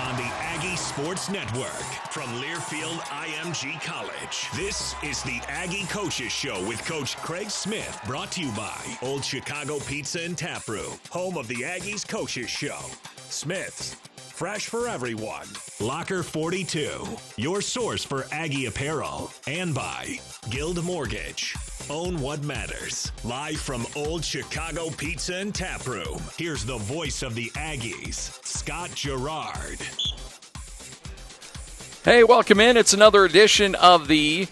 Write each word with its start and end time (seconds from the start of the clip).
On 0.00 0.16
the 0.16 0.28
Aggie 0.42 0.76
Sports 0.76 1.30
Network 1.30 1.70
from 2.10 2.24
Learfield 2.40 2.98
IMG 3.02 3.80
College. 3.80 4.48
This 4.56 4.94
is 5.04 5.22
the 5.22 5.40
Aggie 5.48 5.86
Coaches 5.86 6.32
Show 6.32 6.66
with 6.66 6.84
Coach 6.84 7.16
Craig 7.18 7.50
Smith, 7.50 7.98
brought 8.04 8.32
to 8.32 8.42
you 8.42 8.50
by 8.52 8.98
Old 9.00 9.24
Chicago 9.24 9.78
Pizza 9.78 10.22
and 10.22 10.36
Tap 10.36 10.66
Room, 10.68 10.98
home 11.08 11.38
of 11.38 11.46
the 11.46 11.62
Aggies 11.62 12.06
Coaches 12.06 12.50
Show. 12.50 12.80
Smith's, 13.28 13.94
fresh 14.16 14.66
for 14.66 14.88
everyone. 14.88 15.46
Locker 15.80 16.24
42, 16.24 17.06
your 17.36 17.60
source 17.60 18.02
for 18.04 18.26
Aggie 18.32 18.66
apparel. 18.66 19.30
And 19.46 19.72
by 19.72 20.18
Guild 20.50 20.82
Mortgage. 20.84 21.54
Own 21.88 22.20
what 22.20 22.42
matters. 22.42 23.12
Live 23.22 23.60
from 23.60 23.86
Old 23.94 24.24
Chicago 24.24 24.90
Pizza 24.90 25.36
and 25.36 25.54
Tap 25.54 25.86
Room. 25.86 26.20
Here's 26.36 26.64
the 26.64 26.78
voice 26.78 27.22
of 27.22 27.34
the 27.34 27.50
Aggies, 27.50 28.44
Scott 28.44 28.90
Garrard. 28.96 29.78
Hey, 32.04 32.24
welcome 32.24 32.60
in. 32.60 32.76
It's 32.76 32.92
another 32.92 33.24
edition 33.24 33.74
of 33.76 34.08
the 34.08 34.48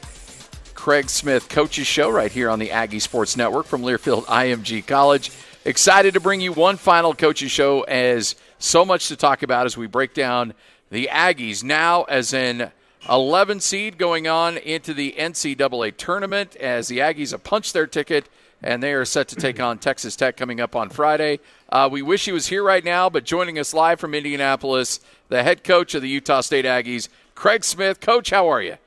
Craig 0.74 1.10
Smith 1.10 1.48
Coaches 1.48 1.86
Show 1.86 2.10
right 2.10 2.30
here 2.30 2.50
on 2.50 2.58
the 2.58 2.70
Aggie 2.70 3.00
Sports 3.00 3.36
Network 3.36 3.66
from 3.66 3.82
Learfield 3.82 4.24
IMG 4.26 4.86
College. 4.86 5.30
Excited 5.64 6.14
to 6.14 6.20
bring 6.20 6.40
you 6.40 6.52
one 6.52 6.76
final 6.76 7.14
coaches 7.14 7.50
show 7.50 7.82
as 7.82 8.36
so 8.58 8.84
much 8.84 9.08
to 9.08 9.16
talk 9.16 9.42
about 9.42 9.66
as 9.66 9.76
we 9.76 9.86
break 9.86 10.14
down 10.14 10.54
the 10.90 11.08
Aggies 11.10 11.64
now 11.64 12.04
as 12.04 12.34
an 12.34 12.70
11 13.08 13.60
seed 13.60 13.98
going 13.98 14.26
on 14.26 14.56
into 14.56 14.94
the 14.94 15.14
NCAA 15.18 15.96
tournament 15.96 16.56
as 16.56 16.88
the 16.88 16.98
Aggies 16.98 17.32
have 17.32 17.44
punched 17.44 17.74
their 17.74 17.86
ticket 17.86 18.28
and 18.62 18.82
they 18.82 18.94
are 18.94 19.04
set 19.04 19.28
to 19.28 19.36
take 19.36 19.60
on 19.60 19.76
Texas 19.76 20.16
Tech 20.16 20.38
coming 20.38 20.58
up 20.58 20.74
on 20.74 20.88
Friday. 20.88 21.38
Uh, 21.68 21.86
we 21.92 22.00
wish 22.00 22.24
he 22.24 22.32
was 22.32 22.46
here 22.46 22.62
right 22.62 22.82
now, 22.82 23.10
but 23.10 23.24
joining 23.24 23.58
us 23.58 23.74
live 23.74 24.00
from 24.00 24.14
Indianapolis, 24.14 25.00
the 25.28 25.42
head 25.42 25.62
coach 25.62 25.94
of 25.94 26.00
the 26.00 26.08
Utah 26.08 26.40
State 26.40 26.64
Aggies, 26.64 27.08
Craig 27.34 27.62
Smith. 27.62 28.00
Coach, 28.00 28.30
how 28.30 28.48
are 28.48 28.62
you? 28.62 28.76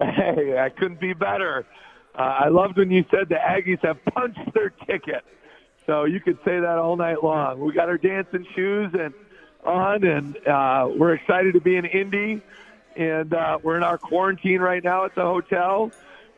Hey, 0.00 0.56
I 0.56 0.68
couldn't 0.68 1.00
be 1.00 1.12
better. 1.12 1.66
Uh, 2.14 2.20
I 2.20 2.48
loved 2.48 2.76
when 2.76 2.88
you 2.88 3.04
said 3.10 3.28
the 3.28 3.34
Aggies 3.34 3.80
have 3.82 4.04
punched 4.04 4.52
their 4.54 4.70
ticket. 4.70 5.24
So 5.86 6.04
you 6.04 6.20
could 6.20 6.38
say 6.44 6.60
that 6.60 6.78
all 6.78 6.96
night 6.96 7.24
long. 7.24 7.58
We 7.58 7.72
got 7.72 7.88
our 7.88 7.98
dancing 7.98 8.46
shoes 8.54 8.92
and 8.92 9.12
on, 9.64 10.04
and 10.04 10.36
uh, 10.46 10.88
we're 10.96 11.14
excited 11.14 11.54
to 11.54 11.60
be 11.60 11.76
in 11.76 11.84
Indy. 11.84 12.42
And 12.98 13.32
uh, 13.32 13.58
we're 13.62 13.76
in 13.76 13.84
our 13.84 13.96
quarantine 13.96 14.60
right 14.60 14.82
now 14.82 15.04
at 15.04 15.14
the 15.14 15.22
hotel 15.22 15.92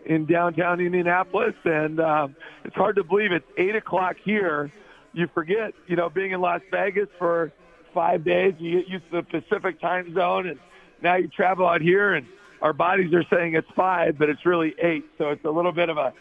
in 0.05 0.27
downtown 0.27 0.79
Indianapolis, 0.79 1.55
and 1.65 1.99
um, 2.01 2.37
it's 2.65 2.77
hard 2.77 2.97
to 2.97 3.05
believe 3.05 3.33
it's 3.33 3.47
eight 3.57 3.75
o'clock 3.75 4.17
here. 4.23 4.71
You 5.15 5.27
forget, 5.33 5.73
you 5.87 5.97
know, 5.97 6.11
being 6.11 6.33
in 6.33 6.41
Las 6.43 6.61
Vegas 6.71 7.09
for 7.19 7.51
five 7.95 8.25
days, 8.25 8.55
you 8.59 8.81
get 8.81 8.89
used 8.89 9.05
to 9.11 9.17
the 9.17 9.23
Pacific 9.23 9.81
time 9.81 10.15
zone, 10.15 10.47
and 10.49 10.59
now 11.03 11.17
you 11.17 11.29
travel 11.29 11.67
out 11.67 11.81
here, 11.81 12.15
and 12.15 12.27
our 12.61 12.75
bodies 12.75 13.13
are 13.15 13.25
saying 13.33 13.55
it's 13.55 13.71
five, 13.75 14.19
but 14.19 14.29
it's 14.29 14.45
really 14.45 14.75
eight. 14.83 15.07
So 15.17 15.31
it's 15.31 15.45
a 15.47 15.51
little 15.51 15.73
bit 15.73 15.89
of 15.89 15.97
a 15.97 16.13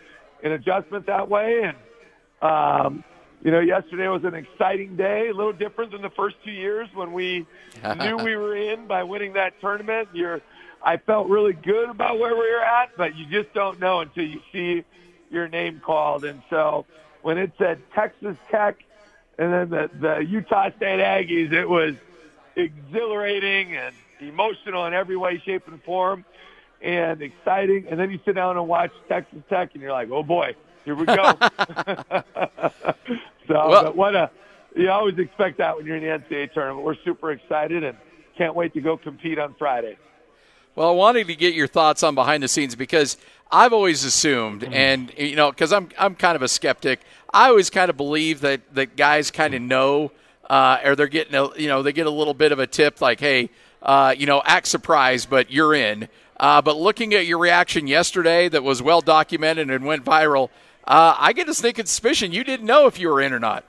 an 0.42 0.54
adjustment 0.54 1.06
that 1.08 1.28
way, 1.28 1.64
and 1.64 1.78
um, 2.42 3.04
you 3.42 3.52
know, 3.52 3.60
yesterday 3.60 4.08
was 4.08 4.24
an 4.24 4.36
exciting 4.36 4.96
day, 4.96 5.30
a 5.30 5.34
little 5.34 5.54
different 5.54 5.92
than 5.92 6.02
the 6.02 6.10
first 6.10 6.36
two 6.44 6.52
years 6.52 6.90
when 6.94 7.14
we 7.14 7.46
knew 8.00 8.18
we 8.18 8.36
were 8.36 8.56
in 8.56 8.88
by 8.88 9.04
winning 9.04 9.34
that 9.34 9.60
tournament. 9.62 10.10
You're, 10.14 10.42
I 10.84 10.98
felt 10.98 11.28
really 11.30 11.54
good 11.54 11.90
about 11.90 12.20
where 12.20 12.34
we 12.34 12.52
were 12.52 12.64
at, 12.64 12.98
but 12.98 13.16
you 13.16 13.26
just 13.28 13.54
don't 13.54 13.80
know 13.80 14.02
until 14.02 14.26
you 14.26 14.42
see 14.52 14.84
your 15.30 15.48
name 15.48 15.82
called. 15.84 16.26
And 16.26 16.42
so 16.50 16.86
when 17.22 17.38
it 17.38 17.52
said 17.58 17.82
Texas 17.94 18.36
Tech 18.52 18.78
and 19.38 19.54
then 19.54 19.70
the, 19.70 19.90
the 20.00 20.26
Utah 20.26 20.70
State 20.76 21.00
Aggies, 21.00 21.54
it 21.54 21.68
was 21.68 21.96
exhilarating 22.56 23.76
and 23.76 23.96
emotional 24.20 24.86
in 24.86 24.94
every 24.94 25.16
way, 25.16 25.42
shape, 25.46 25.68
and 25.68 25.82
form 25.84 26.26
and 26.82 27.22
exciting. 27.22 27.88
And 27.90 28.00
then 28.00 28.12
you 28.12 28.20
sit 28.26 28.36
down 28.36 28.58
and 28.58 28.68
watch 28.68 28.92
Texas 29.08 29.40
Tech 29.50 29.72
and 29.74 29.82
you're 29.82 29.94
like, 29.94 30.10
oh 30.12 30.24
boy, 30.24 30.56
here 30.86 30.96
we 30.96 31.06
go. 31.06 31.16
so, 33.48 33.70
well, 33.70 33.84
but 33.84 33.96
what 33.96 34.16
a 34.16 34.32
you 34.76 34.90
always 34.90 35.18
expect 35.18 35.58
that 35.58 35.76
when 35.76 35.86
you're 35.86 35.98
in 35.98 36.04
the 36.04 36.10
NCAA 36.10 36.54
tournament. 36.54 36.86
We're 36.86 36.96
super 37.04 37.32
excited 37.32 37.84
and 37.84 37.98
can't 38.38 38.56
wait 38.56 38.74
to 38.74 38.82
go 38.82 38.98
compete 38.98 39.40
on 39.40 39.56
Friday. 39.56 39.98
Well, 40.76 40.90
I 40.90 40.94
wanted 40.94 41.28
to 41.28 41.36
get 41.36 41.54
your 41.54 41.68
thoughts 41.68 42.04
on 42.04 42.16
behind 42.16 42.44
the 42.44 42.48
scenes 42.48 42.76
because 42.76 43.18
I've 43.52 43.74
always 43.74 44.04
assumed, 44.04 44.62
mm-hmm. 44.62 44.74
and 44.74 45.12
you 45.18 45.36
know, 45.36 45.52
because 45.52 45.74
I'm 45.74 45.90
I'm 45.98 46.16
kind 46.16 46.36
of 46.36 46.42
a 46.42 46.48
skeptic. 46.48 47.02
I 47.34 47.50
always 47.50 47.70
kind 47.70 47.90
of 47.90 47.98
believe 47.98 48.42
that 48.42 48.62
that 48.76 48.96
guys 48.96 49.32
kind 49.32 49.54
of 49.54 49.62
know, 49.62 50.12
uh, 50.50 50.80
or 50.86 50.96
they're 50.96 51.08
getting 51.08 51.36
a 51.36 51.50
you 51.58 51.68
know 51.68 51.84
they 51.84 51.92
get 51.92 52.08
a 52.08 52.12
little 52.12 52.34
bit 52.34 52.52
of 52.52 52.60
a 52.60 52.68
tip 52.68 53.02
like, 53.02 53.20
hey, 53.20 53.50
uh, 53.82 54.14
you 54.18 54.26
know, 54.26 54.42
act 54.46 54.68
surprised, 54.68 55.30
but 55.30 55.52
you're 55.52 55.74
in. 55.74 56.08
Uh, 56.40 56.62
but 56.62 56.78
looking 56.78 57.14
at 57.14 57.26
your 57.26 57.40
reaction 57.40 57.88
yesterday, 57.88 58.48
that 58.48 58.64
was 58.64 58.82
well 58.82 59.02
documented 59.02 59.70
and 59.70 59.86
went 59.86 60.06
viral. 60.06 60.50
Uh, 60.90 61.16
I 61.20 61.34
get 61.34 61.48
a 61.48 61.54
sneaking 61.54 61.86
suspicion 61.86 62.32
you 62.32 62.44
didn't 62.44 62.66
know 62.66 62.88
if 62.88 63.00
you 63.00 63.10
were 63.10 63.22
in 63.22 63.32
or 63.32 63.40
not. 63.40 63.64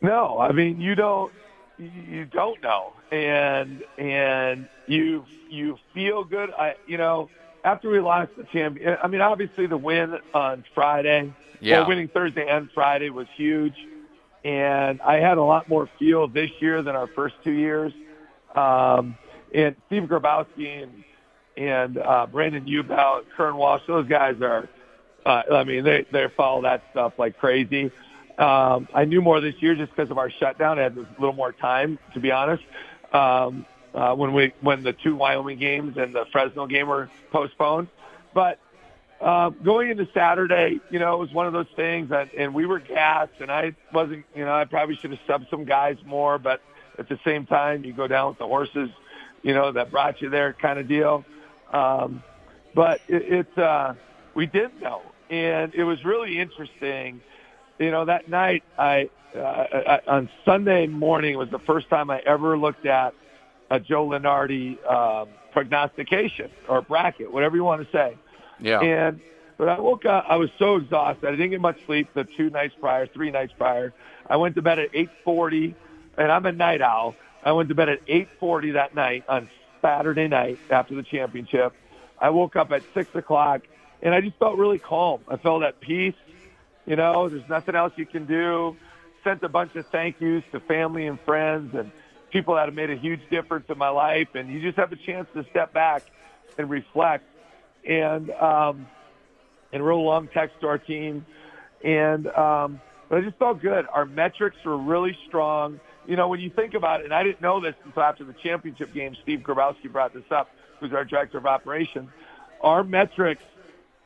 No, 0.00 0.38
I 0.38 0.52
mean 0.52 0.80
you 0.80 0.94
don't. 0.94 1.32
You 1.78 2.24
don't 2.24 2.62
know, 2.62 2.94
and 3.12 3.84
and 3.98 4.66
you 4.86 5.26
you 5.50 5.76
feel 5.92 6.24
good. 6.24 6.50
I 6.58 6.76
you 6.86 6.96
know 6.96 7.28
after 7.62 7.90
we 7.90 8.00
lost 8.00 8.30
the 8.38 8.44
champion. 8.44 8.96
I 9.02 9.06
mean 9.08 9.20
obviously 9.20 9.66
the 9.66 9.76
win 9.76 10.18
on 10.32 10.64
Friday, 10.74 11.34
yeah, 11.60 11.82
or 11.82 11.88
winning 11.88 12.08
Thursday 12.08 12.48
and 12.48 12.70
Friday 12.72 13.10
was 13.10 13.26
huge, 13.36 13.74
and 14.44 15.02
I 15.02 15.16
had 15.16 15.36
a 15.36 15.42
lot 15.42 15.68
more 15.68 15.90
feel 15.98 16.26
this 16.26 16.50
year 16.60 16.80
than 16.82 16.96
our 16.96 17.08
first 17.08 17.34
two 17.44 17.52
years. 17.52 17.92
Um, 18.54 19.18
and 19.54 19.76
Steve 19.88 20.04
Grabowski 20.04 20.82
and 20.82 21.04
and 21.58 21.98
uh, 21.98 22.26
Brandon 22.26 22.64
Ubel, 22.64 23.24
Kern 23.36 23.56
Walsh, 23.56 23.82
those 23.86 24.08
guys 24.08 24.40
are 24.40 24.70
uh, 25.26 25.42
I 25.50 25.64
mean, 25.64 25.84
they 25.84 26.06
they 26.10 26.26
follow 26.36 26.62
that 26.62 26.84
stuff 26.92 27.18
like 27.18 27.38
crazy. 27.38 27.90
Um, 28.38 28.88
I 28.94 29.04
knew 29.04 29.22
more 29.22 29.40
this 29.40 29.54
year 29.60 29.74
just 29.74 29.94
because 29.94 30.10
of 30.10 30.18
our 30.18 30.30
shutdown. 30.30 30.78
I 30.78 30.82
had 30.82 30.96
a 30.96 31.06
little 31.18 31.34
more 31.34 31.52
time, 31.52 31.98
to 32.14 32.20
be 32.20 32.30
honest. 32.30 32.62
Um, 33.12 33.66
uh, 33.94 34.14
when 34.14 34.32
we 34.34 34.52
when 34.60 34.82
the 34.82 34.92
two 34.92 35.16
Wyoming 35.16 35.58
games 35.58 35.96
and 35.96 36.14
the 36.14 36.26
Fresno 36.30 36.66
game 36.66 36.86
were 36.86 37.10
postponed, 37.30 37.88
but 38.34 38.58
uh, 39.20 39.48
going 39.50 39.90
into 39.90 40.06
Saturday, 40.12 40.80
you 40.90 40.98
know, 40.98 41.14
it 41.14 41.18
was 41.18 41.32
one 41.32 41.46
of 41.46 41.52
those 41.52 41.68
things, 41.74 42.10
that, 42.10 42.28
and 42.36 42.52
we 42.52 42.66
were 42.66 42.78
gassed, 42.78 43.32
and 43.40 43.50
I 43.50 43.74
wasn't, 43.92 44.26
you 44.34 44.44
know, 44.44 44.54
I 44.54 44.64
probably 44.66 44.96
should 44.96 45.10
have 45.10 45.20
subbed 45.26 45.48
some 45.48 45.64
guys 45.64 45.96
more, 46.04 46.38
but 46.38 46.60
at 46.98 47.08
the 47.08 47.18
same 47.24 47.46
time, 47.46 47.84
you 47.84 47.94
go 47.94 48.06
down 48.06 48.28
with 48.28 48.38
the 48.38 48.46
horses, 48.46 48.90
you 49.42 49.54
know, 49.54 49.72
that 49.72 49.90
brought 49.90 50.20
you 50.20 50.28
there, 50.28 50.52
kind 50.52 50.78
of 50.78 50.86
deal. 50.86 51.24
Um, 51.72 52.22
but 52.74 53.00
it, 53.08 53.22
it's 53.22 53.58
uh, 53.58 53.94
we 54.34 54.44
did 54.46 54.82
know, 54.82 55.00
and 55.30 55.74
it 55.74 55.84
was 55.84 56.04
really 56.04 56.38
interesting. 56.38 57.20
You 57.78 57.90
know, 57.90 58.04
that 58.04 58.28
night, 58.28 58.62
I, 58.78 59.10
uh, 59.34 59.38
I 59.38 60.00
on 60.06 60.28
Sunday 60.44 60.86
morning 60.86 61.36
was 61.36 61.50
the 61.50 61.58
first 61.58 61.88
time 61.88 62.10
I 62.10 62.20
ever 62.20 62.56
looked 62.56 62.86
at 62.86 63.14
a 63.70 63.80
Joe 63.80 64.08
Lunardi 64.08 64.84
um, 64.90 65.28
prognostication 65.52 66.50
or 66.68 66.82
bracket, 66.82 67.32
whatever 67.32 67.56
you 67.56 67.64
want 67.64 67.82
to 67.82 67.92
say. 67.92 68.16
Yeah. 68.60 68.80
And 68.80 69.20
but 69.58 69.68
I 69.68 69.80
woke 69.80 70.04
up. 70.04 70.26
I 70.28 70.36
was 70.36 70.50
so 70.58 70.76
exhausted. 70.76 71.26
I 71.26 71.30
didn't 71.32 71.50
get 71.50 71.60
much 71.60 71.78
sleep 71.86 72.08
the 72.14 72.24
two 72.24 72.50
nights 72.50 72.74
prior, 72.78 73.06
three 73.06 73.30
nights 73.30 73.52
prior. 73.56 73.92
I 74.28 74.36
went 74.36 74.54
to 74.56 74.62
bed 74.62 74.78
at 74.78 74.92
8:40, 74.92 75.74
and 76.18 76.30
I'm 76.30 76.46
a 76.46 76.52
night 76.52 76.82
owl. 76.82 77.14
I 77.42 77.52
went 77.52 77.68
to 77.70 77.74
bed 77.74 77.88
at 77.88 78.00
8:40 78.06 78.72
that 78.74 78.94
night 78.94 79.24
on 79.28 79.48
Saturday 79.80 80.28
night 80.28 80.58
after 80.70 80.94
the 80.94 81.02
championship. 81.02 81.72
I 82.18 82.30
woke 82.30 82.56
up 82.56 82.72
at 82.72 82.82
six 82.94 83.14
o'clock 83.14 83.62
and 84.02 84.14
I 84.14 84.20
just 84.20 84.36
felt 84.38 84.58
really 84.58 84.78
calm. 84.78 85.20
I 85.28 85.36
felt 85.36 85.62
at 85.62 85.80
peace. 85.80 86.14
You 86.86 86.96
know, 86.96 87.28
there's 87.28 87.48
nothing 87.48 87.74
else 87.74 87.92
you 87.96 88.06
can 88.06 88.26
do. 88.26 88.76
Sent 89.24 89.42
a 89.42 89.48
bunch 89.48 89.74
of 89.74 89.86
thank 89.88 90.20
yous 90.20 90.44
to 90.52 90.60
family 90.60 91.06
and 91.06 91.18
friends 91.20 91.74
and 91.74 91.90
people 92.30 92.54
that 92.54 92.66
have 92.66 92.74
made 92.74 92.90
a 92.90 92.96
huge 92.96 93.20
difference 93.30 93.66
in 93.68 93.78
my 93.78 93.88
life. 93.88 94.28
And 94.34 94.48
you 94.48 94.60
just 94.60 94.78
have 94.78 94.92
a 94.92 94.96
chance 94.96 95.26
to 95.34 95.44
step 95.50 95.72
back 95.72 96.04
and 96.58 96.70
reflect. 96.70 97.24
And 97.84 98.30
um, 98.30 98.86
and 99.72 99.84
wrote 99.84 100.00
a 100.00 100.02
long 100.02 100.28
text 100.28 100.60
to 100.60 100.66
our 100.68 100.78
team. 100.78 101.26
And 101.84 102.26
um, 102.28 102.80
but 103.08 103.18
I 103.18 103.20
just 103.20 103.38
felt 103.38 103.60
good. 103.60 103.86
Our 103.92 104.06
metrics 104.06 104.56
were 104.64 104.76
really 104.76 105.16
strong. 105.28 105.80
You 106.06 106.16
know, 106.16 106.28
when 106.28 106.40
you 106.40 106.50
think 106.50 106.74
about 106.74 107.00
it, 107.00 107.04
and 107.04 107.14
I 107.14 107.22
didn't 107.22 107.40
know 107.40 107.60
this 107.60 107.74
until 107.84 108.02
after 108.02 108.24
the 108.24 108.32
championship 108.32 108.92
game. 108.92 109.16
Steve 109.22 109.40
Grabowski 109.40 109.90
brought 109.90 110.14
this 110.14 110.24
up, 110.30 110.50
who's 110.80 110.92
our 110.92 111.04
director 111.04 111.38
of 111.38 111.46
operations. 111.46 112.08
Our 112.60 112.84
metrics 112.84 113.42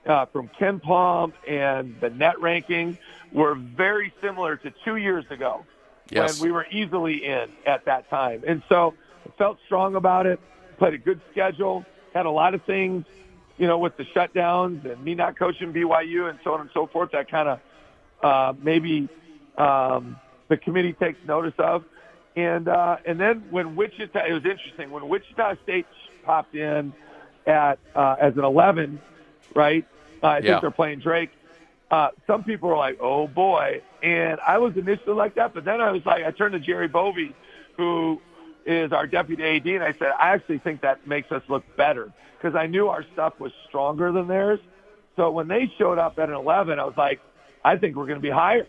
uh, 0.06 0.26
from 0.26 0.48
KenPom 0.60 1.32
and 1.46 1.96
the 2.00 2.10
net 2.10 2.40
ranking 2.40 2.98
were 3.32 3.54
very 3.54 4.12
similar 4.20 4.56
to 4.56 4.72
two 4.84 4.96
years 4.96 5.24
ago 5.30 5.64
yes. 6.10 6.40
when 6.40 6.48
we 6.48 6.52
were 6.52 6.66
easily 6.70 7.24
in 7.24 7.50
at 7.66 7.84
that 7.84 8.08
time. 8.10 8.42
And 8.46 8.62
so 8.68 8.94
I 9.26 9.30
felt 9.36 9.58
strong 9.66 9.94
about 9.94 10.26
it, 10.26 10.40
played 10.78 10.94
a 10.94 10.98
good 10.98 11.20
schedule, 11.30 11.84
had 12.14 12.26
a 12.26 12.30
lot 12.30 12.54
of 12.54 12.62
things, 12.64 13.04
you 13.58 13.66
know, 13.66 13.78
with 13.78 13.96
the 13.96 14.04
shutdowns 14.04 14.90
and 14.90 15.02
me 15.04 15.14
not 15.14 15.38
coaching 15.38 15.72
BYU 15.72 16.28
and 16.30 16.38
so 16.42 16.54
on 16.54 16.62
and 16.62 16.70
so 16.72 16.86
forth 16.86 17.12
that 17.12 17.30
kind 17.30 17.48
of 17.48 17.60
uh, 18.22 18.52
maybe 18.62 19.08
um, 19.58 20.18
the 20.48 20.56
committee 20.56 20.92
takes 20.94 21.18
notice 21.26 21.54
of. 21.58 21.84
And 22.36 22.68
uh, 22.68 22.98
and 23.04 23.18
then 23.20 23.44
when 23.50 23.76
Wichita, 23.76 24.24
it 24.26 24.32
was 24.32 24.44
interesting 24.44 24.90
when 24.90 25.08
Wichita 25.08 25.56
State 25.64 25.86
popped 26.24 26.54
in 26.54 26.92
at 27.46 27.78
uh, 27.94 28.16
as 28.20 28.36
an 28.36 28.44
11, 28.44 29.00
right? 29.54 29.86
Uh, 30.22 30.26
I 30.26 30.40
think 30.40 30.60
they're 30.60 30.70
playing 30.70 31.00
Drake. 31.00 31.30
Uh, 31.90 32.10
some 32.26 32.44
people 32.44 32.70
are 32.70 32.76
like, 32.76 32.98
"Oh 33.00 33.26
boy," 33.26 33.82
and 34.02 34.38
I 34.46 34.58
was 34.58 34.76
initially 34.76 35.14
like 35.14 35.34
that, 35.34 35.54
but 35.54 35.64
then 35.64 35.80
I 35.80 35.90
was 35.90 36.04
like, 36.06 36.24
I 36.24 36.30
turned 36.30 36.52
to 36.52 36.60
Jerry 36.60 36.88
Bovee, 36.88 37.34
who 37.76 38.20
is 38.66 38.92
our 38.92 39.06
deputy 39.06 39.42
AD, 39.42 39.66
and 39.66 39.82
I 39.82 39.92
said, 39.92 40.12
I 40.18 40.30
actually 40.30 40.58
think 40.58 40.82
that 40.82 41.06
makes 41.06 41.32
us 41.32 41.42
look 41.48 41.64
better 41.76 42.12
because 42.36 42.54
I 42.54 42.66
knew 42.66 42.88
our 42.88 43.04
stuff 43.12 43.38
was 43.40 43.52
stronger 43.68 44.12
than 44.12 44.28
theirs. 44.28 44.60
So 45.16 45.30
when 45.30 45.48
they 45.48 45.70
showed 45.78 45.98
up 45.98 46.18
at 46.18 46.28
an 46.28 46.34
11, 46.34 46.78
I 46.78 46.84
was 46.84 46.96
like, 46.96 47.20
I 47.64 47.76
think 47.76 47.96
we're 47.96 48.06
going 48.06 48.18
to 48.18 48.22
be 48.22 48.30
higher. 48.30 48.66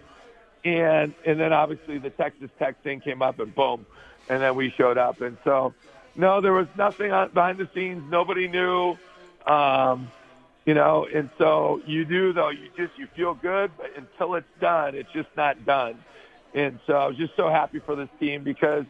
And 0.64 1.14
and 1.26 1.40
then 1.40 1.54
obviously 1.54 1.98
the 1.98 2.12
Texas 2.12 2.50
Tech 2.60 2.84
thing 2.84 3.02
came 3.02 3.22
up, 3.24 3.40
and 3.40 3.54
boom, 3.54 3.86
and 4.30 4.42
then 4.42 4.56
we 4.56 4.70
showed 4.70 4.98
up. 4.98 5.22
And 5.22 5.38
so, 5.44 5.74
no, 6.16 6.40
there 6.40 6.54
was 6.54 6.68
nothing 6.78 7.12
on, 7.12 7.30
behind 7.30 7.58
the 7.58 7.68
scenes. 7.74 8.04
Nobody 8.12 8.48
knew. 8.48 8.96
Um, 9.48 10.12
you 10.66 10.74
know, 10.74 11.08
and 11.14 11.30
so 11.38 11.82
you 11.86 12.06
do 12.06 12.34
though. 12.34 12.50
You 12.50 12.70
just 12.78 12.98
you 12.98 13.08
feel 13.16 13.34
good, 13.34 13.72
but 13.78 13.92
until 13.98 14.36
it's 14.36 14.48
done, 14.60 14.96
it's 14.96 15.12
just 15.12 15.30
not 15.36 15.66
done. 15.66 15.98
And 16.54 16.80
so 16.86 16.94
I 16.94 17.08
was 17.08 17.18
just 17.18 17.36
so 17.36 17.50
happy 17.50 17.80
for 17.80 17.96
this 17.96 18.10
team 18.20 18.44
because 18.44 18.86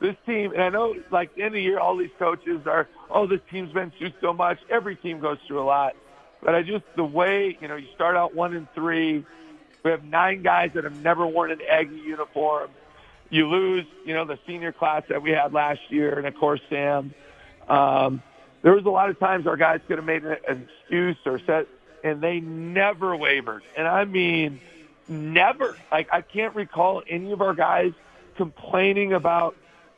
this 0.00 0.16
team, 0.26 0.52
and 0.52 0.62
I 0.62 0.68
know 0.68 0.94
like 1.10 1.30
of 1.38 1.52
the 1.52 1.60
year, 1.60 1.78
all 1.78 1.96
these 1.96 2.10
coaches 2.18 2.66
are, 2.66 2.88
oh, 3.10 3.26
this 3.26 3.40
team's 3.50 3.72
been 3.72 3.90
through 3.98 4.12
so 4.20 4.32
much. 4.32 4.58
Every 4.68 4.96
team 4.96 5.20
goes 5.20 5.38
through 5.46 5.60
a 5.60 5.64
lot, 5.64 5.96
but 6.42 6.54
I 6.54 6.62
just 6.62 6.84
the 6.96 7.04
way 7.04 7.56
you 7.60 7.68
know 7.68 7.76
you 7.76 7.88
start 7.94 8.16
out 8.16 8.34
one 8.34 8.54
and 8.54 8.68
three. 8.74 9.24
We 9.84 9.92
have 9.92 10.04
nine 10.04 10.42
guys 10.42 10.72
that 10.74 10.84
have 10.84 11.02
never 11.02 11.26
worn 11.26 11.52
an 11.52 11.60
Aggie 11.68 11.96
uniform. 11.96 12.70
You 13.30 13.46
lose, 13.48 13.86
you 14.04 14.12
know, 14.12 14.24
the 14.24 14.38
senior 14.46 14.72
class 14.72 15.04
that 15.08 15.22
we 15.22 15.30
had 15.30 15.52
last 15.52 15.80
year, 15.88 16.18
and 16.18 16.26
of 16.26 16.34
course 16.34 16.60
Sam. 16.68 17.14
Um, 17.68 18.22
there 18.62 18.72
was 18.72 18.84
a 18.84 18.90
lot 18.90 19.10
of 19.10 19.18
times 19.18 19.46
our 19.46 19.56
guys 19.56 19.80
could 19.86 19.98
have 19.98 20.04
made 20.04 20.24
an, 20.24 20.68
excuse 20.80 21.16
or 21.24 21.40
said, 21.46 21.66
and 22.02 22.20
they 22.20 22.40
never 22.40 23.16
wavered. 23.16 23.62
And 23.76 23.86
I 23.86 24.04
mean, 24.04 24.60
never. 25.08 25.76
Like 25.90 26.08
I 26.12 26.22
can't 26.22 26.54
recall 26.54 27.02
any 27.06 27.32
of 27.32 27.40
our 27.40 27.54
guys 27.54 27.92
complaining 28.36 29.12
about, 29.12 29.56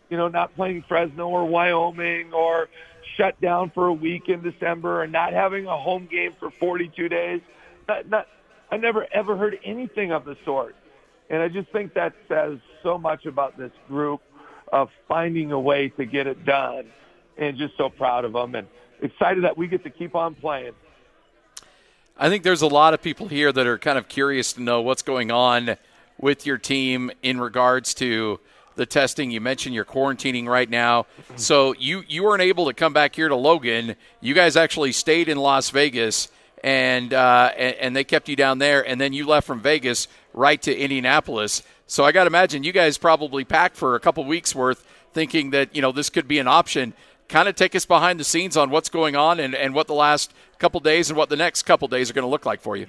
you 0.09 0.17
know, 0.17 0.29
not 0.29 0.55
playing 0.57 0.85
Fresno 0.89 1.29
or 1.29 1.47
Wyoming 1.47 2.33
or 2.33 2.69
shut 3.17 3.41
down 3.41 3.71
for 3.71 3.87
a 3.87 3.93
week 3.93 4.29
in 4.29 4.43
December 4.43 5.03
or 5.03 5.07
not 5.07 5.33
having 5.33 5.67
a 5.67 5.77
home 5.77 6.07
game 6.11 6.33
for 6.39 6.51
42 6.51 7.09
days. 7.09 7.41
Not, 7.89 8.09
not, 8.09 8.27
I 8.71 8.77
never 8.77 9.07
ever 9.13 9.37
heard 9.37 9.59
anything 9.65 10.13
of 10.13 10.25
the 10.25 10.37
sort. 10.45 10.77
And 11.29 11.43
I 11.43 11.49
just 11.49 11.71
think 11.71 11.95
that 11.95 12.15
says 12.29 12.59
so 12.83 12.99
much 12.99 13.25
about 13.25 13.57
this 13.57 13.73
group 13.89 14.21
of 14.73 14.91
finding 15.09 15.53
a 15.53 15.61
way 15.61 15.89
to 15.91 16.05
get 16.05 16.27
it 16.27 16.45
done 16.45 16.91
and 17.39 17.57
just 17.57 17.77
so 17.77 17.89
proud 17.89 18.25
of 18.25 18.33
them 18.33 18.55
and 18.55 18.67
excited 19.03 19.45
that 19.45 19.57
we 19.57 19.67
get 19.67 19.83
to 19.85 19.91
keep 19.91 20.15
on 20.15 20.35
playing. 20.35 20.73
I 22.19 22.29
think 22.29 22.43
there's 22.43 22.63
a 22.63 22.67
lot 22.67 22.93
of 22.93 23.01
people 23.01 23.29
here 23.29 23.51
that 23.51 23.67
are 23.67 23.79
kind 23.79 23.97
of 23.97 24.09
curious 24.09 24.53
to 24.55 24.63
know 24.63 24.83
what's 24.83 25.03
going 25.03 25.31
on 25.31 25.77
with 26.19 26.45
your 26.45 26.59
team 26.59 27.11
in 27.23 27.41
regards 27.41 27.95
to 27.95 28.39
the 28.77 28.87
testing. 28.87 29.31
You 29.31 29.41
mentioned 29.41 29.75
you're 29.75 29.85
quarantining 29.85 30.47
right 30.47 30.69
now, 30.69 31.07
so 31.37 31.75
you 31.79 32.05
you 32.09 32.23
weren't 32.25 32.43
able 32.43 32.67
to 32.67 32.75
come 32.75 32.93
back 32.93 33.17
here 33.17 33.29
to 33.29 33.37
Logan. 33.37 33.97
You 34.21 34.35
guys 34.35 34.57
actually 34.57 34.93
stayed 34.93 35.29
in 35.29 35.39
Las 35.39 35.71
Vegas, 35.71 36.29
and 36.63 37.13
uh, 37.15 37.53
and, 37.57 37.77
and 37.77 37.97
they 37.97 38.05
kept 38.05 38.29
you 38.29 38.37
down 38.37 38.59
there, 38.59 38.87
and 38.87 39.01
then 39.01 39.13
you 39.13 39.27
left 39.27 39.47
from 39.47 39.61
Vegas 39.61 40.09
right 40.33 40.61
to 40.63 40.77
Indianapolis. 40.77 41.63
So 41.87 42.05
I 42.05 42.13
got 42.13 42.25
to 42.25 42.29
imagine 42.29 42.65
you 42.65 42.73
guys 42.73 42.99
probably 42.99 43.45
packed 43.45 43.77
for 43.77 43.95
a 43.95 44.01
couple 44.01 44.25
weeks 44.25 44.55
worth, 44.55 44.87
thinking 45.13 45.51
that 45.51 45.75
you 45.75 45.83
know 45.83 45.93
this 45.93 46.11
could 46.11 46.29
be 46.29 46.39
an 46.39 46.49
option. 46.49 46.93
Kind 47.31 47.49
of 47.49 47.55
take 47.55 47.77
us 47.77 47.87
behind 47.87 48.19
the 48.19 48.25
scenes 48.25 48.57
on 48.57 48.71
what's 48.71 48.89
going 48.89 49.15
on 49.15 49.39
and, 49.39 49.55
and 49.55 49.73
what 49.73 49.87
the 49.87 49.95
last 49.95 50.35
couple 50.59 50.81
days 50.81 51.11
and 51.11 51.17
what 51.17 51.29
the 51.29 51.37
next 51.37 51.63
couple 51.63 51.87
days 51.87 52.11
are 52.11 52.13
going 52.13 52.25
to 52.25 52.29
look 52.29 52.45
like 52.45 52.61
for 52.61 52.77
you. 52.77 52.89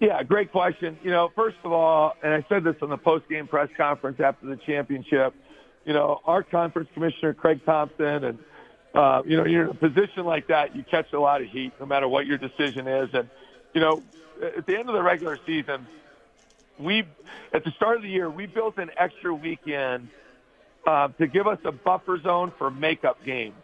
Yeah, 0.00 0.22
great 0.22 0.52
question. 0.52 0.98
You 1.02 1.10
know, 1.10 1.30
first 1.34 1.56
of 1.64 1.72
all, 1.72 2.12
and 2.22 2.34
I 2.34 2.44
said 2.50 2.62
this 2.62 2.76
on 2.82 2.90
the 2.90 2.98
post-game 2.98 3.48
press 3.48 3.70
conference 3.74 4.20
after 4.20 4.46
the 4.46 4.56
championship, 4.56 5.34
you 5.86 5.94
know, 5.94 6.20
our 6.26 6.42
conference 6.42 6.90
commissioner, 6.92 7.32
Craig 7.32 7.64
Thompson, 7.64 8.22
and, 8.24 8.38
uh, 8.94 9.22
you 9.24 9.38
know, 9.38 9.46
you're 9.46 9.64
in 9.64 9.70
a 9.70 9.74
position 9.74 10.26
like 10.26 10.48
that, 10.48 10.76
you 10.76 10.84
catch 10.84 11.10
a 11.14 11.18
lot 11.18 11.40
of 11.40 11.48
heat 11.48 11.72
no 11.80 11.86
matter 11.86 12.06
what 12.06 12.26
your 12.26 12.36
decision 12.36 12.86
is. 12.86 13.08
And, 13.14 13.30
you 13.72 13.80
know, 13.80 14.02
at 14.42 14.66
the 14.66 14.78
end 14.78 14.90
of 14.90 14.94
the 14.94 15.02
regular 15.02 15.38
season, 15.46 15.86
we, 16.78 17.04
at 17.54 17.64
the 17.64 17.70
start 17.70 17.96
of 17.96 18.02
the 18.02 18.10
year, 18.10 18.28
we 18.28 18.44
built 18.44 18.76
an 18.76 18.90
extra 18.98 19.34
weekend 19.34 20.10
uh, 20.88 21.08
to 21.18 21.26
give 21.26 21.46
us 21.46 21.58
a 21.66 21.70
buffer 21.70 22.18
zone 22.18 22.50
for 22.56 22.70
makeup 22.70 23.22
games. 23.22 23.62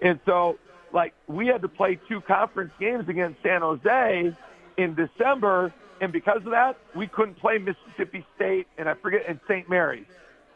And 0.00 0.18
so, 0.24 0.58
like, 0.90 1.12
we 1.26 1.46
had 1.46 1.60
to 1.60 1.68
play 1.68 1.98
two 2.08 2.22
conference 2.22 2.72
games 2.80 3.10
against 3.10 3.42
San 3.42 3.60
Jose 3.60 4.34
in 4.78 4.94
December, 4.94 5.74
and 6.00 6.12
because 6.12 6.38
of 6.38 6.52
that, 6.52 6.78
we 6.94 7.06
couldn't 7.06 7.34
play 7.34 7.58
Mississippi 7.58 8.24
State 8.36 8.68
and 8.78 8.88
I 8.88 8.94
forget 8.94 9.24
and 9.28 9.38
St. 9.46 9.68
Mary's. 9.68 10.06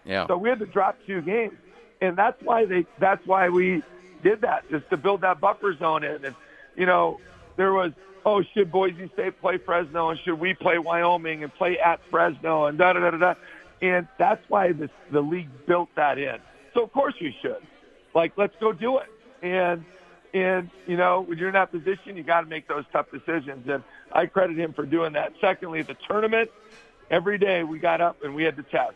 Yeah. 0.07 0.27
So 0.27 0.39
we 0.39 0.49
had 0.49 0.59
to 0.61 0.67
drop 0.67 0.97
two 1.07 1.21
games, 1.21 1.59
and 2.01 2.17
that's 2.17 2.41
why 2.43 2.65
they 2.65 2.87
that's 2.99 3.25
why 3.27 3.51
we 3.51 3.83
did 4.23 4.41
that 4.41 4.69
just 4.71 4.89
to 4.89 4.97
build 4.97 5.21
that 5.21 5.39
buffer 5.39 5.77
zone 5.77 6.03
in. 6.03 6.25
And 6.25 6.35
you 6.77 6.87
know, 6.87 7.21
there 7.57 7.75
was 7.75 7.93
oh 8.25 8.43
should 8.55 8.73
Boise 8.73 9.11
State 9.13 9.39
play 9.41 9.59
Fresno 9.59 10.09
and 10.09 10.19
should 10.21 10.41
we 10.41 10.55
play 10.55 10.79
Wyoming 10.79 11.43
and 11.43 11.53
play 11.55 11.79
at 11.79 12.01
Fresno 12.11 12.67
and 12.67 12.79
da 12.79 12.95
da 12.95 13.01
da 13.01 13.11
da 13.11 13.19
da, 13.19 13.35
and 13.83 14.07
that's 14.19 14.43
why 14.49 14.73
this 14.73 14.91
the 15.11 15.21
league 15.21 15.49
built 15.67 15.89
that 15.97 16.19
in. 16.19 16.39
So 16.75 16.83
of 16.85 16.93
course 16.93 17.15
we 17.21 17.35
should, 17.43 17.63
like 18.15 18.33
let's 18.37 18.55
go 18.61 18.73
do 18.73 18.99
it. 18.99 19.07
And 19.43 19.85
and 20.35 20.71
you 20.87 20.97
know 20.97 21.23
when 21.23 21.39
you're 21.39 21.49
in 21.49 21.55
that 21.55 21.71
position, 21.73 22.17
you 22.17 22.23
got 22.23 22.43
to 22.43 22.47
make 22.47 22.69
those 22.69 22.85
tough 22.93 23.07
decisions. 23.11 23.69
And 23.69 23.83
I 24.13 24.27
credit 24.27 24.59
him 24.59 24.73
for 24.73 24.85
doing 24.87 25.13
that. 25.15 25.33
Secondly, 25.41 25.83
the 25.83 25.97
tournament, 26.09 26.51
every 27.11 27.39
day 27.39 27.63
we 27.65 27.79
got 27.79 28.01
up 28.01 28.23
and 28.23 28.35
we 28.35 28.45
had 28.45 28.57
to 28.57 28.63
test. 28.65 28.95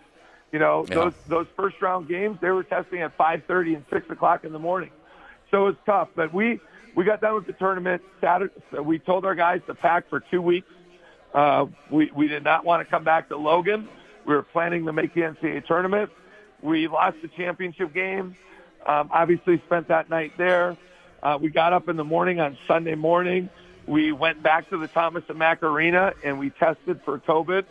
You 0.52 0.58
know, 0.58 0.86
Yeah. 0.88 0.94
those 0.96 1.12
those 1.28 1.46
first 1.56 1.80
round 1.80 2.08
games, 2.08 2.38
they 2.40 2.50
were 2.50 2.64
testing 2.64 3.02
at 3.02 3.16
5:30 3.16 3.76
and 3.76 3.84
6 3.90 4.10
o'clock 4.10 4.44
in 4.44 4.52
the 4.52 4.58
morning, 4.58 4.90
so 5.50 5.68
it's 5.68 5.78
tough. 5.86 6.08
But 6.16 6.32
we 6.34 6.58
we 6.96 7.04
got 7.04 7.20
done 7.20 7.34
with 7.34 7.46
the 7.46 7.52
tournament 7.52 8.02
Saturday. 8.20 8.52
So 8.72 8.82
we 8.82 8.98
told 8.98 9.24
our 9.24 9.36
guys 9.36 9.60
to 9.68 9.74
pack 9.74 10.08
for 10.10 10.18
two 10.20 10.42
weeks. 10.42 10.66
Uh, 11.32 11.66
we 11.88 12.10
we 12.14 12.26
did 12.26 12.42
not 12.42 12.64
want 12.64 12.84
to 12.84 12.90
come 12.90 13.04
back 13.04 13.28
to 13.28 13.36
Logan. 13.36 13.88
We 14.26 14.34
were 14.34 14.42
planning 14.42 14.86
to 14.86 14.92
make 14.92 15.14
the 15.14 15.22
NCAA 15.22 15.66
tournament. 15.66 16.10
We 16.62 16.88
lost 16.88 17.16
the 17.22 17.28
championship 17.28 17.92
game. 17.94 18.36
Um, 18.86 19.10
obviously, 19.12 19.62
spent 19.66 19.88
that 19.88 20.08
night 20.10 20.32
there. 20.38 20.76
Uh, 21.22 21.38
we 21.40 21.50
got 21.50 21.72
up 21.72 21.88
in 21.88 21.96
the 21.96 22.04
morning 22.04 22.40
on 22.40 22.56
Sunday 22.66 22.94
morning. 22.94 23.50
We 23.86 24.12
went 24.12 24.42
back 24.42 24.68
to 24.70 24.78
the 24.78 24.88
Thomas 24.88 25.24
and 25.28 25.38
Mack 25.38 25.62
Arena 25.62 26.12
and 26.24 26.38
we 26.38 26.50
tested 26.50 27.00
for 27.04 27.18
COVID. 27.18 27.64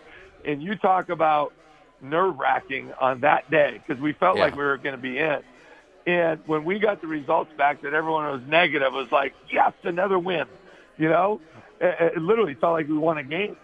And 0.46 0.62
you 0.62 0.76
talk 0.76 1.10
about 1.10 1.54
nerve 2.02 2.38
wracking 2.38 2.92
on 3.00 3.22
that 3.22 3.50
day 3.50 3.82
because 3.86 4.02
we 4.02 4.14
felt 4.14 4.38
Yeah. 4.38 4.44
like 4.46 4.56
we 4.56 4.64
were 4.64 4.78
going 4.78 4.96
to 4.96 5.02
be 5.02 5.18
in. 5.18 5.40
And 6.08 6.40
when 6.46 6.64
we 6.66 6.80
got 6.80 7.02
the 7.02 7.08
results 7.08 7.52
back 7.58 7.82
that 7.82 7.94
everyone 7.94 8.26
was 8.32 8.42
negative, 8.48 8.88
it 8.88 8.94
was 8.94 9.12
like, 9.12 9.34
yes, 9.52 9.74
another 9.84 10.18
win. 10.18 10.46
You 10.98 11.10
know, 11.10 11.42
it, 11.80 12.14
it 12.18 12.22
literally 12.22 12.56
felt 12.56 12.74
like 12.74 12.88
we 12.88 12.98
won 12.98 13.18
a 13.18 13.24
game. 13.24 13.56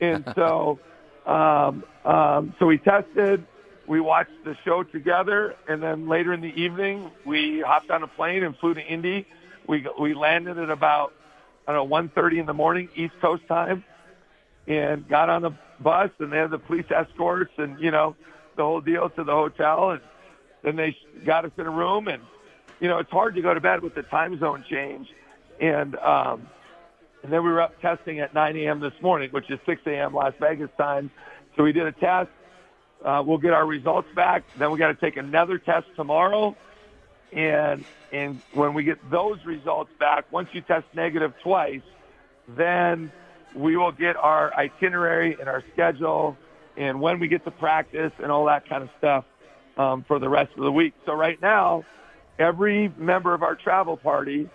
And 0.00 0.24
so, 0.34 0.78
um, 1.26 1.84
um, 2.04 2.54
so 2.58 2.66
we 2.66 2.78
tested, 2.78 3.44
we 3.86 4.00
watched 4.00 4.44
the 4.44 4.56
show 4.64 4.82
together, 4.82 5.54
and 5.68 5.82
then 5.82 6.08
later 6.08 6.32
in 6.32 6.40
the 6.40 6.52
evening, 6.60 7.10
we 7.24 7.60
hopped 7.60 7.90
on 7.90 8.02
a 8.02 8.08
plane 8.08 8.42
and 8.42 8.56
flew 8.56 8.74
to 8.74 8.80
Indy. 8.80 9.26
We 9.66 9.86
we 9.98 10.14
landed 10.14 10.58
at 10.58 10.70
about 10.70 11.12
I 11.66 11.72
don't 11.72 11.88
know 11.88 11.96
1:30 11.96 12.40
in 12.40 12.46
the 12.46 12.54
morning 12.54 12.88
East 12.96 13.14
Coast 13.20 13.46
time, 13.46 13.84
and 14.66 15.08
got 15.08 15.28
on 15.28 15.42
the 15.42 15.52
bus, 15.80 16.10
and 16.18 16.32
they 16.32 16.38
had 16.38 16.50
the 16.50 16.58
police 16.58 16.86
escorts, 16.90 17.52
and 17.56 17.78
you 17.80 17.90
know 17.90 18.16
the 18.56 18.62
whole 18.62 18.80
deal 18.80 19.08
to 19.10 19.24
the 19.24 19.32
hotel, 19.32 19.90
and 19.90 20.00
then 20.62 20.76
they 20.76 20.96
got 21.24 21.44
us 21.44 21.52
in 21.56 21.66
a 21.66 21.70
room, 21.70 22.08
and 22.08 22.22
you 22.80 22.88
know 22.88 22.98
it's 22.98 23.10
hard 23.10 23.34
to 23.36 23.42
go 23.42 23.54
to 23.54 23.60
bed 23.60 23.82
with 23.82 23.94
the 23.94 24.02
time 24.02 24.38
zone 24.40 24.64
change, 24.68 25.08
and 25.60 25.96
um, 25.96 26.48
and 27.22 27.32
then 27.32 27.42
we 27.44 27.50
were 27.50 27.60
up 27.60 27.80
testing 27.80 28.20
at 28.20 28.34
9 28.34 28.56
a.m. 28.56 28.80
this 28.80 28.94
morning, 29.00 29.30
which 29.30 29.50
is 29.50 29.58
6 29.66 29.82
a.m. 29.86 30.14
Las 30.14 30.34
Vegas 30.40 30.70
time. 30.76 31.10
So 31.56 31.62
we 31.62 31.72
did 31.72 31.86
a 31.86 31.92
test. 31.92 32.30
Uh, 33.04 33.22
we'll 33.24 33.38
get 33.38 33.52
our 33.52 33.66
results 33.66 34.08
back. 34.14 34.44
Then 34.58 34.70
we 34.70 34.78
got 34.78 34.88
to 34.88 34.94
take 34.94 35.16
another 35.16 35.58
test 35.58 35.86
tomorrow. 35.96 36.56
And 37.32 37.84
and 38.12 38.40
when 38.52 38.74
we 38.74 38.84
get 38.84 38.98
those 39.10 39.44
results 39.44 39.90
back, 39.98 40.30
once 40.30 40.50
you 40.52 40.60
test 40.60 40.86
negative 40.94 41.32
twice, 41.42 41.80
then 42.46 43.10
we 43.54 43.76
will 43.76 43.92
get 43.92 44.16
our 44.16 44.52
itinerary 44.54 45.36
and 45.38 45.48
our 45.48 45.64
schedule 45.72 46.36
and 46.76 47.00
when 47.00 47.20
we 47.20 47.28
get 47.28 47.44
to 47.44 47.50
practice 47.50 48.12
and 48.22 48.30
all 48.30 48.46
that 48.46 48.68
kind 48.68 48.82
of 48.82 48.90
stuff 48.98 49.24
um, 49.76 50.04
for 50.06 50.18
the 50.18 50.28
rest 50.28 50.52
of 50.56 50.64
the 50.64 50.72
week. 50.72 50.94
So 51.06 51.12
right 51.12 51.40
now, 51.40 51.84
every 52.38 52.92
member 52.96 53.34
of 53.34 53.42
our 53.42 53.54
travel 53.54 53.96
party 53.96 54.48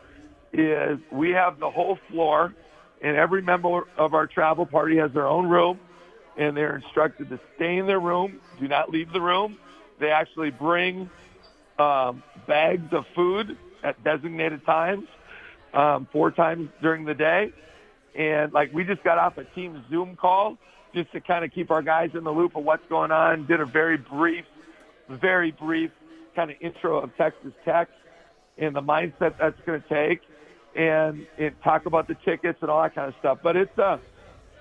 is 0.53 0.99
we 1.11 1.31
have 1.31 1.59
the 1.59 1.69
whole 1.69 1.97
floor, 2.09 2.53
and 3.01 3.15
every 3.17 3.41
member 3.41 3.83
of 3.97 4.13
our 4.13 4.27
travel 4.27 4.65
party 4.65 4.97
has 4.97 5.11
their 5.13 5.27
own 5.27 5.47
room, 5.47 5.79
and 6.37 6.55
they're 6.55 6.77
instructed 6.77 7.29
to 7.29 7.39
stay 7.55 7.77
in 7.77 7.87
their 7.87 7.99
room, 7.99 8.39
do 8.59 8.67
not 8.67 8.89
leave 8.89 9.11
the 9.11 9.21
room. 9.21 9.57
They 9.99 10.09
actually 10.09 10.51
bring 10.51 11.09
um, 11.79 12.23
bags 12.47 12.91
of 12.91 13.05
food 13.15 13.57
at 13.83 14.03
designated 14.03 14.65
times, 14.65 15.07
um, 15.73 16.07
four 16.11 16.31
times 16.31 16.69
during 16.81 17.05
the 17.05 17.13
day. 17.13 17.51
And 18.15 18.51
like 18.53 18.73
we 18.73 18.83
just 18.83 19.03
got 19.03 19.17
off 19.17 19.37
a 19.37 19.43
team 19.43 19.83
Zoom 19.89 20.15
call 20.15 20.57
just 20.93 21.11
to 21.11 21.21
kind 21.21 21.45
of 21.45 21.51
keep 21.51 21.69
our 21.69 21.81
guys 21.81 22.11
in 22.13 22.23
the 22.23 22.31
loop 22.31 22.55
of 22.55 22.63
what's 22.63 22.85
going 22.89 23.11
on. 23.11 23.45
Did 23.45 23.61
a 23.61 23.65
very 23.65 23.97
brief, 23.97 24.45
very 25.09 25.51
brief 25.51 25.91
kind 26.35 26.51
of 26.51 26.57
intro 26.61 26.99
of 26.99 27.15
Texas 27.17 27.53
Tech 27.65 27.89
and 28.57 28.75
the 28.75 28.81
mindset 28.81 29.37
that's 29.39 29.59
going 29.65 29.81
to 29.81 29.89
take, 29.89 30.21
and, 30.77 31.25
and 31.37 31.61
talk 31.63 31.85
about 31.87 32.07
the 32.07 32.15
tickets 32.23 32.59
and 32.61 32.69
all 32.69 32.81
that 32.83 32.95
kind 32.95 33.09
of 33.09 33.15
stuff. 33.19 33.39
But 33.41 33.57
it's 33.57 33.77
a 33.77 33.99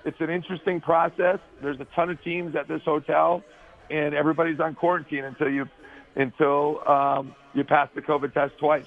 it's 0.03 0.19
an 0.19 0.29
interesting 0.29 0.81
process. 0.81 1.39
There's 1.61 1.79
a 1.79 1.85
ton 1.85 2.09
of 2.09 2.21
teams 2.23 2.55
at 2.55 2.67
this 2.67 2.81
hotel, 2.83 3.43
and 3.89 4.13
everybody's 4.13 4.59
on 4.59 4.75
quarantine 4.75 5.23
until 5.23 5.49
you 5.49 5.69
until 6.15 6.87
um, 6.87 7.35
you 7.53 7.63
pass 7.63 7.89
the 7.93 8.01
COVID 8.01 8.33
test 8.33 8.57
twice. 8.57 8.85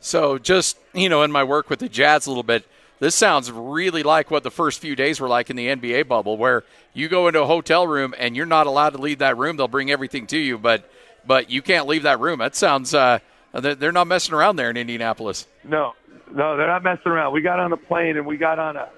So 0.00 0.38
just 0.38 0.78
you 0.94 1.08
know, 1.08 1.22
in 1.22 1.32
my 1.32 1.44
work 1.44 1.68
with 1.68 1.80
the 1.80 1.88
Jazz 1.88 2.26
a 2.26 2.30
little 2.30 2.42
bit, 2.42 2.64
this 3.00 3.14
sounds 3.14 3.50
really 3.50 4.04
like 4.04 4.30
what 4.30 4.44
the 4.44 4.50
first 4.50 4.78
few 4.78 4.94
days 4.94 5.20
were 5.20 5.28
like 5.28 5.50
in 5.50 5.56
the 5.56 5.66
NBA 5.66 6.06
bubble, 6.06 6.36
where 6.36 6.62
you 6.94 7.08
go 7.08 7.26
into 7.26 7.42
a 7.42 7.46
hotel 7.46 7.86
room 7.86 8.14
and 8.16 8.36
you're 8.36 8.46
not 8.46 8.66
allowed 8.68 8.90
to 8.90 8.98
leave 8.98 9.18
that 9.18 9.36
room. 9.36 9.56
They'll 9.56 9.68
bring 9.68 9.90
everything 9.90 10.28
to 10.28 10.38
you, 10.38 10.58
but 10.58 10.88
but 11.26 11.50
you 11.50 11.62
can't 11.62 11.88
leave 11.88 12.04
that 12.04 12.20
room. 12.20 12.38
That 12.38 12.54
sounds 12.54 12.94
uh, 12.94 13.18
they're 13.52 13.92
not 13.92 14.06
messing 14.06 14.34
around 14.34 14.56
there 14.56 14.70
in 14.70 14.76
Indianapolis. 14.76 15.46
No, 15.64 15.94
no, 16.34 16.56
they're 16.56 16.66
not 16.66 16.82
messing 16.82 17.12
around. 17.12 17.32
We 17.32 17.42
got 17.42 17.60
on 17.60 17.72
a 17.72 17.76
plane 17.76 18.16
and 18.16 18.26
we 18.26 18.36
got 18.36 18.58
on 18.58 18.76
a, 18.76 18.88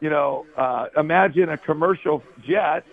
you 0.00 0.10
know, 0.10 0.46
uh, 0.56 0.86
imagine 0.96 1.48
a 1.48 1.58
commercial 1.58 2.22
jet. 2.46 2.84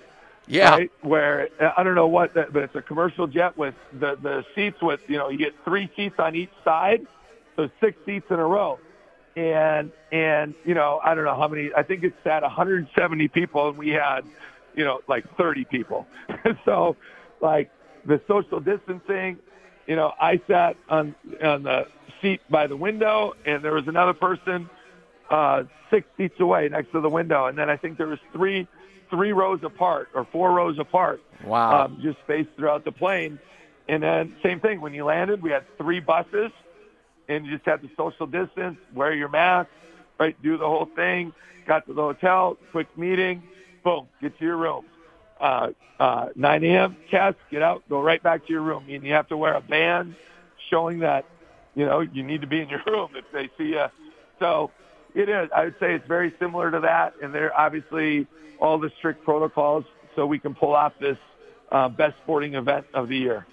Yeah. 0.47 0.71
Right, 0.71 0.91
where 1.01 1.49
I 1.77 1.83
don't 1.83 1.95
know 1.95 2.07
what, 2.07 2.33
that, 2.33 2.51
but 2.51 2.63
it's 2.63 2.75
a 2.75 2.81
commercial 2.81 3.27
jet 3.27 3.57
with 3.57 3.75
the 3.93 4.17
the 4.21 4.43
seats 4.55 4.81
with 4.81 4.99
you 5.07 5.17
know 5.17 5.29
you 5.29 5.37
get 5.37 5.53
three 5.63 5.89
seats 5.95 6.15
on 6.17 6.35
each 6.35 6.51
side, 6.65 7.05
so 7.55 7.69
six 7.79 7.95
seats 8.05 8.25
in 8.29 8.39
a 8.39 8.45
row, 8.45 8.79
and 9.35 9.91
and 10.11 10.55
you 10.65 10.73
know 10.73 10.99
I 11.03 11.15
don't 11.15 11.25
know 11.25 11.35
how 11.35 11.47
many. 11.47 11.69
I 11.77 11.83
think 11.83 12.03
it 12.03 12.13
sat 12.23 12.41
170 12.41 13.27
people, 13.29 13.69
and 13.69 13.77
we 13.77 13.89
had, 13.89 14.21
you 14.75 14.83
know, 14.83 15.01
like 15.07 15.25
30 15.37 15.65
people. 15.65 16.07
so, 16.65 16.97
like 17.39 17.71
the 18.05 18.19
social 18.27 18.59
distancing, 18.59 19.37
you 19.91 19.97
know, 19.97 20.13
I 20.21 20.39
sat 20.47 20.77
on 20.87 21.13
on 21.43 21.63
the 21.63 21.85
seat 22.21 22.39
by 22.49 22.67
the 22.67 22.77
window, 22.77 23.33
and 23.45 23.61
there 23.61 23.73
was 23.73 23.89
another 23.89 24.13
person 24.13 24.69
uh, 25.29 25.65
six 25.89 26.07
seats 26.15 26.39
away 26.39 26.69
next 26.69 26.93
to 26.93 27.01
the 27.01 27.09
window, 27.09 27.47
and 27.47 27.57
then 27.57 27.69
I 27.69 27.75
think 27.75 27.97
there 27.97 28.07
was 28.07 28.19
three 28.31 28.69
three 29.09 29.33
rows 29.33 29.59
apart 29.63 30.07
or 30.13 30.23
four 30.31 30.53
rows 30.53 30.79
apart. 30.79 31.21
Wow! 31.43 31.83
Um, 31.83 31.99
just 32.01 32.19
spaced 32.19 32.51
throughout 32.55 32.85
the 32.85 32.93
plane, 32.93 33.37
and 33.89 34.01
then 34.01 34.33
same 34.41 34.61
thing 34.61 34.79
when 34.79 34.93
you 34.93 35.03
landed, 35.03 35.41
we 35.41 35.51
had 35.51 35.65
three 35.77 35.99
buses, 35.99 36.53
and 37.27 37.45
you 37.45 37.51
just 37.51 37.65
had 37.65 37.81
to 37.81 37.89
social 37.97 38.27
distance, 38.27 38.77
wear 38.95 39.13
your 39.13 39.27
mask, 39.27 39.69
right, 40.17 40.41
do 40.41 40.57
the 40.57 40.67
whole 40.67 40.89
thing. 40.95 41.33
Got 41.67 41.85
to 41.87 41.93
the 41.93 42.01
hotel, 42.01 42.57
quick 42.71 42.87
meeting, 42.97 43.43
boom, 43.83 44.07
get 44.21 44.39
to 44.39 44.45
your 44.45 44.55
room. 44.55 44.85
Uh, 45.41 45.71
uh, 45.99 46.29
9 46.35 46.63
a.m. 46.63 46.97
test, 47.09 47.37
get 47.49 47.61
out, 47.61 47.83
go 47.89 48.01
right 48.01 48.21
back 48.21 48.45
to 48.45 48.53
your 48.53 48.61
room. 48.61 48.85
And 48.89 49.03
you 49.03 49.13
have 49.13 49.27
to 49.29 49.37
wear 49.37 49.53
a 49.55 49.61
band 49.61 50.15
showing 50.69 50.99
that, 50.99 51.25
you 51.75 51.85
know, 51.85 51.99
you 51.99 52.23
need 52.23 52.41
to 52.41 52.47
be 52.47 52.61
in 52.61 52.69
your 52.69 52.81
room 52.87 53.09
if 53.15 53.25
they 53.31 53.49
see 53.57 53.71
you. 53.71 53.85
So 54.39 54.71
it 55.13 55.29
is. 55.29 55.49
I 55.55 55.65
would 55.65 55.75
say 55.79 55.93
it's 55.95 56.07
very 56.07 56.33
similar 56.39 56.71
to 56.71 56.79
that, 56.81 57.15
and 57.21 57.33
they're 57.33 57.57
obviously 57.57 58.27
all 58.59 58.77
the 58.77 58.91
strict 58.97 59.23
protocols 59.23 59.85
so 60.15 60.25
we 60.25 60.39
can 60.39 60.53
pull 60.53 60.73
off 60.73 60.93
this 60.99 61.17
uh, 61.71 61.89
best 61.89 62.15
sporting 62.23 62.55
event 62.55 62.85
of 62.93 63.07
the 63.07 63.17
year. 63.17 63.45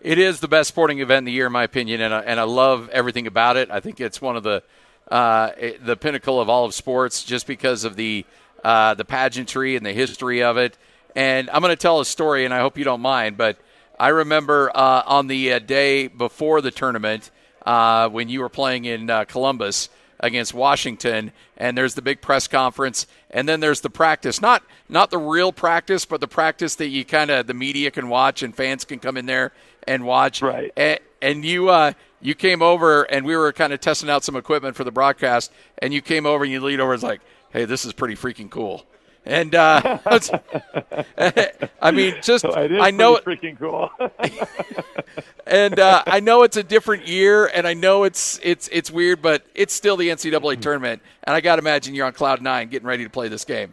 It 0.00 0.18
is 0.18 0.40
the 0.40 0.48
best 0.48 0.68
sporting 0.68 0.98
event 0.98 1.18
in 1.18 1.24
the 1.24 1.32
year, 1.32 1.46
in 1.46 1.52
my 1.52 1.62
opinion, 1.62 2.00
and 2.00 2.12
I, 2.12 2.20
and 2.20 2.40
I 2.40 2.42
love 2.42 2.88
everything 2.90 3.26
about 3.26 3.56
it. 3.56 3.70
I 3.70 3.80
think 3.80 4.00
it's 4.00 4.20
one 4.20 4.36
of 4.36 4.42
the 4.42 4.62
uh, 5.08 5.50
the 5.80 5.96
pinnacle 5.96 6.40
of 6.40 6.48
all 6.48 6.64
of 6.64 6.74
sports, 6.74 7.24
just 7.24 7.46
because 7.46 7.84
of 7.84 7.96
the 7.96 8.24
uh, 8.62 8.94
the 8.94 9.04
pageantry 9.04 9.76
and 9.76 9.84
the 9.84 9.92
history 9.92 10.42
of 10.42 10.56
it. 10.56 10.76
And 11.14 11.50
I'm 11.50 11.60
going 11.60 11.72
to 11.72 11.76
tell 11.76 12.00
a 12.00 12.04
story, 12.04 12.44
and 12.44 12.54
I 12.54 12.60
hope 12.60 12.78
you 12.78 12.84
don't 12.84 13.02
mind, 13.02 13.36
but 13.36 13.58
I 13.98 14.08
remember 14.08 14.70
uh, 14.74 15.02
on 15.06 15.26
the 15.26 15.52
uh, 15.52 15.58
day 15.58 16.08
before 16.08 16.60
the 16.60 16.70
tournament 16.70 17.30
uh, 17.64 18.08
when 18.08 18.28
you 18.28 18.40
were 18.40 18.48
playing 18.48 18.84
in 18.84 19.10
uh, 19.10 19.24
Columbus 19.24 19.90
against 20.18 20.54
Washington, 20.54 21.32
and 21.56 21.76
there's 21.76 21.94
the 21.94 22.02
big 22.02 22.20
press 22.20 22.48
conference, 22.48 23.06
and 23.30 23.48
then 23.48 23.60
there's 23.60 23.80
the 23.80 23.90
practice. 23.90 24.40
Not 24.40 24.62
not 24.88 25.10
the 25.10 25.18
real 25.18 25.52
practice, 25.52 26.04
but 26.04 26.20
the 26.20 26.28
practice 26.28 26.76
that 26.76 26.88
you 26.88 27.04
kind 27.04 27.30
of 27.30 27.46
the 27.46 27.54
media 27.54 27.90
can 27.90 28.08
watch 28.08 28.42
and 28.42 28.54
fans 28.54 28.84
can 28.84 28.98
come 28.98 29.16
in 29.16 29.26
there 29.26 29.52
and 29.86 30.04
watch. 30.04 30.42
Right. 30.42 30.72
And, 30.76 31.00
and 31.20 31.44
you 31.44 31.68
uh, 31.68 31.92
you 32.20 32.34
came 32.34 32.62
over, 32.62 33.02
and 33.02 33.26
we 33.26 33.36
were 33.36 33.52
kind 33.52 33.72
of 33.72 33.80
testing 33.80 34.08
out 34.08 34.24
some 34.24 34.36
equipment 34.36 34.76
for 34.76 34.84
the 34.84 34.92
broadcast, 34.92 35.52
and 35.78 35.92
you 35.92 36.00
came 36.00 36.24
over 36.24 36.44
and 36.44 36.52
you 36.52 36.60
leaned 36.60 36.80
over 36.80 36.92
and 36.92 37.02
was 37.02 37.08
like, 37.08 37.20
"Hey, 37.52 37.64
this 37.64 37.84
is 37.84 37.92
pretty 37.92 38.14
freaking 38.14 38.50
cool." 38.50 38.86
And 39.24 39.54
uh, 39.54 39.98
I 41.80 41.90
mean, 41.92 42.16
just 42.22 42.44
I 42.46 42.90
know 42.90 43.16
it 43.16 43.24
freaking 43.24 43.58
cool. 43.58 43.90
and 45.46 45.78
uh, 45.78 46.02
I 46.06 46.20
know 46.20 46.42
it's 46.42 46.56
a 46.56 46.62
different 46.62 47.06
year, 47.06 47.46
and 47.46 47.66
I 47.66 47.74
know 47.74 48.02
it's 48.02 48.40
it's 48.42 48.68
it's 48.72 48.90
weird, 48.90 49.22
but 49.22 49.44
it's 49.54 49.72
still 49.72 49.96
the 49.96 50.08
NCAA 50.08 50.60
tournament, 50.60 51.02
and 51.24 51.36
I 51.36 51.40
got 51.40 51.56
to 51.56 51.60
imagine 51.60 51.94
you're 51.94 52.06
on 52.06 52.12
cloud 52.12 52.42
nine, 52.42 52.68
getting 52.68 52.88
ready 52.88 53.04
to 53.04 53.10
play 53.10 53.28
this 53.28 53.44
game. 53.44 53.72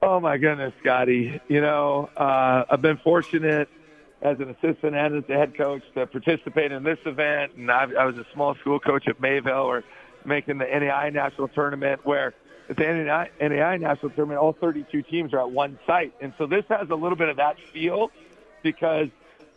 Oh 0.00 0.18
my 0.18 0.38
goodness, 0.38 0.72
Scotty! 0.80 1.40
You 1.48 1.60
know, 1.60 2.08
uh, 2.16 2.64
I've 2.70 2.82
been 2.82 2.96
fortunate 2.98 3.68
as 4.22 4.38
an 4.40 4.48
assistant 4.50 4.94
and 4.94 5.16
as 5.16 5.24
a 5.28 5.34
head 5.34 5.54
coach 5.56 5.82
to 5.94 6.06
participate 6.06 6.72
in 6.72 6.84
this 6.84 6.98
event, 7.04 7.52
and 7.56 7.70
I, 7.70 7.86
I 7.98 8.04
was 8.06 8.16
a 8.16 8.26
small 8.32 8.54
school 8.54 8.80
coach 8.80 9.08
at 9.08 9.20
Mayville, 9.20 9.66
or 9.66 9.84
making 10.24 10.58
the 10.58 10.64
NAI 10.64 11.10
national 11.10 11.48
tournament 11.48 12.06
where 12.06 12.32
at 12.68 12.76
the 12.76 12.84
NAI, 12.84 13.30
NAI 13.40 13.76
national 13.76 14.10
tournament, 14.10 14.40
all 14.40 14.52
32 14.52 15.02
teams 15.02 15.32
are 15.32 15.40
at 15.40 15.50
one 15.50 15.78
site. 15.86 16.14
And 16.20 16.32
so 16.38 16.46
this 16.46 16.64
has 16.68 16.88
a 16.90 16.94
little 16.94 17.16
bit 17.16 17.28
of 17.28 17.36
that 17.36 17.58
feel 17.72 18.10
because, 18.62 19.08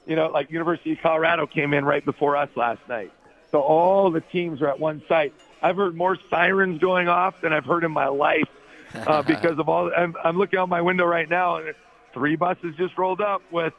you 0.06 0.16
know, 0.16 0.28
like 0.28 0.52
University 0.52 0.94
of 0.94 1.00
Colorado 1.02 1.46
came 1.48 1.74
in 1.74 1.86
right 1.86 2.04
before 2.04 2.36
us 2.36 2.50
last 2.56 2.82
night. 2.90 3.12
So 3.52 3.62
all 3.62 4.12
the 4.12 4.22
teams 4.22 4.62
are 4.62 4.68
at 4.68 4.80
one 4.80 5.02
site. 5.08 5.34
I've 5.62 5.78
heard 5.78 5.96
more 5.96 6.18
sirens 6.30 6.82
going 6.82 7.08
off 7.08 7.40
than 7.42 7.54
I've 7.54 7.66
heard 7.66 7.84
in 7.84 7.92
my 7.92 8.08
life 8.08 8.50
uh, 8.94 9.22
because 9.28 9.58
of 9.60 9.70
all. 9.70 9.92
I'm, 9.96 10.16
I'm 10.24 10.38
looking 10.38 10.60
out 10.60 10.70
my 10.70 10.82
window 10.82 11.06
right 11.06 11.30
now, 11.30 11.58
and 11.58 11.74
three 12.14 12.36
buses 12.36 12.76
just 12.76 12.98
rolled 12.98 13.22
up 13.22 13.42
with, 13.52 13.74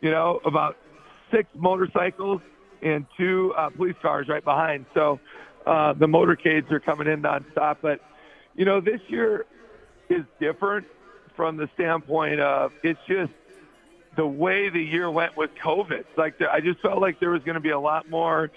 you 0.00 0.10
know, 0.10 0.40
about 0.44 0.76
six 1.30 1.48
motorcycles 1.54 2.40
and 2.82 3.06
two 3.16 3.54
uh, 3.56 3.70
police 3.70 3.96
cars 4.02 4.28
right 4.28 4.44
behind. 4.44 4.86
So 4.92 5.20
uh, 5.66 5.92
the 5.94 6.06
motorcades 6.06 6.70
are 6.70 6.80
coming 6.80 7.06
in 7.06 7.22
nonstop. 7.22 7.78
But 7.80 8.00
you 8.54 8.64
know, 8.64 8.80
this 8.80 9.00
year 9.08 9.46
is 10.08 10.24
different 10.40 10.86
from 11.36 11.56
the 11.56 11.68
standpoint 11.74 12.40
of 12.40 12.72
it's 12.82 13.00
just 13.06 13.32
the 14.16 14.26
way 14.26 14.68
the 14.68 14.82
year 14.82 15.10
went 15.10 15.36
with 15.36 15.50
COVID. 15.54 16.04
Like 16.16 16.40
I 16.40 16.60
just 16.60 16.80
felt 16.80 17.00
like 17.00 17.18
there 17.20 17.30
was 17.30 17.42
going 17.42 17.54
to 17.54 17.60
be 17.60 17.70
a 17.70 17.80
lot 17.80 18.10
more 18.10 18.50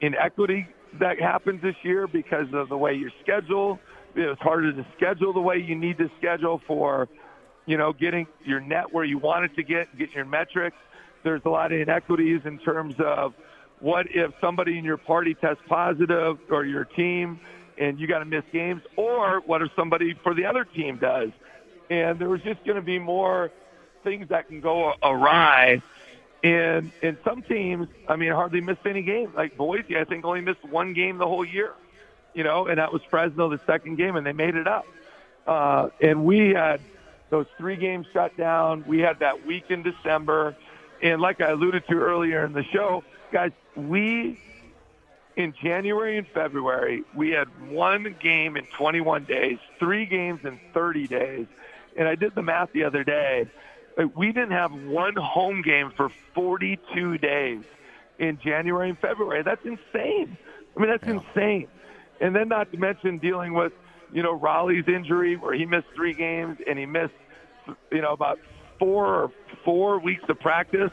inequity 0.00 0.68
that 0.94 1.20
happens 1.20 1.60
this 1.60 1.76
year 1.82 2.06
because 2.06 2.46
of 2.52 2.68
the 2.68 2.76
way 2.76 2.94
your 2.94 3.10
schedule. 3.22 3.78
It 4.14 4.26
was 4.26 4.38
harder 4.40 4.72
to 4.72 4.86
schedule 4.96 5.32
the 5.32 5.40
way 5.40 5.58
you 5.58 5.74
need 5.74 5.98
to 5.98 6.10
schedule 6.18 6.62
for, 6.66 7.08
you 7.66 7.76
know, 7.76 7.92
getting 7.92 8.26
your 8.44 8.60
net 8.60 8.92
where 8.92 9.04
you 9.04 9.18
want 9.18 9.44
it 9.44 9.54
to 9.56 9.62
get, 9.62 9.96
get 9.98 10.12
your 10.12 10.24
metrics. 10.24 10.76
There's 11.24 11.42
a 11.44 11.50
lot 11.50 11.72
of 11.72 11.80
inequities 11.80 12.40
in 12.46 12.58
terms 12.58 12.94
of 12.98 13.34
what 13.80 14.06
if 14.10 14.32
somebody 14.40 14.78
in 14.78 14.84
your 14.84 14.96
party 14.96 15.34
tests 15.34 15.62
positive 15.68 16.38
or 16.50 16.64
your 16.64 16.84
team 16.84 17.38
and 17.78 17.98
you 18.00 18.06
got 18.06 18.18
to 18.18 18.24
miss 18.24 18.44
games, 18.52 18.82
or 18.96 19.40
what 19.46 19.62
if 19.62 19.70
somebody 19.76 20.14
for 20.22 20.34
the 20.34 20.46
other 20.46 20.64
team 20.64 20.96
does? 20.96 21.30
And 21.90 22.18
there 22.18 22.28
was 22.28 22.42
just 22.42 22.64
going 22.64 22.76
to 22.76 22.82
be 22.82 22.98
more 22.98 23.50
things 24.04 24.28
that 24.28 24.48
can 24.48 24.60
go 24.60 24.92
awry. 25.02 25.82
And 26.42 26.92
and 27.02 27.16
some 27.24 27.42
teams, 27.42 27.88
I 28.08 28.16
mean, 28.16 28.32
hardly 28.32 28.60
missed 28.60 28.86
any 28.86 29.02
games. 29.02 29.34
Like 29.34 29.56
Boise, 29.56 29.96
I 29.96 30.04
think 30.04 30.24
only 30.24 30.40
missed 30.40 30.64
one 30.64 30.92
game 30.92 31.18
the 31.18 31.26
whole 31.26 31.44
year. 31.44 31.72
You 32.34 32.44
know, 32.44 32.66
and 32.66 32.78
that 32.78 32.92
was 32.92 33.02
Fresno 33.10 33.48
the 33.48 33.60
second 33.66 33.96
game, 33.96 34.14
and 34.16 34.26
they 34.26 34.32
made 34.32 34.54
it 34.54 34.68
up. 34.68 34.86
Uh, 35.46 35.88
and 36.00 36.24
we 36.24 36.50
had 36.50 36.80
those 37.30 37.46
three 37.56 37.76
games 37.76 38.06
shut 38.12 38.36
down. 38.36 38.84
We 38.86 39.00
had 39.00 39.20
that 39.20 39.46
week 39.46 39.64
in 39.70 39.82
December, 39.82 40.54
and 41.02 41.20
like 41.20 41.40
I 41.40 41.50
alluded 41.50 41.86
to 41.88 41.94
earlier 41.94 42.44
in 42.44 42.52
the 42.52 42.64
show, 42.64 43.02
guys, 43.32 43.52
we 43.74 44.38
in 45.38 45.54
January 45.62 46.18
and 46.18 46.26
February, 46.26 47.04
we 47.14 47.30
had 47.30 47.46
one 47.70 48.16
game 48.20 48.56
in 48.56 48.66
21 48.76 49.24
days, 49.24 49.58
three 49.78 50.04
games 50.04 50.40
in 50.44 50.58
30 50.74 51.06
days. 51.06 51.46
And 51.96 52.08
I 52.08 52.16
did 52.16 52.34
the 52.34 52.42
math 52.42 52.72
the 52.72 52.82
other 52.82 53.04
day. 53.04 53.46
We 54.16 54.32
didn't 54.32 54.50
have 54.50 54.72
one 54.72 55.14
home 55.14 55.62
game 55.62 55.92
for 55.96 56.10
42 56.34 57.18
days 57.18 57.62
in 58.18 58.38
January 58.42 58.90
and 58.90 58.98
February. 58.98 59.44
That's 59.44 59.64
insane. 59.64 60.36
I 60.76 60.80
mean, 60.80 60.90
that's 60.90 61.06
yeah. 61.06 61.20
insane. 61.20 61.68
And 62.20 62.34
then 62.34 62.48
not 62.48 62.72
to 62.72 62.78
mention 62.78 63.18
dealing 63.18 63.54
with, 63.54 63.72
you 64.12 64.24
know, 64.24 64.32
Raleigh's 64.32 64.88
injury 64.88 65.36
where 65.36 65.54
he 65.54 65.66
missed 65.66 65.86
three 65.94 66.14
games 66.14 66.58
and 66.66 66.80
he 66.80 66.86
missed, 66.86 67.14
you 67.92 68.02
know, 68.02 68.12
about 68.12 68.40
four 68.80 69.06
or 69.06 69.32
four 69.64 70.00
weeks 70.00 70.24
of 70.28 70.40
practice. 70.40 70.90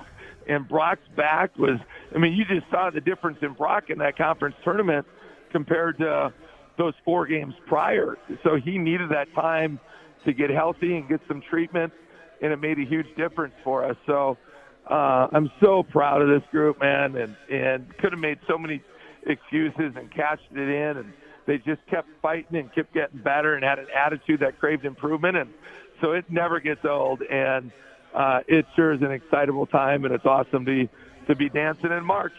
And 0.47 0.67
Brock's 0.67 1.07
back 1.15 1.57
was, 1.57 1.79
I 2.13 2.17
mean, 2.17 2.33
you 2.33 2.45
just 2.45 2.69
saw 2.69 2.89
the 2.89 3.01
difference 3.01 3.39
in 3.41 3.53
Brock 3.53 3.89
in 3.89 3.97
that 3.99 4.17
conference 4.17 4.55
tournament 4.63 5.05
compared 5.51 5.97
to 5.99 6.33
those 6.77 6.93
four 7.03 7.25
games 7.25 7.53
prior. 7.67 8.17
So 8.43 8.55
he 8.55 8.77
needed 8.77 9.09
that 9.09 9.33
time 9.33 9.79
to 10.25 10.33
get 10.33 10.49
healthy 10.49 10.97
and 10.97 11.07
get 11.07 11.21
some 11.27 11.41
treatment, 11.41 11.93
and 12.41 12.51
it 12.51 12.59
made 12.59 12.79
a 12.79 12.85
huge 12.85 13.07
difference 13.15 13.53
for 13.63 13.85
us. 13.85 13.95
So 14.05 14.37
uh, 14.89 15.27
I'm 15.31 15.49
so 15.61 15.83
proud 15.83 16.21
of 16.21 16.27
this 16.27 16.47
group, 16.51 16.81
man, 16.81 17.15
and 17.15 17.35
and 17.49 17.97
could 17.97 18.11
have 18.11 18.19
made 18.19 18.39
so 18.47 18.57
many 18.57 18.81
excuses 19.25 19.93
and 19.95 20.11
cashed 20.11 20.43
it 20.51 20.57
in, 20.57 20.97
and 20.97 21.13
they 21.45 21.57
just 21.59 21.85
kept 21.89 22.09
fighting 22.21 22.57
and 22.57 22.73
kept 22.73 22.93
getting 22.93 23.19
better 23.19 23.55
and 23.55 23.63
had 23.63 23.79
an 23.79 23.87
attitude 23.95 24.41
that 24.41 24.59
craved 24.59 24.85
improvement, 24.85 25.37
and 25.37 25.53
so 26.01 26.11
it 26.11 26.25
never 26.29 26.59
gets 26.59 26.83
old, 26.85 27.21
and 27.23 27.71
uh, 28.13 28.41
it 28.47 28.65
sure 28.75 28.93
is 28.93 29.01
an 29.01 29.11
excitable 29.11 29.65
time, 29.65 30.05
and 30.05 30.13
it's 30.13 30.25
awesome 30.25 30.65
to 30.65 30.87
to 31.27 31.35
be 31.35 31.49
dancing 31.49 31.91
in 31.91 32.03
March. 32.03 32.33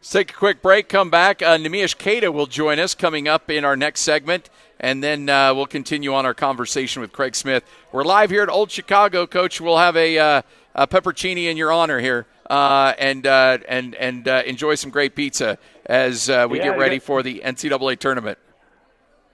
Let's 0.00 0.10
take 0.10 0.30
a 0.30 0.34
quick 0.34 0.62
break. 0.62 0.88
Come 0.88 1.10
back. 1.10 1.42
Uh, 1.42 1.58
Queta 1.58 2.32
will 2.32 2.46
join 2.46 2.78
us 2.78 2.94
coming 2.94 3.28
up 3.28 3.50
in 3.50 3.66
our 3.66 3.76
next 3.76 4.00
segment, 4.00 4.48
and 4.78 5.04
then 5.04 5.28
uh, 5.28 5.52
we'll 5.54 5.66
continue 5.66 6.14
on 6.14 6.24
our 6.24 6.32
conversation 6.32 7.02
with 7.02 7.12
Craig 7.12 7.36
Smith. 7.36 7.64
We're 7.92 8.04
live 8.04 8.30
here 8.30 8.42
at 8.42 8.48
Old 8.48 8.70
Chicago, 8.70 9.26
Coach. 9.26 9.60
We'll 9.60 9.76
have 9.76 9.96
a, 9.96 10.18
uh, 10.18 10.42
a 10.74 10.86
peppercini 10.86 11.50
in 11.50 11.58
your 11.58 11.70
honor 11.70 12.00
here, 12.00 12.26
uh, 12.48 12.94
and 12.98 13.26
uh, 13.26 13.58
and 13.68 13.94
and 13.96 14.26
uh, 14.26 14.42
enjoy 14.46 14.74
some 14.76 14.90
great 14.90 15.14
pizza 15.14 15.58
as 15.84 16.30
uh, 16.30 16.46
we 16.48 16.56
Yeah, 16.58 16.64
get 16.70 16.78
ready 16.78 16.96
yeah. 16.96 17.00
for 17.00 17.22
the 17.22 17.42
NCAA 17.44 17.98
tournament. 17.98 18.38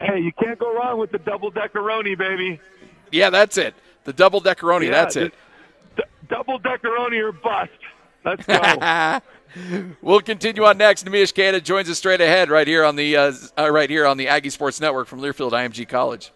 Hey, 0.01 0.21
you 0.21 0.33
can't 0.33 0.59
go 0.59 0.75
wrong 0.75 0.99
with 0.99 1.13
the 1.13 1.19
double 1.19 1.53
deckeroni, 1.53 2.19
baby. 2.19 2.61
Yeah, 3.13 3.31
that's 3.31 3.57
it. 3.57 3.75
The 4.03 4.13
double 4.13 4.41
deckeroni. 4.41 4.87
Yeah, 4.87 4.91
that's 4.91 5.15
it. 5.15 5.33
Double 6.29 6.59
deckeroni 6.61 7.23
or 7.23 7.33
bust. 7.33 7.71
Let's 8.25 8.45
go. 8.45 9.21
We'll 10.03 10.21
continue 10.21 10.65
on 10.65 10.77
next. 10.77 11.07
Neemias 11.07 11.33
Queta 11.33 11.63
joins 11.63 11.89
us 11.89 11.97
straight 11.97 12.21
ahead 12.21 12.51
right 12.51 12.67
here 12.67 12.85
on 12.85 12.95
the 12.97 13.17
uh, 13.17 13.33
uh, 13.57 13.71
right 13.71 13.89
here 13.89 14.05
on 14.05 14.19
the 14.19 14.29
Aggie 14.29 14.51
Sports 14.51 14.81
Network 14.83 15.07
from 15.07 15.21
Learfield 15.21 15.53
IMG 15.53 15.89
College. 15.89 16.33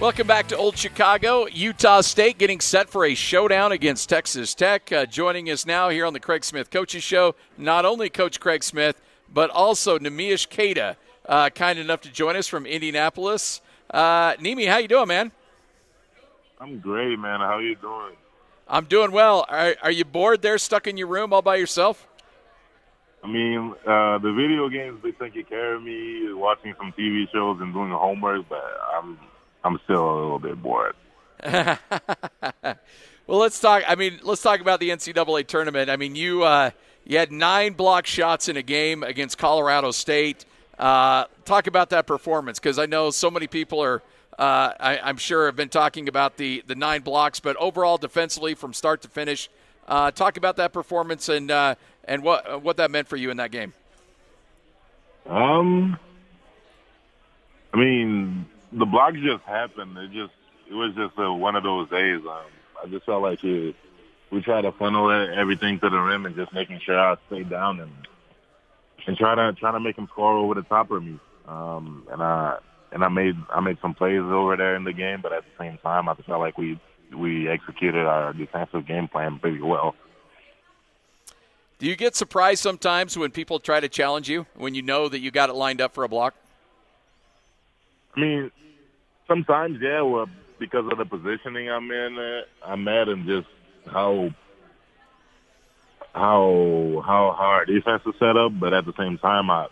Welcome 0.00 0.26
back 0.26 0.48
to 0.48 0.56
Old 0.56 0.78
Chicago. 0.78 1.46
Utah 1.46 2.00
State 2.00 2.38
getting 2.38 2.58
set 2.58 2.88
for 2.88 3.04
a 3.04 3.14
showdown 3.14 3.72
against 3.72 4.08
Texas 4.08 4.54
Tech. 4.54 4.90
Uh, 4.90 5.04
joining 5.04 5.50
us 5.50 5.66
now 5.66 5.90
here 5.90 6.06
on 6.06 6.14
the 6.14 6.20
Craig 6.20 6.42
Smith 6.42 6.70
Coaches 6.70 7.02
Show, 7.02 7.34
not 7.58 7.84
only 7.84 8.08
Coach 8.08 8.40
Craig 8.40 8.64
Smith, 8.64 8.98
but 9.30 9.50
also 9.50 9.98
Neemias 9.98 10.48
Queta, 10.48 10.96
uh, 11.30 11.48
kind 11.48 11.78
enough 11.78 12.02
to 12.02 12.10
join 12.10 12.36
us 12.36 12.46
from 12.46 12.66
Indianapolis. 12.66 13.62
Uh, 13.88 14.34
Nemi, 14.40 14.66
how 14.66 14.76
you 14.76 14.88
doing, 14.88 15.08
man? 15.08 15.32
I'm 16.60 16.80
great, 16.80 17.18
man. 17.18 17.40
How 17.40 17.58
you 17.58 17.76
doing? 17.76 18.16
I'm 18.68 18.84
doing 18.84 19.12
well. 19.12 19.46
Are, 19.48 19.76
are 19.82 19.90
you 19.90 20.04
bored 20.04 20.42
there, 20.42 20.58
stuck 20.58 20.86
in 20.86 20.98
your 20.98 21.06
room 21.06 21.32
all 21.32 21.40
by 21.40 21.56
yourself? 21.56 22.06
I 23.24 23.28
mean, 23.28 23.74
uh, 23.86 24.18
the 24.18 24.32
video 24.32 24.68
games 24.68 25.00
been 25.02 25.14
taking 25.14 25.44
care 25.44 25.74
of 25.74 25.82
me, 25.82 26.32
watching 26.32 26.74
some 26.76 26.92
TV 26.98 27.30
shows 27.32 27.58
and 27.60 27.72
doing 27.72 27.90
homework, 27.90 28.48
but 28.48 28.64
I'm 28.94 29.18
I'm 29.62 29.78
still 29.84 30.10
a 30.10 30.16
little 30.20 30.38
bit 30.38 30.62
bored. 30.62 30.94
Well, 33.30 33.38
let's 33.38 33.60
talk. 33.60 33.84
I 33.86 33.94
mean, 33.94 34.18
let's 34.24 34.42
talk 34.42 34.60
about 34.60 34.80
the 34.80 34.88
NCAA 34.88 35.46
tournament. 35.46 35.88
I 35.88 35.96
mean, 35.96 36.16
you 36.16 36.42
uh, 36.42 36.72
you 37.04 37.16
had 37.16 37.30
nine 37.30 37.74
block 37.74 38.04
shots 38.04 38.48
in 38.48 38.56
a 38.56 38.62
game 38.62 39.04
against 39.04 39.38
Colorado 39.38 39.92
State. 39.92 40.44
Uh, 40.80 41.26
talk 41.44 41.66
about 41.66 41.90
that 41.90 42.06
performance 42.06 42.58
because 42.58 42.78
I 42.78 42.86
know 42.86 43.10
so 43.10 43.30
many 43.30 43.46
people 43.46 43.82
are. 43.82 44.02
Uh, 44.38 44.72
I, 44.80 44.98
I'm 44.98 45.18
sure 45.18 45.44
have 45.44 45.56
been 45.56 45.68
talking 45.68 46.08
about 46.08 46.38
the 46.38 46.64
the 46.66 46.74
nine 46.74 47.02
blocks, 47.02 47.38
but 47.38 47.54
overall 47.56 47.98
defensively 47.98 48.54
from 48.54 48.72
start 48.72 49.02
to 49.02 49.08
finish, 49.08 49.50
uh, 49.86 50.10
talk 50.10 50.38
about 50.38 50.56
that 50.56 50.72
performance 50.72 51.28
and 51.28 51.50
uh, 51.50 51.74
and 52.04 52.22
what 52.22 52.62
what 52.62 52.78
that 52.78 52.90
meant 52.90 53.08
for 53.08 53.16
you 53.16 53.30
in 53.30 53.36
that 53.36 53.50
game. 53.50 53.74
Um, 55.26 55.98
I 57.74 57.76
mean, 57.76 58.46
the 58.72 58.86
blocks 58.86 59.18
just 59.22 59.44
happened. 59.44 59.98
It 59.98 60.12
just 60.12 60.32
it 60.70 60.74
was 60.74 60.94
just 60.94 61.12
a, 61.18 61.30
one 61.30 61.56
of 61.56 61.62
those 61.62 61.90
days. 61.90 62.20
Um, 62.20 62.46
I 62.82 62.86
just 62.86 63.04
felt 63.04 63.20
like 63.20 63.44
it, 63.44 63.76
we 64.30 64.40
tried 64.40 64.62
to 64.62 64.72
funnel 64.72 65.10
everything 65.10 65.78
to 65.80 65.90
the 65.90 65.98
rim 65.98 66.24
and 66.24 66.34
just 66.34 66.54
making 66.54 66.80
sure 66.80 66.98
I 66.98 67.16
stayed 67.26 67.50
down 67.50 67.80
and 67.80 67.92
and 69.10 69.18
try 69.18 69.34
to 69.34 69.52
try 69.54 69.72
to 69.72 69.80
make 69.80 69.98
him 69.98 70.06
score 70.12 70.36
over 70.36 70.54
the 70.54 70.62
top 70.62 70.92
of 70.92 71.02
me. 71.02 71.18
Um, 71.48 72.06
and 72.12 72.22
I 72.22 72.58
and 72.92 73.02
I 73.02 73.08
made 73.08 73.34
I 73.52 73.60
made 73.60 73.78
some 73.82 73.92
plays 73.92 74.20
over 74.20 74.56
there 74.56 74.76
in 74.76 74.84
the 74.84 74.92
game, 74.92 75.18
but 75.20 75.32
at 75.32 75.42
the 75.42 75.64
same 75.64 75.78
time, 75.78 76.08
I 76.08 76.14
felt 76.14 76.38
like 76.38 76.56
we 76.56 76.80
we 77.12 77.48
executed 77.48 78.06
our 78.06 78.32
defensive 78.32 78.86
game 78.86 79.08
plan 79.08 79.40
pretty 79.40 79.60
well. 79.60 79.96
Do 81.80 81.86
you 81.86 81.96
get 81.96 82.14
surprised 82.14 82.62
sometimes 82.62 83.18
when 83.18 83.32
people 83.32 83.58
try 83.58 83.80
to 83.80 83.88
challenge 83.88 84.28
you 84.28 84.46
when 84.54 84.76
you 84.76 84.82
know 84.82 85.08
that 85.08 85.18
you 85.18 85.32
got 85.32 85.48
it 85.50 85.54
lined 85.54 85.80
up 85.80 85.92
for 85.92 86.04
a 86.04 86.08
block? 86.08 86.34
I 88.16 88.20
mean, 88.20 88.50
sometimes, 89.26 89.78
yeah, 89.80 90.02
well, 90.02 90.26
because 90.60 90.84
of 90.92 90.98
the 90.98 91.04
positioning 91.04 91.68
I'm 91.68 91.90
in, 91.90 92.16
uh, 92.16 92.42
I'm 92.64 92.86
at, 92.86 93.08
and 93.08 93.26
just 93.26 93.48
how 93.86 94.30
how 96.14 97.02
how 97.06 97.34
our 97.38 97.64
defense 97.64 98.02
is 98.06 98.14
set 98.18 98.36
up. 98.36 98.52
But 98.58 98.74
at 98.74 98.84
the 98.84 98.92
same 98.98 99.18
time, 99.18 99.50
I 99.50 99.68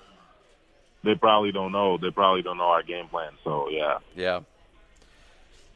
they 1.05 1.15
probably 1.15 1.53
don't 1.53 1.73
know. 1.73 1.99
They 1.99 2.11
probably 2.11 2.43
don't 2.43 2.59
know 2.59 2.65
our 2.65 2.83
game 2.83 3.09
plan. 3.09 3.33
So 3.45 3.69
yeah, 3.69 3.99
Yeah. 4.17 4.41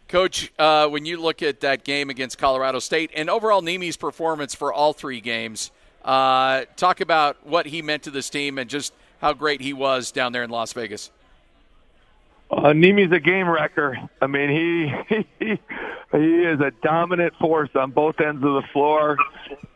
Coach, 0.09 0.53
uh, 0.59 0.89
when 0.89 1.07
you 1.07 1.19
look 1.19 1.43
at 1.43 1.61
that 1.61 1.85
game 1.85 2.11
against 2.11 2.37
Colorado 2.37 2.81
State 2.81 3.11
and 3.15 3.31
overall 3.31 3.63
Nemi's 3.63 3.97
performance 3.97 4.55
for 4.55 4.71
all 4.71 4.93
three 4.93 5.23
games, 5.23 5.71
uh, 6.05 6.67
talk 6.77 7.01
about 7.01 7.47
what 7.47 7.65
he 7.65 7.81
meant 7.81 8.03
to 8.03 8.11
this 8.11 8.29
team 8.29 8.59
and 8.59 8.69
just 8.69 8.93
how 9.23 9.33
great 9.33 9.63
he 9.63 9.73
was 9.73 10.13
down 10.13 10.33
there 10.33 10.43
in 10.43 10.51
Las 10.51 10.75
Vegas. 10.75 11.11
Uh, 12.53 12.75
Nemi's 12.75 13.11
a 13.13 13.19
game 13.19 13.49
wrecker. 13.49 13.97
I 14.21 14.27
mean, 14.27 14.51
he, 14.51 15.17
he 15.39 15.59
he 16.13 16.45
is 16.45 16.61
a 16.61 16.71
dominant 16.83 17.35
force 17.41 17.71
on 17.75 17.93
both 17.93 18.21
ends 18.21 18.45
of 18.45 18.53
the 18.53 18.63
floor, 18.75 19.17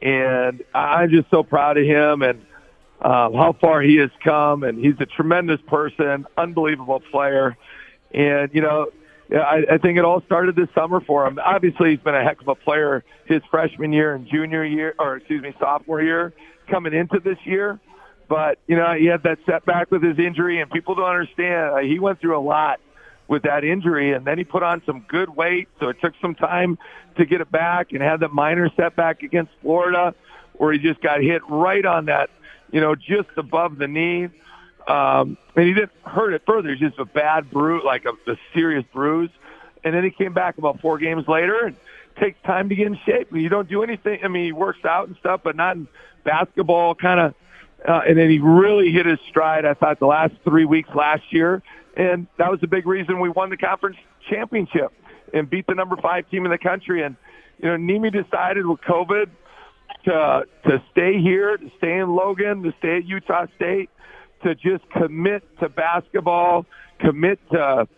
and 0.03 0.63
I'm 0.75 1.09
just 1.09 1.31
so 1.31 1.43
proud 1.43 1.79
of 1.79 1.87
him 1.87 2.21
and 2.21 2.45
uh, 3.01 3.31
how 3.33 3.57
far 3.59 3.81
he 3.81 3.97
has 3.97 4.11
come. 4.23 4.63
And 4.63 4.79
he's 4.79 4.95
a 5.01 5.07
tremendous 5.07 5.61
person, 5.67 6.27
unbelievable 6.37 7.01
player, 7.11 7.57
and 8.13 8.51
you 8.53 8.61
know. 8.61 8.91
I, 9.29 9.65
I 9.73 9.79
think 9.79 9.99
it 9.99 10.05
all 10.05 10.23
started 10.27 10.55
this 10.55 10.69
summer 10.73 11.01
for 11.01 11.27
him. 11.27 11.41
Obviously, 11.45 11.91
he's 11.91 11.99
been 11.99 12.15
a 12.15 12.23
heck 12.23 12.41
of 12.41 12.47
a 12.47 12.55
player 12.55 13.03
his 13.25 13.43
freshman 13.51 13.93
year 13.93 14.15
and 14.15 14.25
junior 14.29 14.65
year, 14.65 14.95
or 15.01 15.17
excuse 15.17 15.43
me, 15.43 15.53
sophomore 15.59 16.01
year, 16.01 16.33
coming 16.71 16.95
into 16.95 17.19
this 17.19 17.39
year. 17.45 17.81
But 18.29 18.59
you 18.67 18.77
know, 18.77 18.95
he 18.95 19.07
had 19.07 19.23
that 19.23 19.39
setback 19.47 19.91
with 19.91 20.03
his 20.03 20.19
injury, 20.19 20.61
and 20.61 20.71
people 20.71 20.95
don't 20.95 21.09
understand. 21.09 21.87
He 21.87 21.99
went 21.99 22.21
through 22.21 22.37
a 22.37 22.41
lot 22.41 22.81
with 23.29 23.43
that 23.43 23.65
injury, 23.65 24.13
and 24.13 24.25
then 24.25 24.39
he 24.39 24.45
put 24.45 24.63
on 24.63 24.83
some 24.87 25.05
good 25.09 25.31
weight. 25.31 25.69
So 25.81 25.89
it 25.89 26.01
took 26.01 26.15
some 26.21 26.35
time 26.35 26.79
to 27.17 27.25
get 27.25 27.41
it 27.41 27.51
back, 27.51 27.93
and 27.93 28.03
had 28.03 28.21
the 28.21 28.29
minor 28.29 28.71
setback 28.77 29.23
against 29.23 29.53
Florida, 29.63 30.15
where 30.55 30.73
he 30.73 30.79
just 30.79 31.01
got 31.01 31.21
hit 31.21 31.43
right 31.49 31.85
on 31.85 32.07
that, 32.07 32.31
you 32.71 32.81
know, 32.81 32.95
just 32.95 33.29
above 33.37 33.79
the 33.79 33.89
knee. 33.89 34.29
Um, 34.87 35.37
and 35.57 35.67
he 35.67 35.75
didn't 35.75 35.93
hurt 36.05 36.33
it 36.33 36.43
further. 36.47 36.71
It's 36.71 36.81
just 36.81 36.99
a 36.99 37.05
bad 37.05 37.51
bruise, 37.51 37.83
like 37.85 38.05
a, 38.05 38.31
a 38.31 38.37
serious 38.55 38.85
bruise. 38.93 39.31
And 39.83 39.95
then 39.95 40.05
he 40.05 40.11
came 40.11 40.33
back 40.33 40.59
about 40.59 40.81
four 40.81 40.99
games 40.99 41.27
later 41.27 41.67
and 41.67 41.77
takes 42.21 42.41
time 42.43 42.69
to 42.69 42.75
get 42.75 42.87
in 42.87 42.99
shape. 43.05 43.29
You 43.33 43.49
don't 43.49 43.69
do 43.69 43.83
anything. 43.83 44.21
I 44.23 44.29
mean, 44.29 44.45
he 44.45 44.53
works 44.53 44.85
out 44.85 45.09
and 45.09 45.17
stuff, 45.17 45.41
but 45.43 45.57
not 45.57 45.77
in 45.77 45.89
basketball 46.25 46.95
kind 46.95 47.21
of. 47.21 47.35
Uh, 47.87 48.01
and 48.07 48.19
then 48.19 48.29
he 48.29 48.39
really 48.39 48.91
hit 48.91 49.07
his 49.07 49.19
stride, 49.29 49.65
I 49.65 49.75
thought, 49.75 50.01
the 50.01 50.07
last 50.07 50.35
three 50.45 50.65
weeks 50.65 50.89
last 50.95 51.23
year. 51.31 51.63
And 51.97 52.27
that 52.37 52.51
was 52.51 52.61
the 52.61 52.67
big 52.67 52.87
reason 52.87 53.21
we 53.21 53.29
won 53.29 53.49
the 53.49 53.57
conference 53.57 53.97
championship 54.29 54.93
and 55.33 55.49
beat 55.49 55.67
the 55.67 55.75
number 55.75 55.97
five 55.97 56.29
team 56.29 56.45
in 56.45 56.51
the 56.51 56.59
country. 56.59 57.03
And, 57.03 57.17
you 57.59 57.69
know, 57.69 57.77
Nemi 57.77 58.11
decided 58.11 58.67
with 58.67 58.81
COVID 58.81 59.31
to, 60.05 60.45
to 60.65 60.83
stay 60.91 61.21
here, 61.21 61.57
to 61.57 61.71
stay 61.79 61.99
in 61.99 62.15
Logan, 62.15 62.63
to 62.65 62.75
stay 62.79 62.97
at 62.97 63.05
Utah 63.07 63.47
State, 63.55 63.89
to 64.43 64.55
just 64.55 64.89
commit 64.91 65.45
to 65.61 65.69
basketball, 65.69 66.67
commit 66.99 67.39
to 67.53 67.89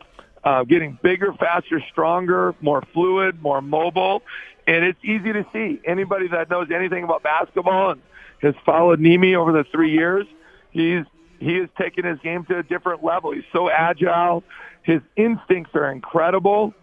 uh, 0.44 0.64
getting 0.64 0.98
bigger, 1.02 1.32
faster, 1.32 1.82
stronger, 1.90 2.54
more 2.60 2.82
fluid, 2.92 3.42
more 3.42 3.60
mobile. 3.60 4.22
And 4.66 4.84
it's 4.84 5.02
easy 5.02 5.32
to 5.32 5.46
see. 5.52 5.80
Anybody 5.84 6.28
that 6.28 6.50
knows 6.50 6.68
anything 6.70 7.04
about 7.04 7.22
basketball 7.22 7.92
and 7.92 8.02
has 8.42 8.54
followed 8.64 9.00
Nemi 9.00 9.34
over 9.34 9.52
the 9.52 9.64
three 9.64 9.92
years, 9.92 10.26
he's 10.70 11.04
he 11.40 11.54
has 11.56 11.68
taken 11.78 12.04
his 12.04 12.18
game 12.20 12.44
to 12.46 12.58
a 12.58 12.62
different 12.62 13.04
level. 13.04 13.32
He's 13.32 13.44
so 13.52 13.70
agile. 13.70 14.42
His 14.82 15.00
instincts 15.16 15.70
are 15.74 15.90
incredible. 15.90 16.74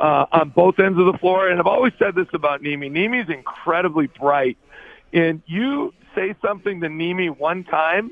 uh, 0.00 0.26
on 0.32 0.50
both 0.50 0.78
ends 0.78 0.98
of 0.98 1.06
the 1.06 1.18
floor. 1.18 1.48
And 1.48 1.58
I've 1.58 1.66
always 1.66 1.92
said 1.98 2.14
this 2.14 2.26
about 2.32 2.62
Nimi. 2.62 2.90
Nimi's 2.90 3.30
incredibly 3.30 4.06
bright. 4.06 4.58
And 5.12 5.42
you 5.46 5.94
say 6.14 6.34
something 6.42 6.80
to 6.80 6.88
Nimi 6.88 7.36
one 7.36 7.64
time, 7.64 8.10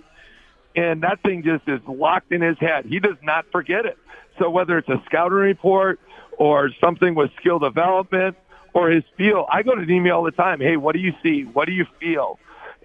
and 0.77 1.03
that 1.03 1.23
thing 1.23 1.43
just 1.43 1.69
is 1.69 1.81
locked 1.87 2.33
in 2.33 2.41
his 2.41 2.59
head. 2.59 2.87
He 2.87 3.01
does 3.01 3.17
not 3.23 3.47
forget 3.51 3.87
it. 3.87 3.99
So 4.39 4.49
whether 4.49 4.79
it's 4.79 4.89
a 4.89 5.03
scouting 5.07 5.39
report 5.39 6.01
or 6.39 6.71
something 6.81 7.15
with 7.15 7.31
skill 7.39 7.59
development 7.59 8.37
or 8.73 8.91
his 8.91 9.05
feel, 9.17 9.47
I 9.51 9.63
go 9.63 9.75
to 9.75 9.83
Nimi 9.83 10.15
all 10.15 10.23
the 10.23 10.31
time. 10.31 10.61
Hey, 10.61 10.77
what 10.77 10.95
do 10.95 11.01
you 11.01 11.13
see? 11.23 11.43
What 11.43 11.67
do 11.67 11.73
you 11.73 11.87
feel? 12.01 12.39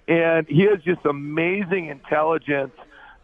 And 0.08 0.46
he 0.48 0.62
has 0.62 0.82
just 0.82 1.04
amazing 1.04 1.86
intelligence, 1.86 2.72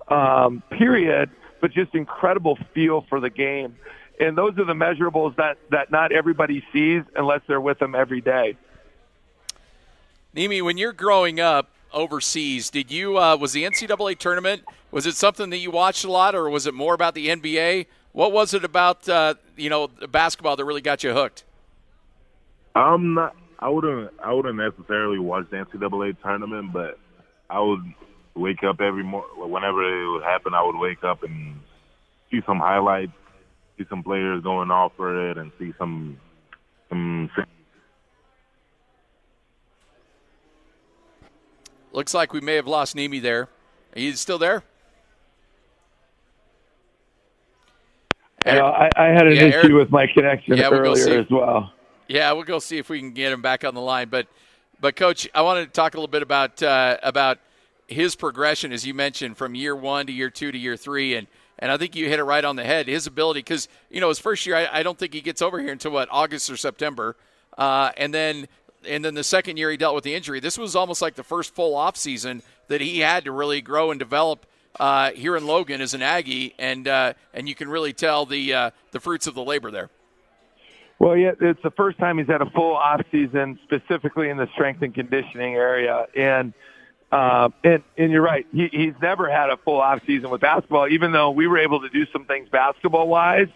um, 0.09 0.63
period, 0.71 1.31
but 1.61 1.73
just 1.73 1.95
incredible 1.95 2.59
feel 2.75 3.07
for 3.09 3.21
the 3.21 3.31
game. 3.31 3.77
And 4.21 4.39
those 4.39 4.57
are 4.59 4.65
the 4.65 4.75
measurables 4.75 5.35
that, 5.37 5.57
that 5.71 5.91
not 5.91 6.13
everybody 6.13 6.63
sees 6.73 7.03
unless 7.17 7.41
they're 7.49 7.61
with 7.61 7.79
them 7.79 7.95
every 7.95 8.21
day. 8.21 8.57
Nimi, 10.37 10.63
when 10.63 10.77
you're 10.77 10.93
growing 10.93 11.41
up 11.41 11.71
overseas, 11.93 12.71
did 12.71 12.93
you 12.93 13.19
uh, 13.19 13.37
was 13.37 13.53
the 13.53 13.65
NCAA 13.65 14.19
tournament 14.19 14.63
was 14.95 15.07
it 15.07 15.17
something 15.17 15.51
that 15.51 15.57
you 15.57 15.73
watched 15.73 16.05
a 16.05 16.11
lot, 16.11 16.37
or 16.37 16.49
was 16.49 16.69
it 16.69 16.73
more 16.73 16.95
about 16.95 17.15
the 17.15 17.27
NBA? 17.27 17.87
What 18.13 18.31
was 18.31 18.55
it 18.55 18.63
about 18.63 19.09
uh, 19.09 19.35
you 19.57 19.69
know 19.69 19.89
basketball 19.89 20.55
that 20.55 20.65
really 20.65 20.81
got 20.81 21.03
you 21.03 21.13
hooked? 21.13 21.43
I'm 22.77 23.15
not. 23.15 23.35
I 23.65 23.69
wouldn't. 23.71 24.11
I 24.23 24.31
wouldn't 24.31 24.57
necessarily 24.59 25.19
watch 25.19 25.47
the 25.51 25.57
NCAA 25.57 26.21
tournament, 26.23 26.71
but 26.75 26.99
I 27.49 27.61
would 27.61 27.81
wake 28.35 28.63
up 28.63 28.83
every 28.83 29.03
morning. 29.03 29.31
Whenever 29.39 29.83
it 29.83 30.13
would 30.13 30.23
happen, 30.23 30.53
I 30.53 30.63
would 30.63 30.77
wake 30.77 31.03
up 31.03 31.23
and 31.23 31.59
see 32.31 32.41
some 32.47 32.59
highlights, 32.59 33.13
see 33.79 33.85
some 33.89 34.03
players 34.03 34.43
going 34.43 34.71
off 34.71 34.93
for 34.99 35.31
it, 35.31 35.39
and 35.39 35.51
see 35.59 35.73
some 35.79 36.21
some. 36.91 37.31
Looks 41.93 42.13
like 42.13 42.35
we 42.35 42.43
may 42.43 42.57
have 42.57 42.67
lost 42.67 42.95
Nimi 42.95 43.23
there. 43.23 43.49
He's 43.95 44.21
still 44.21 44.39
there? 44.39 44.63
You 48.45 48.53
know, 48.53 48.67
I, 48.67 48.91
I 48.95 49.07
had 49.07 49.27
an 49.27 49.37
Yeah, 49.37 49.45
issue 49.45 49.55
Eric- 49.55 49.73
with 49.73 49.91
my 49.91 50.07
connection 50.13 50.59
Yeah, 50.59 50.69
we'll 50.69 50.81
earlier 50.81 51.19
as 51.19 51.31
well. 51.31 51.73
Yeah, 52.15 52.31
we'll 52.31 52.45
go 52.45 52.61
see 52.61 52.79
if 52.79 52.89
we 52.89 53.01
can 53.01 53.11
get 53.11 53.33
him 53.33 53.43
back 53.43 53.65
on 53.65 53.75
the 53.75 53.81
line. 53.81 54.09
But, 54.09 54.29
but 54.81 54.95
coach, 54.95 55.29
I 55.35 55.43
wanted 55.43 55.65
to 55.67 55.73
talk 55.73 55.95
a 55.95 55.97
little 55.97 56.07
bit 56.07 56.23
about 56.23 56.63
uh, 56.63 56.97
about 57.03 57.41
his 57.89 58.15
progression, 58.15 58.73
as 58.73 58.87
you 58.87 58.95
mentioned, 58.95 59.37
from 59.37 59.57
year 59.57 59.75
one 59.75 60.07
to 60.07 60.13
year 60.13 60.31
two 60.31 60.53
to 60.53 60.57
year 60.57 60.77
three, 60.77 61.17
and 61.17 61.27
and 61.59 61.73
I 61.73 61.77
think 61.77 61.97
you 61.97 62.09
hit 62.09 62.21
it 62.21 62.23
right 62.23 62.45
on 62.45 62.55
the 62.55 62.63
head. 62.63 62.87
His 62.87 63.09
ability, 63.09 63.41
because 63.41 63.67
you 63.91 64.01
know 64.01 64.11
his 64.11 64.21
first 64.21 64.47
year, 64.47 64.55
I, 64.55 64.69
I 64.79 64.83
don't 64.85 64.97
think 64.97 65.13
he 65.13 65.21
gets 65.23 65.43
over 65.43 65.59
here 65.59 65.73
until 65.73 65.91
what 65.91 66.07
August 66.13 66.49
or 66.51 66.57
September, 66.57 67.17
uh, 67.59 67.91
and 67.97 68.15
then 68.15 68.47
and 68.87 69.05
then 69.05 69.15
the 69.15 69.25
second 69.25 69.57
year 69.57 69.73
he 69.73 69.77
dealt 69.77 69.97
with 69.97 70.05
the 70.05 70.15
injury. 70.15 70.39
This 70.39 70.57
was 70.57 70.77
almost 70.77 71.03
like 71.03 71.17
the 71.17 71.25
first 71.25 71.53
full 71.53 71.75
off 71.75 71.97
season 71.97 72.45
that 72.69 72.81
he 72.81 73.01
had 73.01 73.25
to 73.25 73.33
really 73.33 73.61
grow 73.61 73.91
and 73.91 73.99
develop 73.99 74.47
uh, 74.79 75.11
here 75.11 75.37
in 75.37 75.49
Logan 75.49 75.81
as 75.81 75.95
an 75.95 76.03
Aggie, 76.03 76.55
and 76.61 76.87
uh, 76.87 77.15
and 77.33 77.49
you 77.49 77.57
can 77.57 77.69
really 77.69 77.93
tell 77.93 78.25
the 78.25 78.55
uh, 78.55 78.71
the 78.93 79.01
fruits 79.01 79.27
of 79.27 79.35
the 79.35 79.43
labor 79.43 79.73
there. 79.73 79.91
Well, 80.99 81.17
yeah, 81.17 81.33
it's 81.41 81.63
the 81.63 81.73
first 81.73 81.99
time 81.99 82.19
he's 82.19 82.27
had 82.27 82.41
a 82.41 82.51
full 82.51 82.75
off 82.75 83.03
season, 83.11 83.59
specifically 83.65 84.31
in 84.31 84.37
the 84.37 84.49
strength 84.55 84.83
and 84.83 84.95
conditioning 84.95 85.55
area, 85.55 86.07
and 86.17 86.55
uh, 87.11 87.51
and 87.63 87.83
and 87.99 88.11
you're 88.13 88.23
right. 88.23 88.47
He, 88.53 88.69
he's 88.73 88.95
never 89.03 89.31
had 89.31 89.51
a 89.51 89.57
full 89.57 89.81
off 89.81 90.01
season 90.07 90.31
with 90.31 90.41
basketball, 90.41 90.89
even 90.89 91.13
though 91.13 91.31
we 91.31 91.47
were 91.47 91.59
able 91.59 91.81
to 91.81 91.89
do 91.89 92.07
some 92.13 92.25
things 92.25 92.49
basketball 92.49 93.09
wise. 93.09 93.49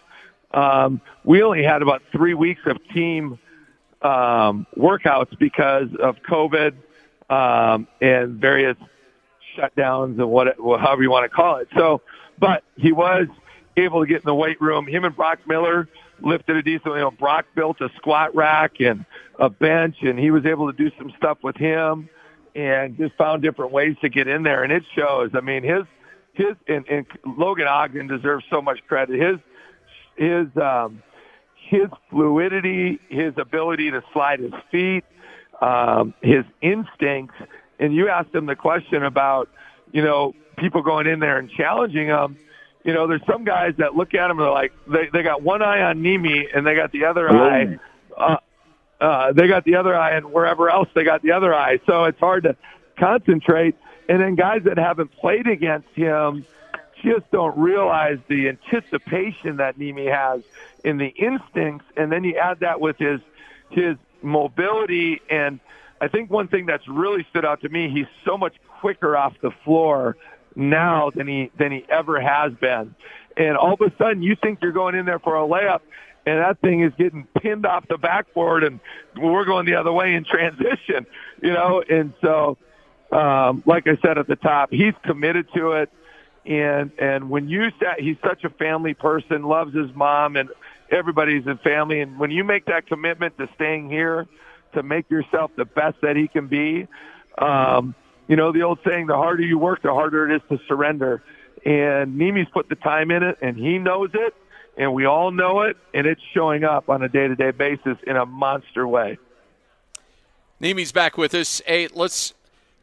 Um, 0.52 1.00
we 1.24 1.42
only 1.42 1.62
had 1.62 1.82
about 1.82 2.02
three 2.12 2.34
weeks 2.34 2.62
of 2.66 2.76
team 2.94 3.38
um, 4.02 4.66
workouts 4.76 5.36
because 5.38 5.88
of 6.00 6.16
COVID 6.28 6.74
um, 7.30 7.86
and 8.00 8.40
various 8.40 8.76
shutdowns 9.56 10.18
and 10.18 10.30
what, 10.30 10.60
well, 10.62 10.78
however 10.78 11.02
you 11.02 11.10
want 11.10 11.30
to 11.30 11.34
call 11.34 11.56
it. 11.56 11.68
So, 11.76 12.02
but 12.38 12.62
he 12.76 12.92
was 12.92 13.26
able 13.76 14.00
to 14.00 14.06
get 14.06 14.18
in 14.18 14.26
the 14.26 14.34
weight 14.34 14.60
room. 14.60 14.86
Him 14.86 15.04
and 15.04 15.14
Brock 15.14 15.40
Miller 15.46 15.88
lifted 16.22 16.56
a 16.56 16.62
decent. 16.62 16.86
You 16.86 17.00
know, 17.00 17.10
Brock 17.10 17.46
built 17.54 17.80
a 17.80 17.88
squat 17.96 18.34
rack 18.34 18.80
and 18.80 19.04
a 19.38 19.48
bench, 19.48 19.96
and 20.02 20.18
he 20.18 20.30
was 20.30 20.44
able 20.46 20.70
to 20.70 20.76
do 20.76 20.90
some 20.98 21.12
stuff 21.16 21.38
with 21.42 21.56
him, 21.56 22.08
and 22.54 22.96
just 22.96 23.14
found 23.16 23.42
different 23.42 23.72
ways 23.72 23.96
to 24.02 24.08
get 24.08 24.28
in 24.28 24.42
there. 24.42 24.62
And 24.62 24.72
it 24.72 24.82
shows. 24.94 25.30
I 25.34 25.40
mean, 25.40 25.62
his 25.62 25.84
his 26.32 26.56
and, 26.66 26.86
and 26.88 27.06
Logan 27.36 27.66
Ogden 27.66 28.06
deserves 28.06 28.44
so 28.50 28.62
much 28.62 28.80
credit. 28.86 29.20
His 29.20 29.38
his 30.16 30.46
um, 30.56 31.02
his 31.54 31.88
fluidity, 32.10 32.98
his 33.08 33.34
ability 33.36 33.90
to 33.90 34.02
slide 34.12 34.40
his 34.40 34.52
feet, 34.70 35.04
um, 35.60 36.14
his 36.22 36.44
instincts. 36.60 37.34
And 37.78 37.94
you 37.94 38.08
asked 38.08 38.34
him 38.34 38.46
the 38.46 38.56
question 38.56 39.04
about, 39.04 39.48
you 39.92 40.02
know, 40.02 40.34
people 40.56 40.82
going 40.82 41.06
in 41.06 41.20
there 41.20 41.38
and 41.38 41.50
challenging 41.50 42.06
him. 42.06 42.38
You 42.84 42.94
know, 42.94 43.06
there's 43.06 43.24
some 43.26 43.44
guys 43.44 43.74
that 43.78 43.94
look 43.94 44.14
at 44.14 44.30
him 44.30 44.38
and 44.38 44.46
they're 44.46 44.50
like, 44.50 44.72
they 44.86 45.08
they 45.12 45.22
got 45.22 45.42
one 45.42 45.62
eye 45.62 45.82
on 45.82 45.98
Nimi 45.98 46.46
and 46.54 46.66
they 46.66 46.74
got 46.74 46.92
the 46.92 47.04
other 47.04 47.30
eye. 47.30 47.78
Uh, 48.16 48.36
uh, 49.00 49.32
they 49.32 49.46
got 49.46 49.64
the 49.64 49.76
other 49.76 49.94
eye, 49.94 50.16
and 50.16 50.32
wherever 50.32 50.68
else 50.68 50.88
they 50.94 51.04
got 51.04 51.22
the 51.22 51.32
other 51.32 51.54
eye. 51.54 51.78
So 51.86 52.04
it's 52.04 52.18
hard 52.18 52.44
to 52.44 52.56
concentrate. 52.98 53.76
And 54.08 54.20
then 54.20 54.34
guys 54.34 54.62
that 54.64 54.78
haven't 54.78 55.12
played 55.12 55.46
against 55.46 55.88
him 55.90 56.46
just 57.02 57.30
don't 57.30 57.56
realize 57.56 58.18
the 58.28 58.48
anticipation 58.48 59.58
that 59.58 59.78
Nimi 59.78 60.12
has 60.12 60.42
in 60.84 60.98
the 60.98 61.08
instincts, 61.08 61.86
and 61.96 62.10
then 62.10 62.24
you 62.24 62.36
add 62.36 62.60
that 62.60 62.80
with 62.80 62.96
his 62.98 63.20
his 63.70 63.96
mobility. 64.22 65.20
And 65.30 65.60
I 66.00 66.08
think 66.08 66.30
one 66.30 66.48
thing 66.48 66.66
that's 66.66 66.88
really 66.88 67.24
stood 67.30 67.44
out 67.44 67.60
to 67.60 67.68
me, 67.68 67.90
he's 67.90 68.06
so 68.24 68.36
much 68.36 68.56
quicker 68.80 69.16
off 69.16 69.34
the 69.40 69.50
floor 69.64 70.16
now 70.58 71.10
than 71.10 71.26
he 71.26 71.50
than 71.58 71.72
he 71.72 71.84
ever 71.88 72.20
has 72.20 72.52
been. 72.54 72.94
And 73.36 73.56
all 73.56 73.74
of 73.74 73.80
a 73.80 73.96
sudden, 73.96 74.22
you 74.22 74.36
think 74.36 74.58
you're 74.60 74.72
going 74.72 74.94
in 74.94 75.06
there 75.06 75.20
for 75.20 75.36
a 75.36 75.46
layup, 75.46 75.80
and 76.26 76.40
that 76.40 76.60
thing 76.60 76.82
is 76.82 76.92
getting 76.98 77.26
pinned 77.40 77.64
off 77.64 77.86
the 77.88 77.96
backboard, 77.96 78.64
and 78.64 78.80
we're 79.16 79.44
going 79.44 79.64
the 79.64 79.76
other 79.76 79.92
way 79.92 80.14
in 80.14 80.24
transition, 80.24 81.06
you 81.42 81.52
know. 81.52 81.82
And 81.88 82.12
so, 82.20 82.58
um, 83.12 83.62
like 83.64 83.86
I 83.86 83.96
said 84.04 84.18
at 84.18 84.26
the 84.26 84.36
top, 84.36 84.70
he's 84.72 84.94
committed 85.04 85.46
to 85.54 85.72
it 85.72 85.90
and 86.48 86.90
and 86.98 87.28
when 87.28 87.48
you 87.48 87.70
say 87.78 87.86
he's 87.98 88.16
such 88.24 88.42
a 88.44 88.50
family 88.50 88.94
person, 88.94 89.42
loves 89.42 89.74
his 89.74 89.94
mom 89.94 90.36
and 90.36 90.48
everybody's 90.90 91.46
in 91.46 91.58
family, 91.58 92.00
and 92.00 92.18
when 92.18 92.30
you 92.30 92.42
make 92.42 92.64
that 92.66 92.86
commitment 92.86 93.36
to 93.36 93.48
staying 93.54 93.90
here 93.90 94.26
to 94.72 94.82
make 94.82 95.10
yourself 95.10 95.50
the 95.56 95.66
best 95.66 95.96
that 96.00 96.16
he 96.16 96.26
can 96.26 96.46
be, 96.46 96.88
um, 97.36 97.94
you 98.28 98.36
know 98.36 98.52
the 98.52 98.62
old 98.62 98.78
saying: 98.86 99.06
the 99.06 99.16
harder 99.16 99.42
you 99.42 99.58
work, 99.58 99.82
the 99.82 99.92
harder 99.92 100.30
it 100.30 100.36
is 100.36 100.42
to 100.50 100.64
surrender. 100.68 101.22
And 101.64 102.16
Nimi's 102.16 102.48
put 102.52 102.68
the 102.68 102.76
time 102.76 103.10
in 103.10 103.22
it, 103.22 103.38
and 103.42 103.56
he 103.56 103.78
knows 103.78 104.10
it, 104.14 104.34
and 104.76 104.94
we 104.94 105.06
all 105.06 105.32
know 105.32 105.62
it, 105.62 105.76
and 105.92 106.06
it's 106.06 106.20
showing 106.32 106.62
up 106.62 106.88
on 106.88 107.02
a 107.02 107.08
day-to-day 107.08 107.50
basis 107.50 107.98
in 108.06 108.16
a 108.16 108.24
monster 108.24 108.86
way. 108.86 109.18
Nimi's 110.60 110.92
back 110.92 111.18
with 111.18 111.34
us. 111.34 111.60
Hey, 111.66 111.88
let's 111.92 112.32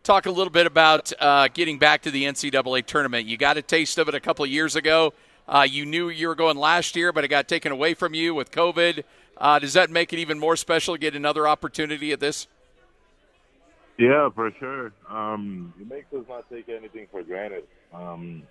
talk 0.04 0.26
a 0.26 0.32
little 0.32 0.52
bit 0.52 0.68
about 0.68 1.14
uh, 1.20 1.48
getting 1.54 1.80
back 1.80 2.02
to 2.04 2.12
the 2.12 2.26
NCAA 2.26 2.86
tournament. 2.86 3.28
You 3.28 3.38
got 3.38 3.58
a 3.58 3.62
taste 3.62 3.98
of 3.98 4.10
it 4.10 4.16
a 4.16 4.20
couple 4.20 4.44
of 4.44 4.52
years 4.52 4.76
ago. 4.76 5.14
Uh, 5.48 5.66
you 5.70 5.86
knew 5.86 6.10
you 6.10 6.28
were 6.28 6.36
going 6.36 6.58
last 6.58 6.96
year, 6.96 7.12
but 7.12 7.24
it 7.24 7.28
got 7.28 7.48
taken 7.48 7.72
away 7.72 7.94
from 7.94 8.14
you 8.14 8.34
with 8.34 8.52
COVID. 8.52 9.04
Uh, 9.38 9.60
does 9.60 9.74
that 9.74 9.90
make 9.90 10.14
it 10.14 10.20
even 10.20 10.40
more 10.40 10.56
special 10.56 10.96
to 10.96 11.00
get 11.00 11.16
another 11.16 11.48
opportunity 11.48 12.12
at 12.12 12.20
this? 12.20 12.48
Yeah, 13.98 14.30
for 14.36 14.52
sure. 14.60 14.92
Um, 15.10 15.74
it 15.80 15.88
makes 15.88 16.12
us 16.14 16.26
not 16.28 16.50
take 16.50 16.68
anything 16.70 17.08
for 17.12 17.24
granted. 17.24 17.64
Um, 17.94 18.44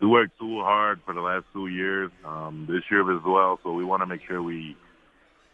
we 0.00 0.06
worked 0.06 0.38
too 0.38 0.60
hard 0.60 1.00
for 1.04 1.14
the 1.14 1.20
last 1.20 1.46
two 1.52 1.66
years, 1.66 2.10
um, 2.24 2.66
this 2.68 2.82
year 2.90 3.16
as 3.16 3.22
well. 3.24 3.58
So 3.62 3.72
we 3.72 3.84
want 3.84 4.02
to 4.02 4.06
make 4.06 4.20
sure 4.26 4.42
we 4.42 4.76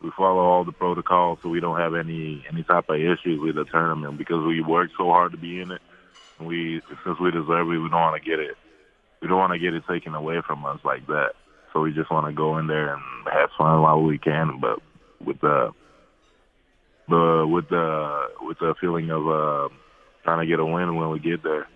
we 0.03 0.11
follow 0.17 0.41
all 0.41 0.65
the 0.65 0.73
protocols 0.73 1.39
so 1.43 1.49
we 1.49 1.61
don't 1.61 1.79
have 1.79 1.95
any 1.95 2.45
any 2.51 2.65
type 2.65 2.87
of 2.89 2.97
issues 2.97 3.41
with 3.41 3.55
the 3.55 3.65
tournament 3.65 4.19
because 4.19 4.45
we 4.45 4.61
worked 4.61 4.95
so 4.99 5.05
hard 5.05 5.33
to 5.33 5.39
be 5.39 5.61
in 5.61 5.71
it. 5.71 5.81
And 6.39 6.49
we 6.49 6.83
since 7.05 7.19
we 7.21 7.31
deserve 7.31 7.69
it, 7.69 7.79
we 7.79 7.89
don't 7.89 7.93
want 7.93 8.23
to 8.23 8.29
get 8.29 8.41
it. 8.41 8.57
We 9.21 9.29
don't 9.29 9.39
want 9.39 9.53
to 9.53 9.59
get 9.61 9.75
it 9.75 9.85
taken 9.89 10.15
away 10.15 10.43
from 10.45 10.67
us 10.67 10.81
like 10.85 11.07
that. 11.07 11.33
So 11.73 11.81
we 11.81 11.93
just 11.93 12.11
want 12.11 12.27
to 12.27 12.33
go 12.33 12.59
in 12.59 12.67
there 12.67 12.95
and 12.95 13.03
have 13.33 13.51
fun 13.57 13.81
while 13.81 14.03
we 14.03 14.19
can, 14.19 14.59
but 14.61 14.81
with 15.25 15.41
the 15.41 15.71
the 17.13 17.47
with 17.47 17.69
the 17.69 18.29
with 18.41 18.59
the 18.59 18.75
feeling 18.81 19.11
of 19.11 19.29
uh, 19.29 19.69
trying 20.25 20.41
to 20.41 20.47
get 20.47 20.59
a 20.59 20.65
win 20.65 20.97
when 20.97 21.11
we 21.11 21.21
get 21.21 21.43
there. 21.43 21.69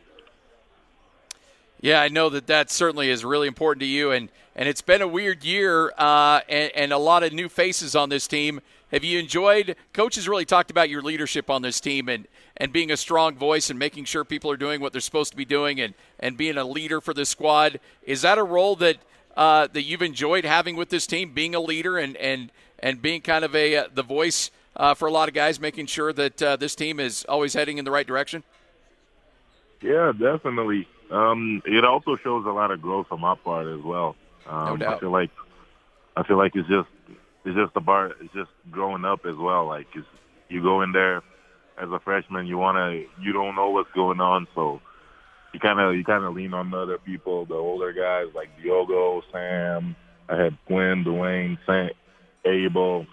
Yeah, 1.80 2.00
I 2.00 2.08
know 2.08 2.30
that 2.30 2.46
that 2.46 2.70
certainly 2.70 3.10
is 3.10 3.24
really 3.24 3.46
important 3.46 3.80
to 3.80 3.86
you, 3.86 4.10
and, 4.10 4.30
and 4.54 4.66
it's 4.66 4.80
been 4.80 5.02
a 5.02 5.08
weird 5.08 5.44
year 5.44 5.92
uh, 5.98 6.40
and, 6.48 6.72
and 6.74 6.92
a 6.92 6.98
lot 6.98 7.22
of 7.22 7.34
new 7.34 7.50
faces 7.50 7.94
on 7.94 8.08
this 8.08 8.26
team. 8.26 8.60
Have 8.92 9.04
you 9.04 9.18
enjoyed? 9.18 9.76
Coach 9.92 10.14
has 10.14 10.26
really 10.26 10.46
talked 10.46 10.70
about 10.70 10.88
your 10.88 11.02
leadership 11.02 11.50
on 11.50 11.60
this 11.60 11.78
team 11.78 12.08
and, 12.08 12.26
and 12.56 12.72
being 12.72 12.90
a 12.90 12.96
strong 12.96 13.36
voice 13.36 13.68
and 13.68 13.78
making 13.78 14.06
sure 14.06 14.24
people 14.24 14.50
are 14.50 14.56
doing 14.56 14.80
what 14.80 14.92
they're 14.92 15.02
supposed 15.02 15.32
to 15.32 15.36
be 15.36 15.44
doing 15.44 15.80
and, 15.80 15.92
and 16.18 16.38
being 16.38 16.56
a 16.56 16.64
leader 16.64 17.02
for 17.02 17.12
this 17.12 17.28
squad. 17.28 17.78
Is 18.02 18.22
that 18.22 18.38
a 18.38 18.42
role 18.42 18.74
that 18.76 18.96
uh, 19.36 19.68
that 19.74 19.82
you've 19.82 20.02
enjoyed 20.02 20.46
having 20.46 20.76
with 20.76 20.88
this 20.88 21.06
team, 21.06 21.32
being 21.32 21.54
a 21.54 21.60
leader 21.60 21.98
and, 21.98 22.16
and 22.16 22.50
and 22.78 23.02
being 23.02 23.20
kind 23.20 23.44
of 23.44 23.54
a 23.54 23.76
uh, 23.76 23.88
the 23.92 24.02
voice 24.02 24.50
uh, 24.76 24.94
for 24.94 25.06
a 25.06 25.10
lot 25.10 25.28
of 25.28 25.34
guys, 25.34 25.58
making 25.58 25.86
sure 25.86 26.12
that 26.12 26.42
uh, 26.42 26.56
this 26.56 26.74
team 26.74 27.00
is 27.00 27.24
always 27.28 27.54
heading 27.54 27.78
in 27.78 27.84
the 27.84 27.90
right 27.90 28.06
direction? 28.06 28.42
Yeah, 29.82 30.12
definitely. 30.12 30.88
Um, 31.10 31.62
it 31.64 31.84
also 31.84 32.16
shows 32.16 32.46
a 32.46 32.50
lot 32.50 32.70
of 32.70 32.82
growth 32.82 33.06
on 33.10 33.20
my 33.20 33.34
part 33.36 33.66
as 33.66 33.82
well. 33.82 34.16
Um, 34.46 34.66
no 34.66 34.76
doubt. 34.76 34.96
I 34.96 35.00
feel 35.00 35.10
like 35.10 35.30
I 36.16 36.22
feel 36.24 36.38
like 36.38 36.52
it's 36.54 36.68
just 36.68 36.88
it's 37.44 37.56
just 37.56 37.74
the 37.74 37.80
bar 37.80 38.12
it's 38.20 38.32
just 38.34 38.50
growing 38.70 39.04
up 39.04 39.26
as 39.26 39.36
well. 39.36 39.66
Like 39.66 39.86
it's, 39.94 40.06
you 40.48 40.62
go 40.62 40.82
in 40.82 40.92
there 40.92 41.18
as 41.80 41.90
a 41.90 42.00
freshman, 42.00 42.46
you 42.46 42.58
wanna 42.58 43.04
you 43.20 43.32
don't 43.32 43.54
know 43.54 43.70
what's 43.70 43.90
going 43.92 44.20
on, 44.20 44.48
so 44.54 44.80
you 45.52 45.60
kind 45.60 45.80
of 45.80 45.94
you 45.94 46.04
kind 46.04 46.24
of 46.24 46.34
lean 46.34 46.54
on 46.54 46.70
the 46.70 46.78
other 46.78 46.98
people, 46.98 47.46
the 47.46 47.54
older 47.54 47.92
guys 47.92 48.26
like 48.34 48.48
Diogo, 48.60 49.22
Sam. 49.32 49.94
I 50.28 50.36
had 50.36 50.58
Quinn, 50.66 51.04
Dwayne, 51.04 51.58
Saint, 51.66 51.92
Abel. 52.44 53.06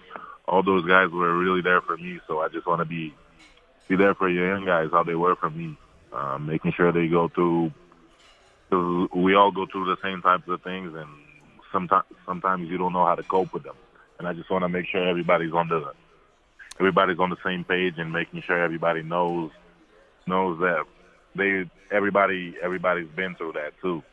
All 0.48 0.64
those 0.64 0.86
guys 0.86 1.10
were 1.10 1.38
really 1.38 1.62
there 1.62 1.82
for 1.82 1.98
me, 1.98 2.20
so 2.28 2.42
I 2.42 2.50
just 2.50 2.68
want 2.68 2.80
to 2.80 2.86
be 2.86 3.14
be 3.88 3.96
there 3.96 4.14
for 4.14 4.30
your 4.30 4.48
young 4.48 4.66
guys 4.66 4.90
how 4.92 5.04
they 5.04 5.16
were 5.16 5.36
for 5.36 5.50
me, 5.50 5.78
um, 6.14 6.46
making 6.46 6.74
sure 6.74 6.92
they 6.92 7.08
go 7.08 7.28
through. 7.28 7.72
We 9.14 9.36
all 9.36 9.52
go 9.52 9.66
through 9.66 9.86
the 9.86 9.98
same 10.02 10.22
types 10.22 10.48
of 10.48 10.62
things, 10.62 10.94
and 10.96 11.10
sometimes 11.72 12.06
sometimes 12.26 12.70
you 12.70 12.78
don't 12.78 12.94
know 12.94 13.06
how 13.06 13.16
to 13.16 13.24
cope 13.24 13.54
with 13.54 13.64
them. 13.64 13.76
And 14.20 14.28
I 14.28 14.34
just 14.34 14.50
want 14.50 14.64
to 14.64 14.70
make 14.70 14.88
sure 14.88 15.08
everybody's 15.08 15.54
on 15.54 15.68
the 15.68 15.94
everybody's 16.80 17.20
on 17.20 17.30
the 17.30 17.38
same 17.44 17.64
page 17.64 17.96
and 17.98 18.12
making 18.12 18.42
sure 18.42 18.62
everybody 18.62 19.04
knows 19.04 19.52
knows 20.28 20.60
that 20.60 20.86
they 21.36 21.70
everybody 21.92 22.56
everybody's 22.62 23.10
been 23.10 23.36
through 23.36 23.54
that 23.54 23.74
too, 23.82 24.04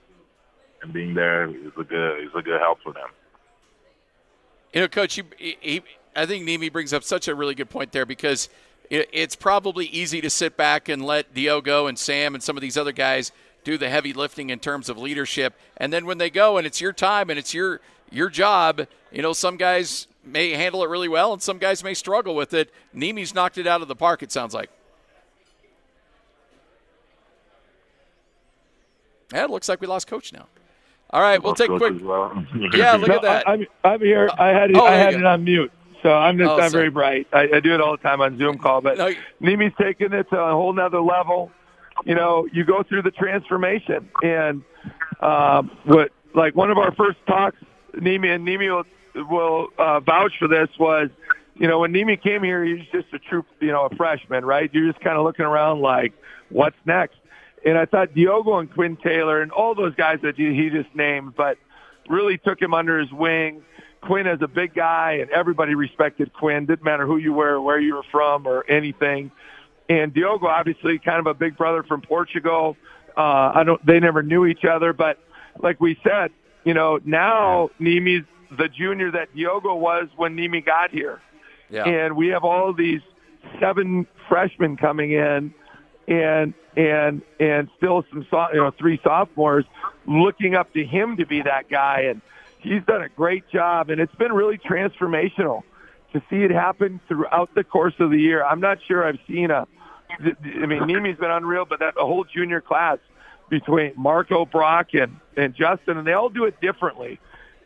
and 0.83 0.93
being 0.93 1.15
there 1.15 1.49
is 1.49 1.73
a 1.79 1.85
good 1.85 2.25
is 2.25 2.31
a 2.35 2.43
good 2.43 2.61
help 2.61 2.81
for 2.83 2.93
them. 2.93 3.09
You 4.73 4.83
know, 4.83 4.89
Coach, 4.89 5.21
he, 5.39 5.83
I 6.15 6.27
think 6.27 6.47
Nimi 6.47 6.73
brings 6.73 6.93
up 6.93 7.03
such 7.05 7.29
a 7.29 7.35
really 7.35 7.55
good 7.55 7.71
point 7.71 7.93
there 7.93 8.07
because 8.07 8.49
it, 8.91 9.09
it's 9.13 9.37
probably 9.37 9.87
easy 9.87 10.21
to 10.21 10.31
sit 10.31 10.57
back 10.57 10.89
and 10.89 11.05
let 11.05 11.33
Diogo 11.35 11.87
and 11.87 11.99
Sam 11.99 12.35
and 12.35 12.43
some 12.43 12.57
of 12.57 12.61
these 12.61 12.77
other 12.77 12.93
guys 12.93 13.33
do 13.63 13.77
the 13.79 13.89
heavy 13.91 14.13
lifting 14.13 14.51
in 14.51 14.59
terms 14.59 14.89
of 14.89 14.97
leadership, 14.99 15.55
and 15.77 15.93
then 15.93 16.07
when 16.07 16.17
they 16.19 16.31
go 16.31 16.57
and 16.57 16.67
it's 16.67 16.81
your 16.81 16.93
time 16.95 17.29
and 17.31 17.39
it's 17.39 17.53
your 17.55 17.81
your 18.11 18.29
job, 18.29 18.87
you 19.13 19.23
know, 19.23 19.33
some 19.33 19.57
guys 19.57 20.09
may 20.25 20.51
handle 20.51 20.83
it 20.83 20.89
really 20.89 21.09
well 21.09 21.33
and 21.33 21.41
some 21.43 21.59
guys 21.59 21.85
may 21.85 21.95
struggle 21.95 22.35
with 22.35 22.53
it. 22.55 22.73
Nimi's 22.95 23.35
knocked 23.35 23.57
it 23.59 23.67
out 23.67 23.83
of 23.83 23.89
the 23.89 23.95
park. 23.95 24.23
It 24.23 24.33
sounds 24.33 24.53
like. 24.55 24.69
Yeah, 29.33 29.45
it 29.45 29.51
looks 29.51 29.69
like 29.69 29.81
we 29.81 29.87
lost 29.87 30.07
coach 30.09 30.33
now. 30.33 30.47
All 31.11 31.21
right, 31.21 31.43
we'll 31.43 31.55
take 31.55 31.71
a 31.71 31.77
quick. 31.77 31.95
Well. 32.03 32.45
Yeah, 32.75 32.93
look 32.97 33.09
No, 33.09 33.17
at 33.17 33.23
that. 33.23 33.49
I, 33.49 33.53
I'm, 33.53 33.67
I'm 33.85 34.01
here. 34.01 34.29
I 34.39 34.49
had 34.49 34.71
it, 34.71 34.77
Oh, 34.77 34.85
I 34.87 34.95
had 34.95 35.15
it 35.15 35.25
on 35.25 35.45
mute, 35.45 35.71
so 36.03 36.13
I'm 36.13 36.39
just 36.39 36.51
Oh, 36.51 36.57
not 36.57 36.73
very 36.73 36.91
bright. 36.91 37.27
I, 37.33 37.49
I 37.55 37.61
do 37.61 37.75
it 37.75 37.81
all 37.81 37.93
the 37.93 38.03
time 38.03 38.21
on 38.21 38.39
Zoom 38.39 38.59
call, 38.59 38.81
but 38.81 38.99
No, 38.99 39.13
Nimi's 39.43 39.75
taking 39.81 40.13
it 40.13 40.29
to 40.31 40.39
a 40.41 40.53
whole 40.53 40.73
nother 40.73 41.01
level. 41.01 41.51
You 42.05 42.15
know, 42.15 42.47
you 42.53 42.65
go 42.65 42.83
through 42.83 43.03
the 43.03 43.11
transformation, 43.11 44.09
and 44.23 44.63
um, 45.21 45.71
what 45.85 46.11
like 46.35 46.55
one 46.55 46.71
of 46.71 46.79
our 46.79 46.95
first 46.95 47.19
talks, 47.27 47.59
Nimi 47.95 48.35
and 48.35 48.47
Nimi 48.47 48.71
will, 49.15 49.27
will 49.29 49.69
uh, 49.79 50.01
vouch 50.01 50.33
for 50.39 50.49
this 50.49 50.69
was, 50.79 51.11
you 51.57 51.67
know, 51.69 51.81
when 51.81 51.93
Nimi 51.93 52.21
came 52.23 52.43
here, 52.43 52.65
he 52.65 52.75
was 52.75 52.87
just 52.93 53.13
a 53.13 53.19
true, 53.19 53.45
you 53.61 53.69
know, 53.73 53.85
a 53.87 53.95
freshman, 53.97 54.45
right? 54.45 54.71
You're 54.73 54.91
just 54.91 55.03
kind 55.05 55.19
of 55.19 55.25
looking 55.25 55.45
around 55.45 55.81
like, 55.81 56.13
what's 56.49 56.77
next? 56.87 57.17
And 57.67 57.77
I 57.77 57.85
thought 57.85 58.15
Diogo 58.15 58.59
and 58.59 58.73
Quinn 58.73 58.97
Taylor 58.97 59.43
and 59.43 59.51
all 59.53 59.75
those 59.75 59.95
guys 59.95 60.21
that 60.23 60.37
he 60.37 60.71
just 60.71 60.95
named, 60.95 61.35
but 61.37 61.59
really 62.09 62.39
took 62.39 62.63
him 62.63 62.73
under 62.73 62.99
his 62.99 63.13
wing. 63.13 63.63
Quinn 64.01 64.27
as 64.27 64.41
a 64.43 64.49
big 64.49 64.75
guy, 64.75 65.19
and 65.21 65.31
everybody 65.31 65.75
respected 65.75 66.33
Quinn. 66.33 66.67
Didn't 66.67 66.85
matter 66.85 67.07
who 67.07 67.17
you 67.17 67.33
were, 67.33 67.61
where 67.61 67.79
you 67.79 67.97
were 67.97 68.05
from, 68.11 68.47
or 68.47 68.65
anything. 68.69 69.31
And 69.89 70.15
Diogo, 70.15 70.47
obviously, 70.47 70.99
kind 70.99 71.19
of 71.19 71.27
a 71.27 71.35
big 71.35 71.57
brother 71.57 71.83
from 71.83 72.01
Portugal. 72.01 72.77
Uh, 73.17 73.53
I 73.55 73.65
don't. 73.65 73.85
They 73.85 74.01
never 74.01 74.23
knew 74.23 74.47
each 74.47 74.65
other, 74.65 74.93
but 74.93 75.19
like 75.59 75.81
we 75.81 75.99
said, 76.03 76.31
you 76.65 76.75
know, 76.75 77.01
now 77.05 77.71
Nimi's 77.81 78.25
the 78.51 78.69
junior 78.69 79.11
that 79.13 79.35
Diogo 79.35 79.75
was 79.75 80.09
when 80.17 80.37
Nimi 80.37 80.65
got 80.65 80.91
here 80.91 81.21
yeah. 81.71 81.85
and 81.85 82.17
we 82.17 82.29
have 82.29 82.45
all 82.45 82.73
these 82.73 83.01
seven 83.59 84.07
freshmen 84.29 84.77
coming 84.77 85.13
in 85.13 85.55
and 86.09 86.55
and 86.77 87.23
and 87.39 87.69
still 87.77 88.05
some 88.11 88.27
so- 88.31 88.49
you 88.53 88.59
know 88.59 88.71
three 88.79 89.01
sophomores 89.03 89.65
looking 90.07 90.55
up 90.55 90.73
to 90.73 90.85
him 90.85 91.17
to 91.17 91.27
be 91.27 91.43
that 91.43 91.69
guy 91.69 92.03
and 92.03 92.21
he's 92.63 92.83
done 92.87 93.03
a 93.03 93.09
great 93.09 93.49
job 93.51 93.91
and 93.91 94.01
it's 94.01 94.15
been 94.17 94.33
really 94.33 94.59
transformational 94.59 95.63
to 96.13 96.21
see 96.29 96.43
it 96.43 96.51
happen 96.51 97.01
throughout 97.09 97.55
the 97.55 97.65
course 97.65 97.95
of 97.99 98.11
the 98.11 98.19
year 98.19 98.45
i'm 98.45 98.61
not 98.61 98.79
sure 98.87 99.05
i've 99.05 99.19
seen 99.27 99.51
a 99.51 99.67
i 100.21 100.67
mean 100.67 100.83
nimi's 100.83 101.19
been 101.19 101.31
unreal 101.31 101.65
but 101.65 101.81
that 101.81 101.95
whole 101.97 102.25
junior 102.25 102.61
class 102.61 102.99
between 103.49 103.93
marco 103.97 104.45
brock 104.45 104.89
and 104.95 105.17
and 105.37 105.55
justin 105.55 105.97
and 105.99 106.07
they 106.07 106.13
all 106.13 106.29
do 106.29 106.45
it 106.45 106.61
differently 106.61 107.19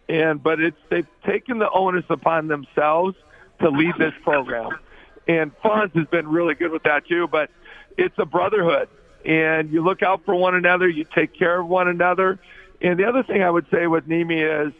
and 0.09 0.42
but 0.42 0.61
it's 0.61 0.76
they've 0.90 1.07
taken 1.24 1.59
the 1.59 1.70
onus 1.70 2.04
upon 2.11 2.48
themselves 2.48 3.16
to 3.61 3.70
lead 3.70 3.94
this 3.98 4.12
program. 4.22 4.78
And 5.26 5.52
Fonz 5.62 5.94
has 5.96 6.07
been 6.09 6.28
really 6.28 6.54
good 6.54 6.70
with 6.70 6.83
that 6.83 7.07
too, 7.07 7.26
but 7.28 7.50
it's 7.96 8.14
a 8.18 8.26
brotherhood 8.26 8.88
and 9.24 9.70
you 9.72 9.83
look 9.83 10.02
out 10.02 10.24
for 10.24 10.35
one 10.35 10.54
another, 10.54 10.87
you 10.88 11.04
take 11.04 11.33
care 11.33 11.61
of 11.61 11.66
one 11.66 11.88
another. 11.88 12.38
And 12.83 12.98
the 12.98 13.04
other 13.04 13.22
thing 13.22 13.42
I 13.42 13.50
would 13.50 13.66
say 13.70 13.87
with 13.87 14.07
Nimi 14.07 14.66
is, 14.66 14.74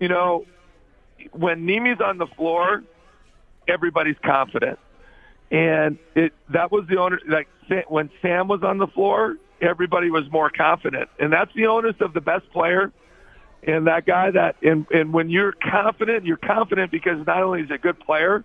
you 0.00 0.08
know, 0.08 0.44
when 1.32 1.66
Nimi's 1.66 2.00
on 2.00 2.18
the 2.18 2.26
floor, 2.26 2.82
everybody's 3.68 4.16
confident. 4.24 4.78
And 5.50 5.98
it 6.14 6.32
that 6.50 6.72
was 6.72 6.86
the 6.88 6.98
owner 6.98 7.20
like 7.28 7.48
when 7.88 8.10
Sam 8.20 8.48
was 8.48 8.62
on 8.62 8.78
the 8.78 8.86
floor, 8.88 9.36
everybody 9.60 10.10
was 10.10 10.30
more 10.30 10.50
confident. 10.50 11.08
And 11.18 11.32
that's 11.32 11.52
the 11.54 11.66
onus 11.66 11.96
of 12.00 12.12
the 12.12 12.20
best 12.20 12.50
player 12.50 12.92
and 13.66 13.86
that 13.86 14.06
guy 14.06 14.30
that 14.30 14.56
and 14.62 14.86
and 14.90 15.12
when 15.12 15.30
you're 15.30 15.52
confident, 15.52 16.24
you're 16.24 16.36
confident 16.36 16.90
because 16.90 17.26
not 17.26 17.42
only 17.42 17.62
is 17.62 17.68
he 17.68 17.74
a 17.74 17.78
good 17.78 17.98
player, 18.00 18.44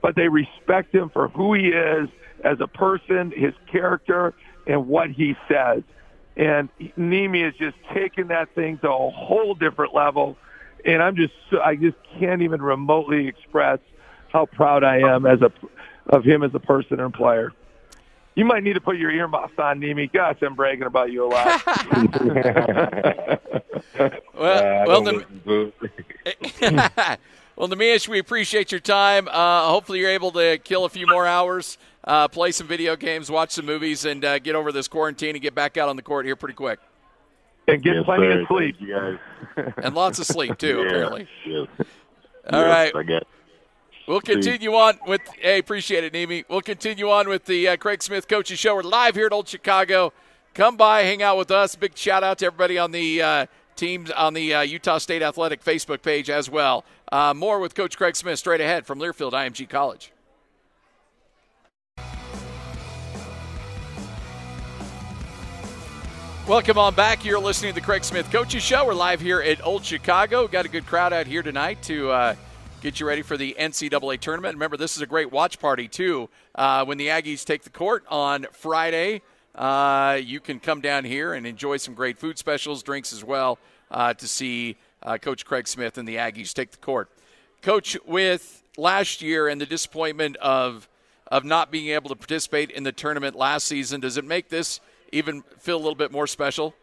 but 0.00 0.14
they 0.14 0.28
respect 0.28 0.94
him 0.94 1.10
for 1.10 1.28
who 1.28 1.54
he 1.54 1.68
is 1.68 2.08
as 2.44 2.58
a 2.60 2.66
person, 2.66 3.32
his 3.34 3.54
character, 3.70 4.34
and 4.66 4.88
what 4.88 5.10
he 5.10 5.34
says. 5.48 5.82
And 6.36 6.68
Nimi 6.98 7.46
is 7.46 7.54
just 7.58 7.76
taking 7.92 8.28
that 8.28 8.54
thing 8.54 8.78
to 8.78 8.90
a 8.90 9.10
whole 9.10 9.54
different 9.54 9.94
level. 9.94 10.36
And 10.84 11.02
I'm 11.02 11.16
just 11.16 11.32
I 11.62 11.76
just 11.76 11.96
can't 12.18 12.42
even 12.42 12.60
remotely 12.60 13.28
express 13.28 13.78
how 14.32 14.46
proud 14.46 14.84
I 14.84 14.98
am 14.98 15.26
as 15.26 15.42
a 15.42 15.52
of 16.06 16.24
him 16.24 16.42
as 16.42 16.54
a 16.54 16.60
person 16.60 17.00
and 17.00 17.12
player. 17.12 17.52
You 18.34 18.46
might 18.46 18.62
need 18.62 18.72
to 18.74 18.80
put 18.80 18.96
your 18.96 19.10
earmuffs 19.10 19.58
on, 19.58 19.80
Nimi. 19.80 20.10
Gosh, 20.10 20.38
I'm 20.40 20.54
bragging 20.54 20.84
about 20.84 21.12
you 21.12 21.26
a 21.26 21.28
lot. 21.28 21.62
well, 24.34 24.64
I 24.64 24.86
well, 24.86 25.02
the, 25.02 25.26
listen 25.44 25.72
well, 27.56 27.68
Namish, 27.68 28.08
we 28.08 28.18
appreciate 28.18 28.72
your 28.72 28.80
time. 28.80 29.28
Uh, 29.28 29.68
hopefully, 29.68 29.98
you're 29.98 30.08
able 30.10 30.32
to 30.32 30.56
kill 30.58 30.86
a 30.86 30.88
few 30.88 31.06
more 31.06 31.26
hours, 31.26 31.76
uh, 32.04 32.26
play 32.28 32.52
some 32.52 32.66
video 32.66 32.96
games, 32.96 33.30
watch 33.30 33.50
some 33.50 33.66
movies, 33.66 34.06
and 34.06 34.24
uh, 34.24 34.38
get 34.38 34.54
over 34.54 34.72
this 34.72 34.88
quarantine 34.88 35.36
and 35.36 35.42
get 35.42 35.54
back 35.54 35.76
out 35.76 35.90
on 35.90 35.96
the 35.96 36.02
court 36.02 36.24
here 36.24 36.36
pretty 36.36 36.54
quick. 36.54 36.80
And 37.68 37.82
get 37.82 37.94
Yes, 37.96 38.04
plenty 38.04 38.24
sir. 38.26 38.40
of 38.42 38.48
sleep. 38.48 38.76
You 38.80 38.94
guys. 38.94 39.18
And 39.84 39.94
lots 39.94 40.18
of 40.18 40.26
sleep, 40.26 40.56
too, 40.58 40.78
Yeah, 40.78 40.86
apparently. 40.86 41.28
Yes. 41.46 41.68
All 42.50 42.60
Yes, 42.60 42.68
right. 42.68 42.96
I 42.96 43.02
get. 43.02 43.26
We'll 44.08 44.20
continue 44.20 44.72
on 44.74 44.98
with. 45.06 45.20
Hey, 45.38 45.58
appreciate 45.58 46.02
it, 46.04 46.12
Nimi. 46.12 46.44
We'll 46.48 46.60
continue 46.60 47.08
on 47.10 47.28
with 47.28 47.44
the 47.44 47.68
uh, 47.68 47.76
Craig 47.76 48.02
Smith 48.02 48.26
Coaches 48.28 48.58
Show. 48.58 48.74
We're 48.74 48.82
live 48.82 49.14
here 49.14 49.26
at 49.26 49.32
Old 49.32 49.46
Chicago. 49.48 50.12
Come 50.54 50.76
by, 50.76 51.02
hang 51.02 51.22
out 51.22 51.38
with 51.38 51.50
us. 51.50 51.76
Big 51.76 51.96
shout 51.96 52.24
out 52.24 52.38
to 52.38 52.46
everybody 52.46 52.78
on 52.78 52.90
the 52.90 53.22
uh, 53.22 53.46
teams 53.76 54.10
on 54.10 54.34
the 54.34 54.54
uh, 54.54 54.60
Utah 54.62 54.98
State 54.98 55.22
Athletic 55.22 55.62
Facebook 55.64 56.02
page 56.02 56.28
as 56.30 56.50
well. 56.50 56.84
Uh, 57.12 57.32
more 57.32 57.60
with 57.60 57.74
Coach 57.74 57.96
Craig 57.96 58.16
Smith 58.16 58.38
straight 58.38 58.60
ahead 58.60 58.86
from 58.86 58.98
Learfield 58.98 59.32
IMG 59.32 59.68
College. 59.68 60.12
Welcome 66.48 66.76
on 66.76 66.96
back. 66.96 67.24
You're 67.24 67.38
listening 67.38 67.70
to 67.72 67.74
the 67.76 67.86
Craig 67.86 68.02
Smith 68.02 68.28
Coaches 68.32 68.64
Show. 68.64 68.84
We're 68.84 68.94
live 68.94 69.20
here 69.20 69.40
at 69.40 69.64
Old 69.64 69.84
Chicago. 69.84 70.48
Got 70.48 70.66
a 70.66 70.68
good 70.68 70.84
crowd 70.86 71.12
out 71.12 71.28
here 71.28 71.40
tonight 71.40 71.80
to 71.84 72.10
uh, 72.10 72.34
get 72.80 72.98
you 72.98 73.06
ready 73.06 73.22
for 73.22 73.36
the 73.36 73.54
NCAA 73.56 74.18
tournament. 74.18 74.56
Remember, 74.56 74.76
this 74.76 74.96
is 74.96 75.02
a 75.02 75.06
great 75.06 75.30
watch 75.30 75.60
party, 75.60 75.86
too. 75.86 76.28
Uh, 76.56 76.84
when 76.84 76.98
the 76.98 77.06
Aggies 77.06 77.44
take 77.44 77.62
the 77.62 77.70
court 77.70 78.04
on 78.08 78.48
Friday, 78.50 79.22
uh, 79.54 80.18
you 80.20 80.40
can 80.40 80.58
come 80.58 80.80
down 80.80 81.04
here 81.04 81.32
and 81.32 81.46
enjoy 81.46 81.76
some 81.76 81.94
great 81.94 82.18
food 82.18 82.36
specials, 82.38 82.82
drinks 82.82 83.12
as 83.12 83.22
well, 83.22 83.56
uh, 83.92 84.12
to 84.14 84.26
see 84.26 84.76
uh, 85.04 85.18
Coach 85.18 85.46
Craig 85.46 85.68
Smith 85.68 85.96
and 85.96 86.08
the 86.08 86.16
Aggies 86.16 86.52
take 86.52 86.72
the 86.72 86.78
court. 86.78 87.08
Coach, 87.62 87.96
with 88.04 88.64
last 88.76 89.22
year 89.22 89.46
and 89.46 89.60
the 89.60 89.66
disappointment 89.66 90.36
of 90.38 90.88
of 91.28 91.44
not 91.44 91.70
being 91.70 91.88
able 91.88 92.10
to 92.10 92.16
participate 92.16 92.70
in 92.70 92.82
the 92.82 92.92
tournament 92.92 93.34
last 93.34 93.66
season, 93.66 94.00
does 94.02 94.18
it 94.18 94.24
make 94.24 94.50
this 94.50 94.80
even 95.12 95.42
feel 95.58 95.76
a 95.76 95.78
little 95.78 95.94
bit 95.94 96.10
more 96.10 96.26
special? 96.26 96.74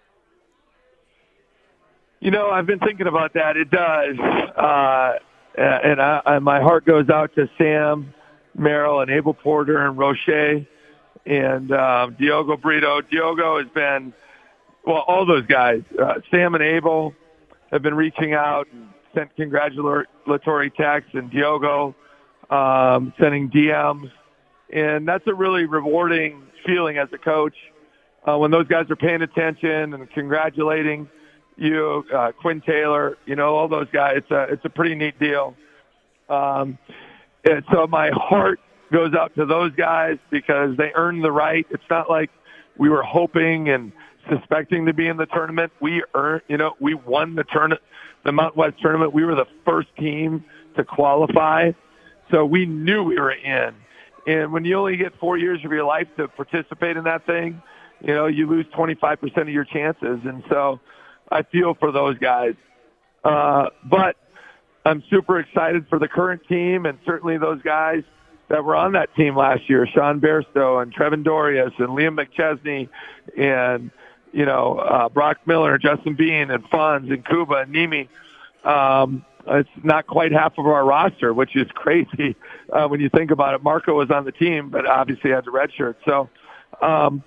You 2.20 2.32
know, 2.32 2.50
I've 2.50 2.66
been 2.66 2.80
thinking 2.80 3.08
about 3.08 3.34
that. 3.34 3.58
It 3.58 3.72
does. 3.72 4.18
Uh, 4.20 5.14
and, 5.58 6.02
I, 6.02 6.22
and 6.26 6.44
my 6.44 6.62
heart 6.62 6.86
goes 6.86 7.10
out 7.10 7.34
to 7.36 7.50
Sam, 7.58 8.14
Merrill, 8.56 9.02
and 9.02 9.10
Abel 9.10 9.34
Porter 9.34 9.86
and 9.86 9.98
Roche 9.98 10.66
and 11.26 11.72
um, 11.72 12.16
Diogo 12.20 12.58
Brito. 12.58 13.02
Diogo 13.02 13.60
has 13.60 13.68
been, 13.74 14.14
well, 14.86 15.04
all 15.08 15.26
those 15.26 15.46
guys, 15.46 15.84
uh, 16.02 16.16
Sam 16.32 16.56
and 16.56 16.64
Abel 16.64 17.14
have 17.72 17.82
been 17.82 17.96
reaching 17.96 18.34
out 18.34 18.68
and 18.74 18.90
sent 19.14 19.36
congratulatory 19.36 20.72
texts, 20.72 21.12
and 21.14 21.32
Diogo 21.32 21.96
um, 22.50 23.14
sending 23.20 23.50
DMs. 23.50 24.12
And 24.72 25.08
that's 25.08 25.26
a 25.28 25.34
really 25.34 25.66
rewarding 25.66 26.44
feeling 26.66 26.98
as 26.98 27.10
a 27.14 27.18
coach 27.18 27.56
uh, 28.28 28.38
when 28.38 28.52
those 28.52 28.68
guys 28.68 28.90
are 28.90 28.96
paying 28.96 29.22
attention 29.22 29.94
and 29.94 30.10
congratulating 30.12 31.10
you, 31.58 32.06
uh, 32.14 32.32
Quinn 32.32 32.62
Taylor, 32.62 33.18
you 33.26 33.36
know, 33.36 33.56
all 33.56 33.68
those 33.68 33.88
guys. 33.92 34.18
It's 34.18 34.32
a, 34.32 34.44
it's 34.44 34.66
a 34.66 34.70
pretty 34.70 34.96
neat 34.96 35.20
deal. 35.20 35.56
Um, 36.30 36.78
and 37.44 37.64
so 37.72 37.88
my 37.88 38.12
heart 38.14 38.60
goes 38.92 39.14
out 39.14 39.36
to 39.36 39.46
those 39.46 39.74
guys 39.76 40.18
because 40.30 40.76
they 40.78 40.92
earned 40.96 41.24
the 41.24 41.32
right. 41.32 41.66
It's 41.70 41.84
not 41.90 42.10
like 42.10 42.30
we 42.78 42.90
were 42.90 43.04
hoping 43.04 43.70
and 43.70 43.92
suspecting 44.30 44.86
to 44.86 44.94
be 44.94 45.08
in 45.08 45.18
the 45.18 45.26
tournament. 45.26 45.72
We 45.80 46.04
earned, 46.14 46.44
you 46.48 46.58
know, 46.58 46.76
we 46.80 46.94
won 46.94 47.36
the 47.36 47.44
tournament, 47.44 47.82
the 48.24 48.32
Mount 48.32 48.56
West 48.56 48.76
tournament. 48.82 49.14
We 49.14 49.26
were 49.26 49.36
the 49.36 49.48
first 49.66 49.90
team 49.98 50.44
to 50.76 50.84
qualify. 50.84 51.72
So 52.32 52.46
we 52.46 52.66
knew 52.66 53.04
we 53.04 53.20
were 53.20 53.32
in. 53.32 53.74
And 54.28 54.54
when 54.54 54.66
you 54.66 54.78
only 54.78 54.98
get 54.98 55.18
four 55.20 55.38
years 55.38 55.64
of 55.66 55.72
your 55.72 55.86
life 55.86 56.08
to 56.18 56.28
participate 56.28 56.98
in 56.98 57.06
that 57.06 57.26
thing, 57.26 57.62
you 58.02 58.14
know, 58.14 58.28
you 58.28 58.48
lose 58.48 58.66
25% 58.68 59.38
of 59.38 59.50
your 59.50 59.66
chances. 59.66 60.20
And 60.24 60.44
so 60.50 60.80
I 61.32 61.44
feel 61.44 61.74
for 61.74 61.92
those 61.92 62.18
guys. 62.18 62.56
Uh, 63.24 63.68
but 63.84 64.16
I'm 64.86 65.04
super 65.10 65.40
excited 65.40 65.88
for 65.90 66.00
the 66.00 66.08
current 66.08 66.42
team 66.48 66.86
and 66.86 66.98
certainly 67.06 67.38
those 67.38 67.62
guys 67.62 68.04
that 68.48 68.64
were 68.64 68.76
on 68.76 68.94
that 68.94 69.14
team 69.16 69.36
last 69.36 69.70
year, 69.70 69.86
Sean 69.86 70.20
Bairstow 70.20 70.82
and 70.82 70.94
Trevin 70.94 71.24
Dorius 71.24 71.74
and 71.78 71.90
Liam 71.90 72.20
McChesney 72.20 72.90
and, 73.38 73.92
you 74.32 74.46
know, 74.46 74.80
uh, 74.80 75.10
Brock 75.10 75.38
Miller, 75.46 75.78
Justin 75.78 76.16
Bean 76.16 76.50
and 76.50 76.64
Fonz 76.70 77.12
and 77.14 77.26
Kuba 77.26 77.56
and 77.56 77.74
Nimi. 77.74 78.08
Um, 78.64 79.26
it's 79.48 79.70
not 79.84 80.08
quite 80.08 80.32
half 80.32 80.58
of 80.58 80.66
our 80.66 80.86
roster, 80.86 81.34
which 81.34 81.56
is 81.56 81.68
crazy 81.74 82.36
uh, 82.72 82.88
when 82.88 83.00
you 83.00 83.10
think 83.10 83.32
about 83.32 83.54
it. 83.54 83.64
Marco 83.64 83.94
was 83.94 84.10
on 84.10 84.26
the 84.26 84.32
team, 84.32 84.70
but 84.70 84.88
obviously 84.88 85.32
had 85.32 85.46
the 85.46 85.52
red 85.52 85.72
shirt. 85.74 85.98
So, 86.06 86.30
um, 86.82 87.24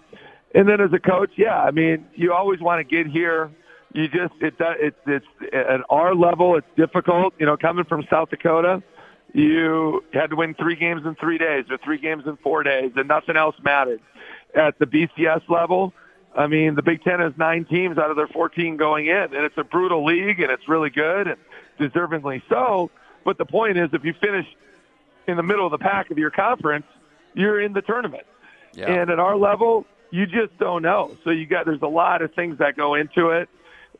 and 0.55 0.69
then 0.69 0.81
as 0.81 0.93
a 0.93 0.99
coach, 0.99 1.31
yeah, 1.37 1.59
I 1.59 1.71
mean, 1.71 2.07
you 2.15 2.33
always 2.33 2.61
want 2.61 2.87
to 2.87 2.97
get 2.97 3.11
here. 3.11 3.51
You 3.95 4.09
just 4.09 4.35
it 4.41 4.55
it 4.59 4.95
it's 5.07 5.27
at 5.53 5.81
our 5.91 6.15
level, 6.15 6.57
it's 6.57 6.67
difficult. 6.77 7.35
You 7.38 7.47
know, 7.47 7.57
coming 7.57 7.85
from 7.85 8.07
South 8.11 8.31
Dakota, 8.31 8.83
you 9.35 10.03
had 10.12 10.31
to 10.31 10.37
win 10.37 10.55
three 10.55 10.77
games 10.77 11.03
in 11.05 11.15
three 11.17 11.38
days 11.38 11.65
or 11.71 11.79
three 11.79 11.99
games 11.99 12.25
in 12.27 12.37
four 12.38 12.62
days, 12.62 12.93
and 12.97 13.09
nothing 13.09 13.37
else 13.37 13.57
mattered. 13.62 14.01
At 14.55 14.79
the 14.79 14.87
BCS 14.87 15.49
level, 15.49 15.93
I 16.37 16.47
mean, 16.47 16.75
the 16.75 16.83
Big 16.83 17.03
Ten 17.03 17.21
has 17.21 17.33
nine 17.37 17.65
teams 17.65 17.99
out 17.99 18.11
of 18.11 18.17
their 18.17 18.27
14 18.29 18.77
going 18.77 19.07
in, 19.07 19.17
and 19.17 19.45
it's 19.45 19.57
a 19.57 19.65
brutal 19.65 20.05
league, 20.05 20.41
and 20.41 20.51
it's 20.51 20.69
really 20.69 20.91
good, 20.91 21.27
and 21.27 21.38
deservingly 21.79 22.43
so. 22.49 22.91
But 23.25 23.38
the 23.38 23.47
point 23.47 23.79
is, 23.79 23.91
if 23.93 24.05
you 24.05 24.15
finish 24.21 24.47
in 25.27 25.37
the 25.37 25.43
middle 25.43 25.67
of 25.67 25.73
the 25.73 25.79
pack 25.79 26.11
of 26.11 26.19
your 26.19 26.31
conference, 26.31 26.87
you're 27.35 27.61
in 27.61 27.73
the 27.73 27.83
tournament. 27.83 28.25
Yeah. 28.75 28.91
And 28.91 29.11
at 29.11 29.19
our 29.19 29.37
level, 29.37 29.87
you 30.12 30.27
just 30.27 30.57
don't 30.59 30.83
know. 30.83 31.16
So 31.25 31.31
you 31.31 31.46
got 31.46 31.64
there's 31.64 31.83
a 31.83 31.88
lot 31.88 32.22
of 32.22 32.33
things 32.35 32.59
that 32.59 32.77
go 32.77 32.94
into 32.94 33.31
it, 33.31 33.48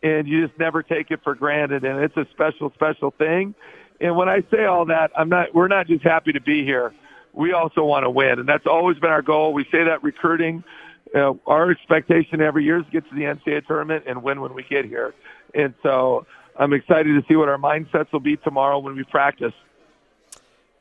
and 0.03 0.29
you 0.29 0.46
just 0.46 0.57
never 0.61 0.83
take 0.83 1.11
it 1.11 1.20
for 1.25 1.35
granted. 1.35 1.85
And 1.85 2.05
it's 2.05 2.16
a 2.16 2.27
special, 2.31 2.70
special 2.75 3.11
thing. 3.11 3.55
And 4.01 4.14
when 4.14 4.29
I 4.29 4.42
say 4.51 4.66
all 4.66 4.85
that, 4.87 5.11
I'm 5.16 5.31
not. 5.31 5.55
We're 5.55 5.68
not 5.68 5.88
just 5.88 6.05
happy 6.05 6.33
to 6.33 6.40
be 6.40 6.64
here. 6.64 6.92
We 7.33 7.53
also 7.53 7.83
want 7.83 8.05
to 8.05 8.11
win, 8.11 8.38
and 8.38 8.48
that's 8.48 8.66
always 8.66 8.98
been 8.98 9.11
our 9.11 9.22
goal. 9.22 9.55
We 9.55 9.64
say 9.64 9.85
that 9.85 10.03
recruiting. 10.05 10.62
Uh, 11.14 11.35
our 11.46 11.70
expectation 11.70 12.40
every 12.40 12.64
year 12.64 12.79
is 12.79 12.87
to 12.87 12.90
get 12.90 13.09
to 13.09 13.14
the 13.14 13.22
NCAA 13.22 13.66
tournament 13.66 14.05
and 14.07 14.22
win 14.22 14.40
when 14.40 14.55
we 14.55 14.62
get 14.62 14.85
here. 14.85 15.14
And 15.55 15.75
so 15.83 16.27
I'm 16.59 16.72
excited 16.72 17.20
to 17.20 17.27
see 17.27 17.37
what 17.37 17.48
our 17.48 17.59
mindsets 17.59 18.12
will 18.12 18.20
be 18.20 18.37
tomorrow 18.37 18.79
when 18.79 18.96
we 18.96 19.05
practice. 19.05 19.53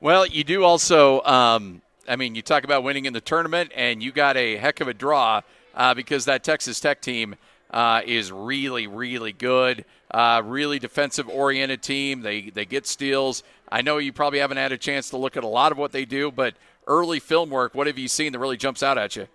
Well, 0.02 0.26
you 0.26 0.44
do 0.44 0.64
also. 0.64 1.22
Um, 1.24 1.82
I 2.08 2.16
mean, 2.16 2.36
you 2.36 2.42
talk 2.42 2.64
about 2.64 2.84
winning 2.84 3.06
in 3.06 3.14
the 3.14 3.22
tournament, 3.22 3.72
and 3.76 4.02
you 4.02 4.12
got 4.12 4.38
a 4.38 4.58
heck 4.58 4.82
of 4.82 4.88
a 4.88 4.94
draw 4.94 5.42
uh, 5.76 5.94
because 5.94 6.26
that 6.26 6.44
Texas 6.44 6.80
Tech 6.80 7.02
team 7.02 7.36
uh, 7.72 8.02
is 8.06 8.32
really, 8.32 8.88
really 8.88 9.32
good. 9.32 9.86
Uh, 10.10 10.42
really 10.44 10.78
defensive 10.78 11.30
oriented 11.30 11.82
team. 11.82 12.22
They 12.22 12.50
they 12.50 12.66
get 12.66 12.86
steals. 12.86 13.44
I 13.72 13.82
know 13.82 13.98
you 13.98 14.12
probably 14.12 14.40
haven't 14.40 14.58
had 14.58 14.74
a 14.74 14.78
chance 14.78 15.10
to 15.12 15.18
look 15.18 15.38
at 15.38 15.44
a 15.44 15.48
lot 15.48 15.72
of 15.72 15.78
what 15.78 15.94
they 15.94 16.04
do, 16.04 16.32
but 16.32 16.56
early 16.86 17.20
film 17.20 17.50
work. 17.50 17.74
What 17.74 17.88
have 17.88 17.98
you 17.98 18.10
seen 18.10 18.34
that 18.34 18.40
really 18.40 18.58
jumps 18.58 18.84
out 18.84 18.98
at 18.98 19.16
you? 19.16 19.28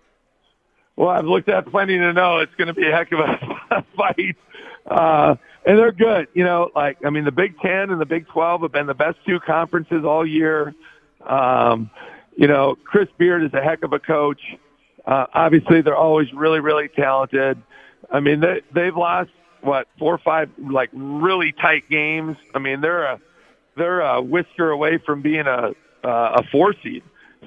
Well, 0.95 1.09
I've 1.09 1.25
looked 1.25 1.49
at 1.49 1.65
plenty 1.67 1.97
to 1.97 2.13
know 2.13 2.39
it's 2.39 2.53
going 2.55 2.67
to 2.67 2.73
be 2.73 2.87
a 2.87 2.91
heck 2.91 3.11
of 3.11 3.19
a 3.19 3.85
fight. 3.97 4.35
Uh, 4.85 5.35
and 5.65 5.77
they're 5.77 5.91
good. 5.91 6.27
You 6.33 6.43
know, 6.43 6.71
like 6.75 6.97
I 7.03 7.09
mean, 7.09 7.25
the 7.25 7.31
Big 7.31 7.59
Ten 7.59 7.89
and 7.89 7.99
the 7.99 8.05
Big 8.05 8.27
Twelve 8.27 8.61
have 8.61 8.71
been 8.71 8.87
the 8.87 8.93
best 8.93 9.17
two 9.25 9.39
conferences 9.39 10.05
all 10.05 10.25
year. 10.25 10.75
Um, 11.25 11.89
you 12.37 12.47
know, 12.47 12.77
Chris 12.83 13.09
Beard 13.17 13.43
is 13.43 13.53
a 13.53 13.61
heck 13.61 13.83
of 13.83 13.91
a 13.93 13.99
coach. 13.99 14.41
Uh, 15.05 15.25
obviously, 15.33 15.81
they're 15.81 15.95
always 15.95 16.31
really, 16.33 16.59
really 16.59 16.87
talented. 16.87 17.61
I 18.11 18.19
mean, 18.19 18.39
they 18.39 18.61
they've 18.71 18.95
lost 18.95 19.31
what 19.61 19.87
four 19.97 20.13
or 20.13 20.19
five 20.19 20.49
like 20.57 20.89
really 20.93 21.51
tight 21.51 21.89
games. 21.89 22.37
I 22.53 22.59
mean, 22.59 22.79
they're 22.81 23.03
a 23.03 23.19
they're 23.75 24.01
a 24.01 24.21
whisker 24.21 24.69
away 24.69 24.99
from 24.99 25.21
being 25.21 25.47
a 25.47 25.73
uh, 26.03 26.41
a 26.41 26.43
four 26.51 26.75
seed. 26.83 27.03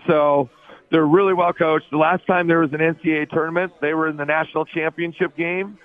So 0.08 0.50
they're 0.90 1.06
really 1.06 1.34
well 1.34 1.52
coached. 1.52 1.90
The 1.92 1.96
last 1.96 2.26
time 2.26 2.48
there 2.48 2.58
was 2.58 2.72
an 2.72 2.80
NCAA 2.80 3.30
tournament, 3.30 3.72
they 3.80 3.94
were 3.94 4.08
in 4.08 4.16
the 4.16 4.26
national 4.26 4.64
championship 4.64 5.36
game. 5.36 5.78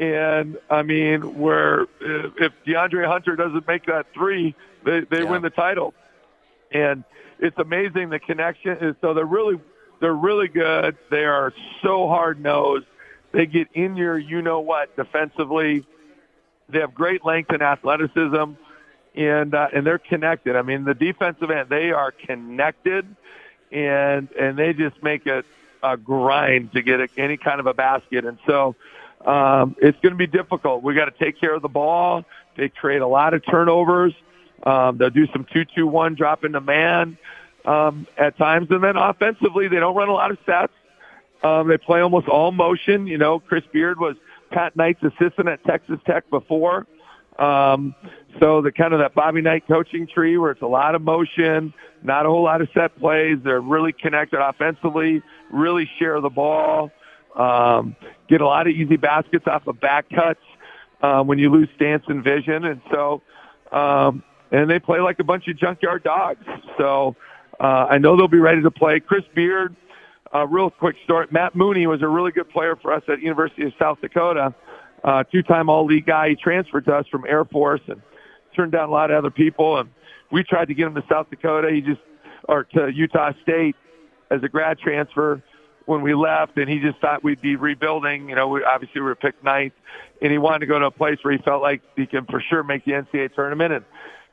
And 0.00 0.58
I 0.68 0.82
mean, 0.82 1.38
where 1.38 1.82
if 2.00 2.52
DeAndre 2.66 3.06
Hunter 3.06 3.36
doesn't 3.36 3.68
make 3.68 3.86
that 3.86 4.06
three, 4.12 4.56
they 4.84 5.00
they 5.00 5.22
yeah. 5.22 5.30
win 5.30 5.42
the 5.42 5.50
title. 5.50 5.94
And 6.72 7.04
it's 7.38 7.58
amazing 7.58 8.10
the 8.10 8.18
connection. 8.18 8.96
So 9.00 9.14
they're 9.14 9.24
really 9.24 9.58
they're 10.00 10.12
really 10.12 10.48
good. 10.48 10.96
They 11.10 11.24
are 11.24 11.52
so 11.82 12.06
hard 12.08 12.40
nosed. 12.40 12.86
They 13.32 13.46
get 13.46 13.68
in 13.74 13.96
your 13.96 14.18
you 14.18 14.42
know 14.42 14.60
what 14.60 14.94
defensively. 14.96 15.84
They 16.68 16.80
have 16.80 16.94
great 16.94 17.24
length 17.24 17.50
and 17.50 17.62
athleticism, 17.62 18.52
and 19.14 19.54
uh, 19.54 19.68
and 19.72 19.86
they're 19.86 19.98
connected. 19.98 20.56
I 20.56 20.62
mean, 20.62 20.84
the 20.84 20.94
defensive 20.94 21.50
end 21.50 21.68
they 21.68 21.92
are 21.92 22.12
connected, 22.12 23.06
and 23.72 24.28
and 24.32 24.58
they 24.58 24.72
just 24.72 25.02
make 25.02 25.26
it 25.26 25.46
a 25.82 25.96
grind 25.96 26.72
to 26.72 26.82
get 26.82 27.00
a, 27.00 27.08
any 27.16 27.36
kind 27.36 27.60
of 27.60 27.66
a 27.66 27.74
basket. 27.74 28.24
And 28.24 28.38
so 28.46 28.74
um, 29.24 29.76
it's 29.78 29.98
going 30.00 30.12
to 30.12 30.18
be 30.18 30.26
difficult. 30.26 30.82
We 30.82 30.94
got 30.94 31.06
to 31.06 31.24
take 31.24 31.40
care 31.40 31.54
of 31.54 31.62
the 31.62 31.68
ball. 31.68 32.24
They 32.56 32.68
create 32.68 33.02
a 33.02 33.06
lot 33.06 33.34
of 33.34 33.44
turnovers. 33.46 34.14
Um, 34.64 34.98
they'll 34.98 35.10
do 35.10 35.26
some 35.32 35.46
two-two-one 35.52 36.14
drop 36.14 36.44
into 36.44 36.60
man 36.60 37.16
um, 37.64 38.06
at 38.16 38.36
times, 38.36 38.68
and 38.70 38.82
then 38.82 38.96
offensively 38.96 39.68
they 39.68 39.78
don't 39.78 39.94
run 39.94 40.08
a 40.08 40.12
lot 40.12 40.30
of 40.30 40.38
sets. 40.44 40.72
Um, 41.42 41.68
they 41.68 41.78
play 41.78 42.00
almost 42.00 42.28
all 42.28 42.50
motion. 42.50 43.06
You 43.06 43.18
know, 43.18 43.38
Chris 43.38 43.64
Beard 43.72 44.00
was 44.00 44.16
Pat 44.50 44.74
Knight's 44.76 45.02
assistant 45.02 45.48
at 45.48 45.62
Texas 45.64 46.00
Tech 46.04 46.28
before. 46.30 46.86
Um, 47.38 47.94
so 48.40 48.60
the 48.62 48.72
kind 48.72 48.92
of 48.92 48.98
that 48.98 49.14
Bobby 49.14 49.40
Knight 49.40 49.64
coaching 49.68 50.08
tree 50.08 50.36
where 50.38 50.50
it's 50.50 50.62
a 50.62 50.66
lot 50.66 50.94
of 50.94 51.02
motion, 51.02 51.72
not 52.02 52.26
a 52.26 52.28
whole 52.28 52.42
lot 52.42 52.60
of 52.60 52.68
set 52.74 52.98
plays. 52.98 53.38
They're 53.44 53.60
really 53.60 53.92
connected 53.92 54.40
offensively, 54.40 55.22
really 55.50 55.88
share 55.98 56.20
the 56.20 56.30
ball, 56.30 56.90
um, 57.36 57.94
get 58.28 58.40
a 58.40 58.46
lot 58.46 58.66
of 58.66 58.72
easy 58.72 58.96
baskets 58.96 59.46
off 59.46 59.66
of 59.68 59.80
back 59.80 60.06
cuts 60.10 60.40
um, 61.02 61.28
when 61.28 61.38
you 61.38 61.50
lose 61.50 61.68
stance 61.76 62.02
and 62.08 62.24
vision. 62.24 62.64
And 62.64 62.80
so, 62.90 63.22
um, 63.70 64.24
and 64.50 64.70
they 64.70 64.78
play 64.78 65.00
like 65.00 65.18
a 65.18 65.24
bunch 65.24 65.48
of 65.48 65.56
junkyard 65.56 66.02
dogs. 66.04 66.44
So 66.76 67.16
uh, 67.60 67.86
I 67.90 67.98
know 67.98 68.16
they'll 68.16 68.28
be 68.28 68.38
ready 68.38 68.62
to 68.62 68.70
play. 68.70 69.00
Chris 69.00 69.24
Beard, 69.34 69.74
uh, 70.34 70.46
real 70.46 70.70
quick 70.70 70.96
story. 71.04 71.26
Matt 71.30 71.54
Mooney 71.54 71.86
was 71.86 72.02
a 72.02 72.08
really 72.08 72.32
good 72.32 72.48
player 72.50 72.76
for 72.76 72.92
us 72.92 73.02
at 73.08 73.20
University 73.20 73.64
of 73.64 73.72
South 73.78 74.00
Dakota, 74.00 74.54
uh, 75.04 75.24
two-time 75.24 75.68
All-League 75.68 76.06
guy. 76.06 76.30
He 76.30 76.36
transferred 76.36 76.84
to 76.86 76.94
us 76.94 77.06
from 77.08 77.24
Air 77.26 77.44
Force 77.44 77.80
and 77.88 78.00
turned 78.54 78.72
down 78.72 78.88
a 78.88 78.92
lot 78.92 79.10
of 79.10 79.18
other 79.18 79.30
people. 79.30 79.78
And 79.78 79.90
we 80.30 80.44
tried 80.44 80.68
to 80.68 80.74
get 80.74 80.86
him 80.86 80.94
to 80.94 81.04
South 81.08 81.30
Dakota. 81.30 81.70
He 81.70 81.80
just, 81.80 82.00
or 82.48 82.64
to 82.64 82.90
Utah 82.92 83.32
State 83.42 83.76
as 84.30 84.42
a 84.42 84.48
grad 84.48 84.78
transfer 84.78 85.42
when 85.86 86.02
we 86.02 86.14
left, 86.14 86.58
and 86.58 86.68
he 86.68 86.78
just 86.80 86.98
thought 86.98 87.24
we'd 87.24 87.40
be 87.40 87.56
rebuilding. 87.56 88.28
You 88.28 88.34
know, 88.34 88.48
we, 88.48 88.62
obviously 88.62 89.00
we 89.00 89.06
were 89.06 89.14
picked 89.14 89.42
ninth, 89.42 89.72
and 90.20 90.30
he 90.30 90.36
wanted 90.36 90.60
to 90.60 90.66
go 90.66 90.78
to 90.78 90.86
a 90.86 90.90
place 90.90 91.18
where 91.22 91.32
he 91.32 91.42
felt 91.42 91.62
like 91.62 91.80
he 91.96 92.06
can 92.06 92.26
for 92.26 92.42
sure 92.42 92.62
make 92.62 92.84
the 92.84 92.92
NCAA 92.92 93.34
tournament. 93.34 93.72
And 93.72 93.84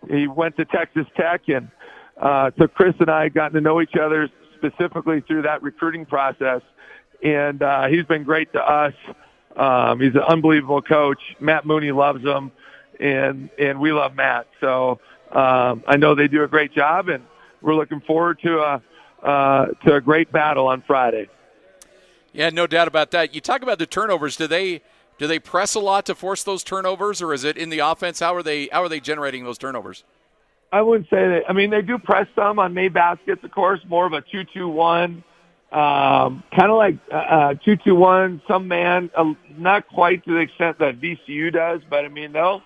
he 0.09 0.27
went 0.27 0.57
to 0.57 0.65
Texas 0.65 1.05
Tech, 1.15 1.41
and 1.47 1.69
uh, 2.17 2.51
so 2.57 2.67
Chris 2.67 2.95
and 2.99 3.09
I 3.09 3.29
gotten 3.29 3.55
to 3.55 3.61
know 3.61 3.81
each 3.81 3.95
other 3.95 4.29
specifically 4.55 5.21
through 5.21 5.43
that 5.43 5.61
recruiting 5.61 6.05
process, 6.05 6.61
and 7.23 7.61
uh, 7.61 7.87
he's 7.87 8.05
been 8.05 8.23
great 8.23 8.51
to 8.53 8.61
us. 8.61 8.93
Um, 9.55 9.99
he's 9.99 10.15
an 10.15 10.21
unbelievable 10.21 10.81
coach. 10.81 11.19
Matt 11.39 11.65
Mooney 11.65 11.91
loves 11.91 12.23
him, 12.23 12.51
and 12.99 13.49
and 13.59 13.79
we 13.79 13.91
love 13.91 14.15
Matt. 14.15 14.47
So 14.59 14.99
um, 15.31 15.83
I 15.87 15.97
know 15.97 16.15
they 16.15 16.27
do 16.27 16.43
a 16.43 16.47
great 16.47 16.73
job, 16.73 17.09
and 17.09 17.23
we're 17.61 17.75
looking 17.75 18.01
forward 18.01 18.39
to 18.43 18.59
a 18.59 18.81
uh, 19.23 19.65
to 19.85 19.95
a 19.95 20.01
great 20.01 20.31
battle 20.31 20.67
on 20.67 20.83
Friday. 20.85 21.29
Yeah, 22.33 22.49
no 22.49 22.67
doubt 22.67 22.87
about 22.87 23.11
that. 23.11 23.33
You 23.33 23.41
talk 23.41 23.61
about 23.61 23.79
the 23.79 23.85
turnovers. 23.85 24.35
Do 24.35 24.45
they 24.45 24.81
do 25.17 25.27
they 25.27 25.39
press 25.39 25.75
a 25.75 25.79
lot 25.79 26.05
to 26.07 26.15
force 26.15 26.43
those 26.43 26.63
turnovers, 26.63 27.21
or 27.21 27.33
is 27.33 27.43
it 27.43 27.57
in 27.57 27.69
the 27.69 27.79
offense? 27.79 28.19
How 28.19 28.35
are 28.35 28.43
they 28.43 28.67
how 28.71 28.83
are 28.83 28.89
they 28.89 28.99
generating 28.99 29.43
those 29.43 29.57
turnovers? 29.57 30.03
I 30.71 30.81
wouldn't 30.81 31.09
say 31.09 31.27
that. 31.27 31.43
I 31.47 31.53
mean, 31.53 31.69
they 31.69 31.81
do 31.81 31.97
press 31.97 32.27
some 32.35 32.59
on 32.59 32.73
made 32.73 32.93
baskets, 32.93 33.43
of 33.43 33.51
course, 33.51 33.79
more 33.87 34.05
of 34.05 34.13
a 34.13 34.21
two-two-one, 34.21 35.23
um, 35.71 36.43
kind 36.51 36.69
of 36.69 36.77
like 36.77 36.97
uh, 37.11 37.15
uh, 37.15 37.53
two-two-one, 37.53 38.41
some 38.47 38.67
man, 38.67 39.09
uh, 39.15 39.33
not 39.57 39.87
quite 39.87 40.25
to 40.25 40.31
the 40.33 40.39
extent 40.39 40.79
that 40.79 40.99
VCU 40.99 41.53
does, 41.53 41.81
but 41.89 42.03
I 42.03 42.09
mean, 42.09 42.33
they'll 42.33 42.61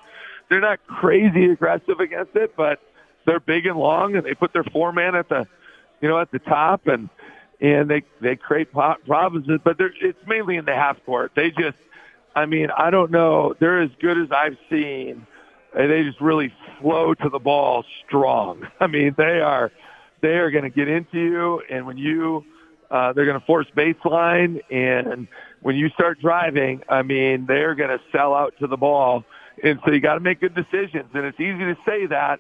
they're 0.50 0.60
not 0.60 0.80
crazy 0.88 1.52
aggressive 1.52 2.00
against 2.00 2.36
it, 2.36 2.56
but 2.56 2.80
they're 3.26 3.39
big 3.39 3.68
and 3.68 3.78
long, 3.78 4.16
and 4.16 4.26
they 4.26 4.34
put 4.34 4.54
their 4.54 4.64
four 4.64 4.91
man 4.91 5.16
at 5.16 5.30
the, 5.30 5.47
you 6.02 6.10
know, 6.10 6.20
at 6.20 6.32
the 6.32 6.39
top, 6.39 6.88
and 6.88 7.10
and 7.62 7.89
they 7.89 8.04
they 8.22 8.36
create 8.36 8.72
problems. 8.72 9.47
But 9.64 9.76
it's 9.80 10.26
mainly 10.26 10.58
in 10.58 10.66
the 10.66 10.74
half 10.74 11.04
court. 11.06 11.34
They 11.36 11.52
just, 11.52 11.78
I 12.36 12.45
mean, 12.45 12.69
I 12.75 12.89
don't 12.89 13.11
know. 13.11 13.55
They're 13.59 13.82
as 13.82 13.91
good 13.99 14.17
as 14.17 14.30
I've 14.32 14.57
seen. 14.69 15.25
And 15.77 15.91
They 15.91 16.03
just 16.03 16.19
really 16.21 16.53
flow 16.82 17.13
to 17.13 17.30
the 17.30 17.39
ball 17.39 17.84
strong. 18.05 18.67
I 18.80 18.88
mean, 18.88 19.15
they 19.17 19.39
are 19.39 19.71
they 20.21 20.38
are 20.38 20.51
going 20.51 20.65
to 20.65 20.69
get 20.69 20.89
into 20.89 21.17
you, 21.17 21.61
and 21.69 21.86
when 21.86 21.97
you 21.97 22.43
uh, 22.91 23.13
they're 23.13 23.25
going 23.25 23.39
to 23.39 23.45
force 23.45 23.67
baseline, 23.75 24.59
and 24.71 25.27
when 25.61 25.75
you 25.75 25.89
start 25.89 26.19
driving, 26.19 26.82
I 26.89 27.03
mean, 27.03 27.45
they're 27.45 27.75
going 27.75 27.89
to 27.89 28.01
sell 28.11 28.34
out 28.34 28.53
to 28.59 28.67
the 28.67 28.77
ball, 28.77 29.23
and 29.63 29.80
so 29.86 29.91
you 29.91 29.99
got 29.99 30.15
to 30.15 30.19
make 30.19 30.41
good 30.41 30.55
decisions. 30.55 31.09
And 31.13 31.25
it's 31.25 31.39
easy 31.39 31.59
to 31.59 31.77
say 31.86 32.07
that, 32.07 32.39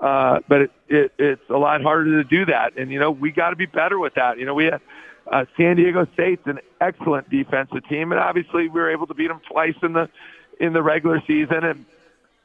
uh, 0.00 0.40
but 0.48 0.62
it, 0.62 0.70
it, 0.88 1.12
it's 1.18 1.50
a 1.50 1.56
lot 1.56 1.82
harder 1.82 2.22
to 2.22 2.28
do 2.28 2.46
that. 2.46 2.76
And, 2.76 2.90
you 2.90 2.98
know, 2.98 3.10
we 3.10 3.30
got 3.30 3.50
to 3.50 3.56
be 3.56 3.66
better 3.66 3.98
with 3.98 4.14
that. 4.14 4.38
You 4.38 4.46
know, 4.46 4.54
we 4.54 4.64
had 4.64 4.80
uh, 5.30 5.44
San 5.56 5.76
Diego 5.76 6.06
State's 6.14 6.46
an 6.46 6.58
excellent 6.80 7.30
defensive 7.30 7.86
team, 7.88 8.12
and 8.12 8.20
obviously 8.20 8.68
we 8.68 8.80
were 8.80 8.90
able 8.90 9.06
to 9.06 9.14
beat 9.14 9.28
them 9.28 9.40
twice 9.50 9.76
in 9.82 9.92
the 9.92 10.08
in 10.60 10.72
the 10.72 10.82
regular 10.82 11.22
season, 11.26 11.64
and 11.64 11.86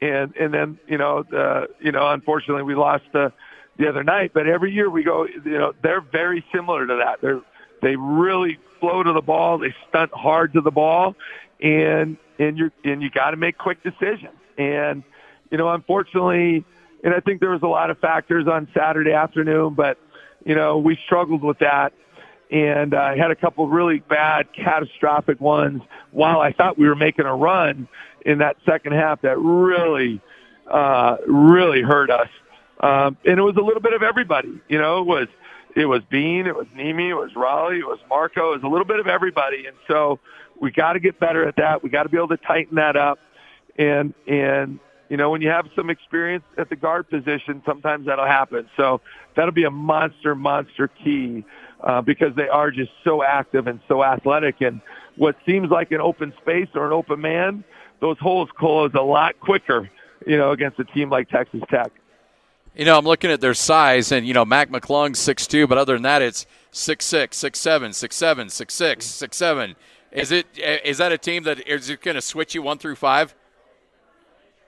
and 0.01 0.35
and 0.35 0.53
then 0.53 0.79
you 0.87 0.97
know 0.97 1.23
the 1.23 1.69
you 1.79 1.91
know 1.91 2.11
unfortunately 2.11 2.63
we 2.63 2.75
lost 2.75 3.03
the 3.13 3.31
the 3.77 3.87
other 3.89 4.03
night. 4.03 4.31
But 4.33 4.47
every 4.47 4.71
year 4.71 4.89
we 4.89 5.03
go, 5.03 5.25
you 5.25 5.57
know, 5.57 5.73
they're 5.81 6.01
very 6.01 6.45
similar 6.53 6.85
to 6.85 6.95
that. 6.97 7.21
They're 7.21 7.41
they 7.81 7.95
really 7.95 8.57
flow 8.79 9.03
to 9.03 9.13
the 9.13 9.21
ball, 9.21 9.57
they 9.57 9.73
stunt 9.89 10.11
hard 10.13 10.53
to 10.53 10.61
the 10.61 10.71
ball, 10.71 11.15
and 11.61 12.17
and 12.39 12.57
you 12.57 12.71
and 12.83 13.01
you 13.01 13.09
got 13.09 13.31
to 13.31 13.37
make 13.37 13.57
quick 13.57 13.83
decisions. 13.83 14.35
And 14.57 15.03
you 15.51 15.57
know, 15.57 15.69
unfortunately 15.69 16.65
and 17.03 17.13
I 17.13 17.19
think 17.19 17.39
there 17.39 17.51
was 17.51 17.61
a 17.61 17.67
lot 17.67 17.89
of 17.89 17.99
factors 17.99 18.47
on 18.47 18.67
Saturday 18.73 19.13
afternoon, 19.13 19.73
but 19.75 19.97
you 20.45 20.55
know 20.55 20.77
we 20.77 20.97
struggled 21.05 21.43
with 21.43 21.59
that, 21.59 21.93
and 22.51 22.93
I 22.93 23.17
had 23.17 23.31
a 23.31 23.35
couple 23.35 23.67
really 23.67 23.99
bad, 23.99 24.47
catastrophic 24.53 25.41
ones 25.41 25.81
while 26.11 26.39
I 26.39 26.53
thought 26.53 26.77
we 26.77 26.87
were 26.87 26.95
making 26.95 27.25
a 27.25 27.35
run 27.35 27.87
in 28.25 28.39
that 28.39 28.57
second 28.65 28.93
half 28.93 29.21
that 29.21 29.37
really, 29.37 30.21
uh, 30.69 31.17
really 31.27 31.81
hurt 31.81 32.09
us. 32.09 32.29
Um, 32.79 33.17
and 33.25 33.39
it 33.39 33.41
was 33.41 33.55
a 33.57 33.61
little 33.61 33.81
bit 33.81 33.93
of 33.93 34.03
everybody. 34.03 34.61
You 34.69 34.77
know, 34.77 34.99
it 34.99 35.05
was 35.05 35.27
it 35.75 35.85
was 35.85 36.01
Bean, 36.09 36.47
it 36.47 36.55
was 36.55 36.67
Nimi, 36.75 37.09
it 37.09 37.15
was 37.15 37.31
Rollie, 37.33 37.79
it 37.79 37.85
was 37.85 37.99
Marco, 38.09 38.53
it 38.53 38.55
was 38.55 38.63
a 38.63 38.67
little 38.67 38.85
bit 38.85 38.99
of 38.99 39.07
everybody. 39.07 39.67
And 39.67 39.75
so 39.87 40.19
we 40.59 40.71
got 40.71 40.93
to 40.93 40.99
get 40.99 41.19
better 41.19 41.47
at 41.47 41.55
that. 41.57 41.83
We 41.83 41.89
got 41.89 42.03
to 42.03 42.09
be 42.09 42.17
able 42.17 42.29
to 42.29 42.37
tighten 42.37 42.75
that 42.75 42.95
up. 42.95 43.19
And 43.77 44.13
and 44.27 44.79
you 45.09 45.17
know, 45.17 45.29
when 45.29 45.41
you 45.41 45.49
have 45.49 45.67
some 45.75 45.89
experience 45.89 46.43
at 46.57 46.69
the 46.69 46.75
guard 46.75 47.09
position, 47.09 47.61
sometimes 47.65 48.07
that'll 48.07 48.25
happen. 48.25 48.69
So 48.75 49.01
that'll 49.35 49.53
be 49.53 49.63
a 49.63 49.71
monster, 49.71 50.35
monster 50.35 50.87
key 50.87 51.45
uh, 51.81 52.01
because 52.01 52.35
they 52.35 52.47
are 52.47 52.71
just 52.71 52.91
so 53.03 53.23
active 53.23 53.67
and 53.67 53.79
so 53.87 54.03
athletic. 54.03 54.61
And 54.61 54.81
what 55.15 55.35
seems 55.45 55.69
like 55.69 55.91
an 55.91 56.01
open 56.01 56.33
space 56.41 56.69
or 56.75 56.85
an 56.85 56.93
open 56.93 57.21
man, 57.21 57.63
those 57.99 58.17
holes 58.19 58.49
close 58.57 58.91
a 58.93 59.01
lot 59.01 59.39
quicker, 59.39 59.89
you 60.25 60.37
know, 60.37 60.51
against 60.51 60.79
a 60.79 60.85
team 60.85 61.09
like 61.09 61.29
Texas 61.29 61.61
Tech. 61.69 61.91
You 62.75 62.85
know, 62.85 62.97
I'm 62.97 63.05
looking 63.05 63.31
at 63.31 63.41
their 63.41 63.55
size, 63.55 64.11
and 64.11 64.27
you 64.27 64.35
know, 64.35 64.45
Mac 64.45 64.69
McClung's 64.69 65.17
six 65.17 65.47
two, 65.47 65.65
but 65.65 65.79
other 65.79 65.93
than 65.93 66.03
that, 66.03 66.21
it's 66.21 66.45
six 66.69 67.05
six, 67.05 67.35
six 67.35 67.59
seven, 67.59 67.91
six 67.91 68.15
seven, 68.15 68.49
six 68.49 68.75
six, 68.75 69.05
six 69.05 69.35
seven. 69.35 69.75
Is 70.11 70.31
it 70.31 70.45
is 70.57 70.99
that 70.99 71.11
a 71.11 71.17
team 71.17 71.43
that 71.43 71.67
is 71.67 71.89
it 71.89 72.01
going 72.01 72.15
to 72.15 72.21
switch 72.21 72.53
you 72.53 72.61
one 72.61 72.77
through 72.77 72.95
five? 72.95 73.33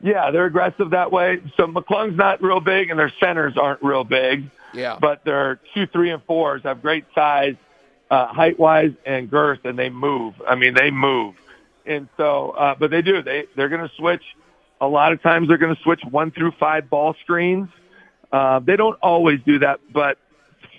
Yeah, 0.02 0.32
they're 0.32 0.46
aggressive 0.46 0.92
that 0.92 1.12
way. 1.12 1.42
So 1.56 1.68
McClung's 1.68 2.18
not 2.18 2.42
real 2.42 2.62
big, 2.62 2.90
and 2.90 2.98
their 2.98 3.14
centers 3.20 3.58
aren't 3.58 3.84
real 3.84 4.04
big. 4.04 4.50
Yeah. 4.74 4.98
But 5.00 5.24
their 5.26 5.60
two, 5.74 5.88
three, 5.88 6.12
and 6.12 6.24
fours 6.24 6.62
have 6.64 6.82
great 6.82 7.06
size, 7.16 7.56
uh, 8.10 8.28
height 8.28 8.60
wise, 8.60 8.92
and 9.06 9.30
girth, 9.30 9.60
and 9.64 9.78
they 9.78 9.90
move. 9.90 10.36
I 10.48 10.56
mean, 10.56 10.74
they 10.74 10.92
move. 10.92 11.36
And 11.86 12.08
so, 12.18 12.52
uh, 12.52 12.76
but 12.80 12.92
they 12.92 13.02
do. 13.02 13.22
They 13.22 13.46
they're 13.56 13.70
going 13.70 13.88
to 13.88 13.96
switch. 13.96 14.24
A 14.82 14.88
lot 14.88 15.12
of 15.12 15.22
times, 15.22 15.50
they're 15.50 15.58
going 15.58 15.76
to 15.76 15.82
switch 15.82 16.02
one 16.10 16.32
through 16.32 16.52
five 16.60 16.90
ball 16.90 17.16
screens. 17.24 17.68
Uh, 18.32 18.60
they 18.60 18.76
don't 18.76 18.98
always 19.02 19.40
do 19.46 19.60
that, 19.60 19.80
but 19.92 20.18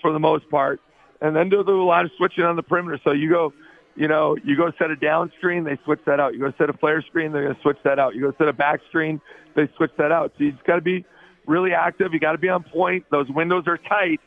for 0.01 0.13
the 0.13 0.19
most 0.19 0.49
part, 0.49 0.81
and 1.21 1.37
then 1.37 1.51
they 1.51 1.57
do 1.63 1.83
a 1.83 1.85
lot 1.85 2.05
of 2.05 2.11
switching 2.17 2.45
on 2.45 2.57
the 2.57 2.63
perimeter. 2.63 2.99
So 3.05 3.13
you 3.13 3.29
go 3.29 3.53
you 3.97 4.09
know, 4.09 4.37
you 4.45 4.57
go 4.57 4.73
set 4.79 4.91
a 4.91 4.97
down 4.97 5.31
screen, 5.37 5.65
they 5.65 5.79
switch 5.85 6.01
that 6.07 6.21
out. 6.21 6.33
You 6.33 6.41
go 6.41 6.53
set 6.57 6.71
a 6.71 6.73
flare 6.73 7.03
screen, 7.03 7.33
they're 7.33 7.43
going 7.43 7.55
to 7.55 7.61
switch 7.61 7.79
that 7.85 7.99
out. 7.99 8.15
You 8.15 8.23
go 8.23 8.35
set 8.39 8.49
a 8.49 8.53
back 8.53 8.81
screen, 8.89 9.21
they 9.55 9.69
switch 9.77 9.91
that 9.99 10.11
out. 10.11 10.33
So 10.39 10.45
you 10.45 10.53
just 10.53 10.65
got 10.65 10.77
to 10.77 10.81
be 10.81 11.05
really 11.47 11.73
active. 11.73 12.13
You 12.13 12.21
got 12.21 12.33
to 12.33 12.39
be 12.39 12.49
on 12.49 12.63
point. 12.63 13.07
Those 13.11 13.29
windows 13.29 13.65
are 13.67 13.79
tight. 13.79 14.21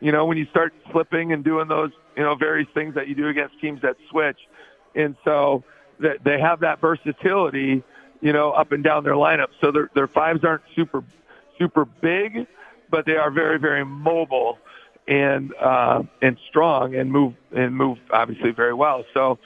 You 0.00 0.12
know, 0.12 0.26
when 0.26 0.38
you 0.38 0.46
start 0.46 0.72
slipping 0.92 1.32
and 1.32 1.42
doing 1.42 1.68
those, 1.68 1.90
you 2.16 2.22
know, 2.22 2.34
various 2.34 2.68
things 2.74 2.94
that 2.94 3.08
you 3.08 3.14
do 3.14 3.28
against 3.28 3.60
teams 3.60 3.82
that 3.82 3.96
switch. 4.10 4.38
And 4.94 5.16
so 5.24 5.64
that 6.00 6.24
they 6.24 6.40
have 6.40 6.60
that 6.60 6.80
versatility, 6.80 7.82
you 8.20 8.32
know, 8.32 8.52
up 8.52 8.72
and 8.72 8.84
down 8.84 9.04
their 9.04 9.14
lineup. 9.14 9.48
So 9.60 9.72
their, 9.72 9.90
their 9.94 10.08
fives 10.08 10.44
aren't 10.44 10.62
super, 10.76 11.02
super 11.58 11.84
big, 11.84 12.46
but 12.90 13.06
they 13.06 13.16
are 13.16 13.30
very, 13.30 13.58
very 13.58 13.84
mobile 13.84 14.58
and 15.08 15.54
uh, 15.54 16.02
and 16.20 16.36
strong 16.48 16.94
and 16.94 17.10
move 17.10 17.34
and 17.50 17.74
move 17.74 17.98
obviously 18.12 18.50
very 18.50 18.74
well. 18.74 19.04
So 19.14 19.38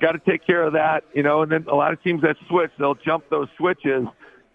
got 0.00 0.12
to 0.12 0.18
take 0.18 0.44
care 0.46 0.62
of 0.62 0.72
that, 0.72 1.04
you 1.14 1.22
know. 1.22 1.42
And 1.42 1.52
then 1.52 1.66
a 1.68 1.74
lot 1.74 1.92
of 1.92 2.02
teams 2.02 2.22
that 2.22 2.36
switch, 2.48 2.70
they'll 2.78 2.94
jump 2.94 3.28
those 3.30 3.48
switches. 3.56 4.06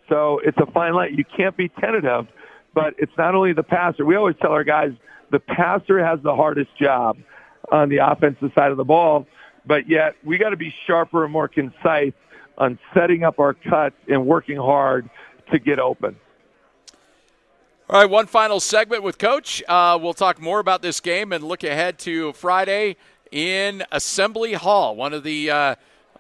So 0.10 0.40
it's 0.44 0.58
a 0.58 0.66
fine 0.72 0.94
line. 0.94 1.16
You 1.16 1.26
can't 1.26 1.56
be 1.58 1.70
tentative, 1.70 2.28
but 2.74 2.94
it's 2.98 3.12
not 3.18 3.36
only 3.36 3.54
the 3.54 3.64
passer. 3.64 4.06
We 4.06 4.16
always 4.16 4.36
tell 4.42 4.52
our 4.52 4.64
guys 4.64 4.92
the 5.32 5.40
passer 5.40 6.04
has 6.04 6.20
the 6.22 6.36
hardest 6.36 6.76
job 6.78 7.18
on 7.72 7.90
the 7.90 7.98
offensive 7.98 8.52
side 8.56 8.72
of 8.72 8.78
the 8.78 8.84
ball, 8.84 9.26
but 9.66 9.90
yet 9.90 10.16
we 10.24 10.38
got 10.38 10.50
to 10.50 10.58
be 10.58 10.74
sharper 10.86 11.24
and 11.24 11.34
more 11.34 11.48
concise 11.48 12.14
on 12.58 12.78
setting 12.94 13.24
up 13.24 13.40
our 13.40 13.54
cuts 13.54 13.96
and 14.08 14.26
working 14.26 14.58
hard 14.58 15.10
to 15.52 15.60
get 15.60 15.80
open. 15.80 16.16
All 17.88 18.02
right, 18.02 18.10
one 18.10 18.26
final 18.26 18.60
segment 18.60 19.04
with 19.04 19.18
Coach. 19.18 19.62
Uh, 19.68 19.98
we'll 20.02 20.14
talk 20.14 20.42
more 20.42 20.60
about 20.60 20.82
this 20.82 21.00
game 21.00 21.32
and 21.32 21.44
look 21.44 21.64
ahead 21.64 22.00
to 22.00 22.34
Friday 22.34 22.98
in 23.32 23.84
Assembly 23.92 24.54
Hall, 24.54 24.96
one 24.96 25.14
of 25.14 25.24
the 25.24 25.52
uh, 25.52 25.76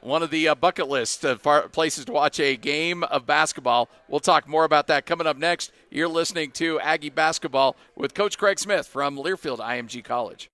one 0.05 0.21
of 0.21 0.29
the 0.29 0.47
uh, 0.47 0.55
bucket 0.55 0.87
list 0.87 1.25
of 1.25 1.41
places 1.71 2.05
to 2.05 2.11
watch 2.11 2.39
a 2.39 2.55
game 2.55 3.03
of 3.03 3.25
basketball. 3.25 3.89
We'll 4.07 4.19
talk 4.19 4.47
more 4.47 4.63
about 4.63 4.87
that 4.87 5.07
coming 5.07 5.25
up 5.25 5.35
next. 5.35 5.71
You're 5.89 6.07
listening 6.07 6.51
to 6.51 6.79
Aggie 6.79 7.09
Basketball 7.09 7.75
with 7.95 8.13
Coach 8.13 8.37
Craig 8.37 8.59
Smith 8.59 8.85
from 8.85 9.17
Learfield 9.17 9.57
IMG 9.57 10.03
College. 10.03 10.51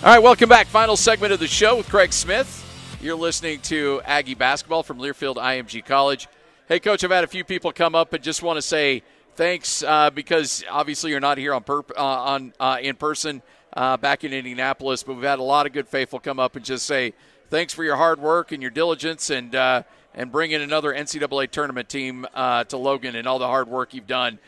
All 0.00 0.14
right, 0.14 0.22
welcome 0.22 0.48
back. 0.48 0.66
Final 0.66 0.96
segment 0.96 1.32
of 1.32 1.40
the 1.40 1.48
show 1.48 1.78
with 1.78 1.88
Craig 1.88 2.12
Smith. 2.12 2.54
You're 3.00 3.16
listening 3.16 3.60
to 3.62 4.02
Aggie 4.04 4.34
Basketball 4.34 4.82
from 4.82 4.98
Learfield 4.98 5.36
IMG 5.36 5.84
College. 5.84 6.28
Hey, 6.68 6.78
Coach, 6.78 7.02
I've 7.02 7.10
had 7.10 7.24
a 7.24 7.28
few 7.28 7.42
people 7.42 7.72
come 7.72 7.94
up 7.94 8.12
and 8.12 8.22
just 8.22 8.42
want 8.42 8.58
to 8.58 8.62
say 8.62 9.02
thanks 9.38 9.84
uh, 9.84 10.10
because 10.10 10.64
obviously 10.68 11.12
you're 11.12 11.20
not 11.20 11.38
here 11.38 11.54
on 11.54 11.62
perp, 11.62 11.92
uh, 11.96 12.02
on 12.02 12.52
uh, 12.58 12.76
in 12.82 12.96
person 12.96 13.40
uh, 13.72 13.96
back 13.96 14.24
in 14.24 14.32
Indianapolis, 14.32 15.04
but 15.04 15.14
we've 15.14 15.24
had 15.24 15.38
a 15.38 15.44
lot 15.44 15.64
of 15.64 15.72
good 15.72 15.86
faithful 15.86 16.18
come 16.18 16.40
up 16.40 16.56
and 16.56 16.64
just 16.64 16.84
say 16.84 17.14
thanks 17.48 17.72
for 17.72 17.84
your 17.84 17.94
hard 17.94 18.18
work 18.18 18.50
and 18.50 18.60
your 18.60 18.72
diligence 18.72 19.30
and 19.30 19.54
uh, 19.54 19.84
and 20.12 20.32
bringing 20.32 20.60
another 20.60 20.92
NCAA 20.92 21.52
tournament 21.52 21.88
team 21.88 22.26
uh, 22.34 22.64
to 22.64 22.76
Logan 22.76 23.14
and 23.14 23.28
all 23.28 23.38
the 23.38 23.46
hard 23.46 23.68
work 23.68 23.94
you've 23.94 24.08
done. 24.08 24.40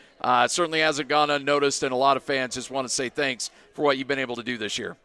certainly 0.47 0.81
hasn't 0.81 1.07
gone 1.07 1.29
unnoticed, 1.29 1.83
and 1.83 1.93
a 1.93 1.95
lot 1.95 2.17
of 2.17 2.23
fans 2.23 2.55
just 2.55 2.69
want 2.69 2.85
to 2.85 2.93
say 2.93 3.07
thanks 3.07 3.49
for 3.73 3.83
what 3.83 3.97
you've 3.97 4.09
been 4.09 4.19
able 4.19 4.35
to 4.35 4.43
do 4.43 4.57
this 4.57 4.77
year. 4.77 4.97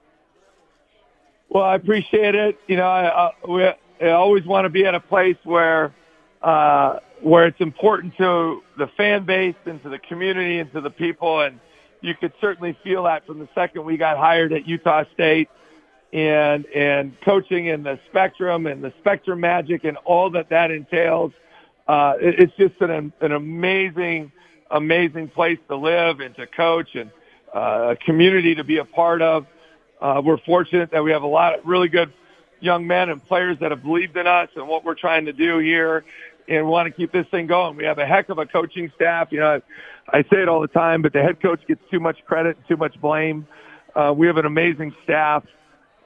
Well, 1.49 1.63
I 1.63 1.77
appreciate 1.77 2.35
it. 2.35 2.59
You 2.67 2.77
know, 2.77 2.89
I, 2.89 3.29
I, 3.29 3.33
we, 3.47 3.65
I 3.65 4.11
always 4.11 4.45
want 4.45 4.65
to 4.65 4.69
be 4.69 4.85
at 4.85 4.97
a 4.97 5.01
place 5.01 5.37
where 5.45 5.95
uh, 6.43 6.99
where 7.23 7.47
it's 7.47 7.61
important 7.61 8.17
to 8.19 8.63
the 8.77 8.87
fan 8.97 9.25
base 9.25 9.57
and 9.65 9.83
to 9.83 9.89
the 9.89 9.99
community 9.99 10.59
and 10.59 10.73
to 10.73 10.81
the 10.81 10.91
people, 10.91 11.41
and 11.41 11.61
you 12.01 12.15
could 12.15 12.33
certainly 12.41 12.77
feel 12.85 13.05
that 13.05 13.27
from 13.27 13.39
the 13.39 13.49
second 13.55 13.85
we 13.85 13.97
got 13.97 14.17
hired 14.19 14.53
at 14.53 14.67
Utah 14.67 15.05
State. 15.15 15.49
and 16.13 16.67
and 16.67 17.21
coaching 17.23 17.67
in 17.67 17.83
the 17.83 17.99
spectrum 18.09 18.67
and 18.67 18.83
the 18.83 18.93
spectrum 19.01 19.41
magic 19.41 19.85
and 19.85 19.97
all 20.05 20.31
that 20.31 20.49
that 20.51 20.71
entails. 20.71 21.33
Uh, 21.89 22.15
it, 22.21 22.41
it's 22.41 22.57
just 22.57 22.81
an 22.81 23.13
an 23.21 23.33
amazing, 23.33 24.33
amazing 24.71 25.29
place 25.29 25.59
to 25.69 25.77
live 25.77 26.21
and 26.21 26.35
to 26.37 26.47
coach 26.47 26.95
and 26.95 27.11
uh, 27.55 27.95
a 27.95 27.97
community 27.97 28.55
to 28.55 28.65
be 28.65 28.79
a 28.79 28.85
part 28.85 29.21
of. 29.21 29.47
Uh, 30.01 30.23
we're 30.25 30.39
fortunate 30.39 30.91
that 30.93 31.03
we 31.03 31.11
have 31.11 31.23
a 31.23 31.27
lot 31.27 31.59
of 31.59 31.67
really 31.67 31.89
good 31.89 32.13
young 32.61 32.87
men 32.87 33.11
and 33.11 33.25
players 33.27 33.59
that 33.61 33.71
have 33.71 33.83
believed 33.83 34.17
in 34.17 34.27
us 34.27 34.49
and 34.57 34.67
what 34.67 34.85
we're 34.85 34.95
trying 34.95 35.27
to 35.27 35.33
do 35.33 35.59
here 35.59 36.05
and 36.49 36.67
want 36.69 36.87
to 36.87 36.93
keep 36.93 37.13
this 37.13 37.27
thing 37.31 37.47
going. 37.47 37.77
We 37.77 37.85
have 37.85 37.99
a 37.99 38.07
heck 38.07 38.29
of 38.29 38.39
a 38.39 38.47
coaching 38.47 38.91
staff. 38.95 39.29
You 39.31 39.41
know, 39.41 39.61
I, 40.13 40.19
I 40.19 40.23
say 40.23 40.43
it 40.43 40.49
all 40.49 40.61
the 40.61 40.69
time, 40.69 41.03
but 41.03 41.13
the 41.13 41.23
head 41.23 41.41
coach 41.41 41.61
gets 41.67 41.83
too 41.91 42.01
much 42.01 42.25
credit, 42.25 42.57
too 42.69 42.77
much 42.77 43.01
blame. 43.01 43.47
Uh, 43.95 44.13
we 44.17 44.27
have 44.27 44.37
an 44.37 44.47
amazing 44.47 44.95
staff 45.05 45.45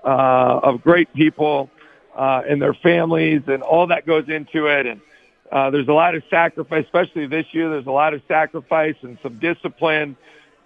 uh, 0.05 0.61
of 0.63 0.83
great 0.83 1.13
people 1.15 1.71
uh, 2.17 2.43
and 2.49 2.61
their 2.61 2.75
families, 2.75 3.43
and 3.47 3.63
all 3.63 3.87
that 3.89 4.07
goes 4.07 4.29
into 4.29 4.67
it. 4.67 4.87
And 4.87 5.01
uh, 5.51 5.71
there's 5.71 5.89
a 5.89 5.93
lot 5.93 6.15
of 6.15 6.23
sacrifice, 6.31 6.85
especially 6.85 7.27
this 7.27 7.47
year. 7.53 7.69
There's 7.71 7.87
a 7.87 7.93
lot 7.93 8.15
of 8.15 8.23
sacrifice 8.29 8.97
and 9.03 9.19
some 9.23 9.39
discipline 9.39 10.17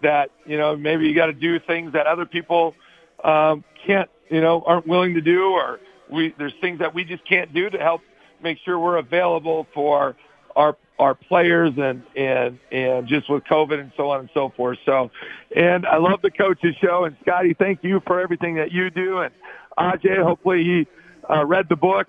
that 0.03 0.31
you 0.47 0.59
know 0.59 0.77
maybe 0.77 1.07
you 1.07 1.14
got 1.14 1.27
to 1.27 1.33
do 1.33 1.59
things 1.59 1.95
that 1.95 2.07
other 2.07 2.27
people 2.27 2.75
um, 3.22 3.64
can't, 3.87 4.11
you 4.31 4.41
know, 4.41 4.62
aren't 4.66 4.87
willing 4.87 5.14
to 5.14 5.20
do, 5.20 5.53
or 5.53 5.81
we 6.11 6.35
there's 6.39 6.55
things 6.61 6.79
that 6.81 6.95
we 6.95 7.05
just 7.05 7.25
can't 7.27 7.53
do 7.55 7.70
to 7.70 7.79
help 7.79 8.03
make 8.45 8.59
sure 8.64 8.78
we're 8.78 8.99
available 8.99 9.66
for 9.74 10.14
our 10.55 10.76
our 10.97 11.14
players 11.16 11.72
and 11.76 12.05
and 12.14 12.61
and 12.70 13.09
just 13.09 13.28
with 13.28 13.42
COVID 13.45 13.80
and 13.80 13.90
so 13.97 14.11
on 14.11 14.20
and 14.20 14.30
so 14.32 14.53
forth. 14.57 14.78
So, 14.84 15.11
and 15.57 15.84
I 15.84 15.97
love 15.97 16.22
the 16.22 16.30
coaches 16.30 16.76
show. 16.80 17.05
And 17.05 17.16
Scotty, 17.22 17.55
thank 17.55 17.82
you 17.82 18.01
for 18.07 18.20
everything 18.20 18.55
that 18.57 18.70
you 18.70 18.90
do. 18.90 19.18
And 19.18 19.34
Ajay, 19.76 20.22
hopefully 20.22 20.62
he 20.62 20.86
uh, 21.28 21.45
read 21.45 21.68
the 21.68 21.76
book 21.76 22.07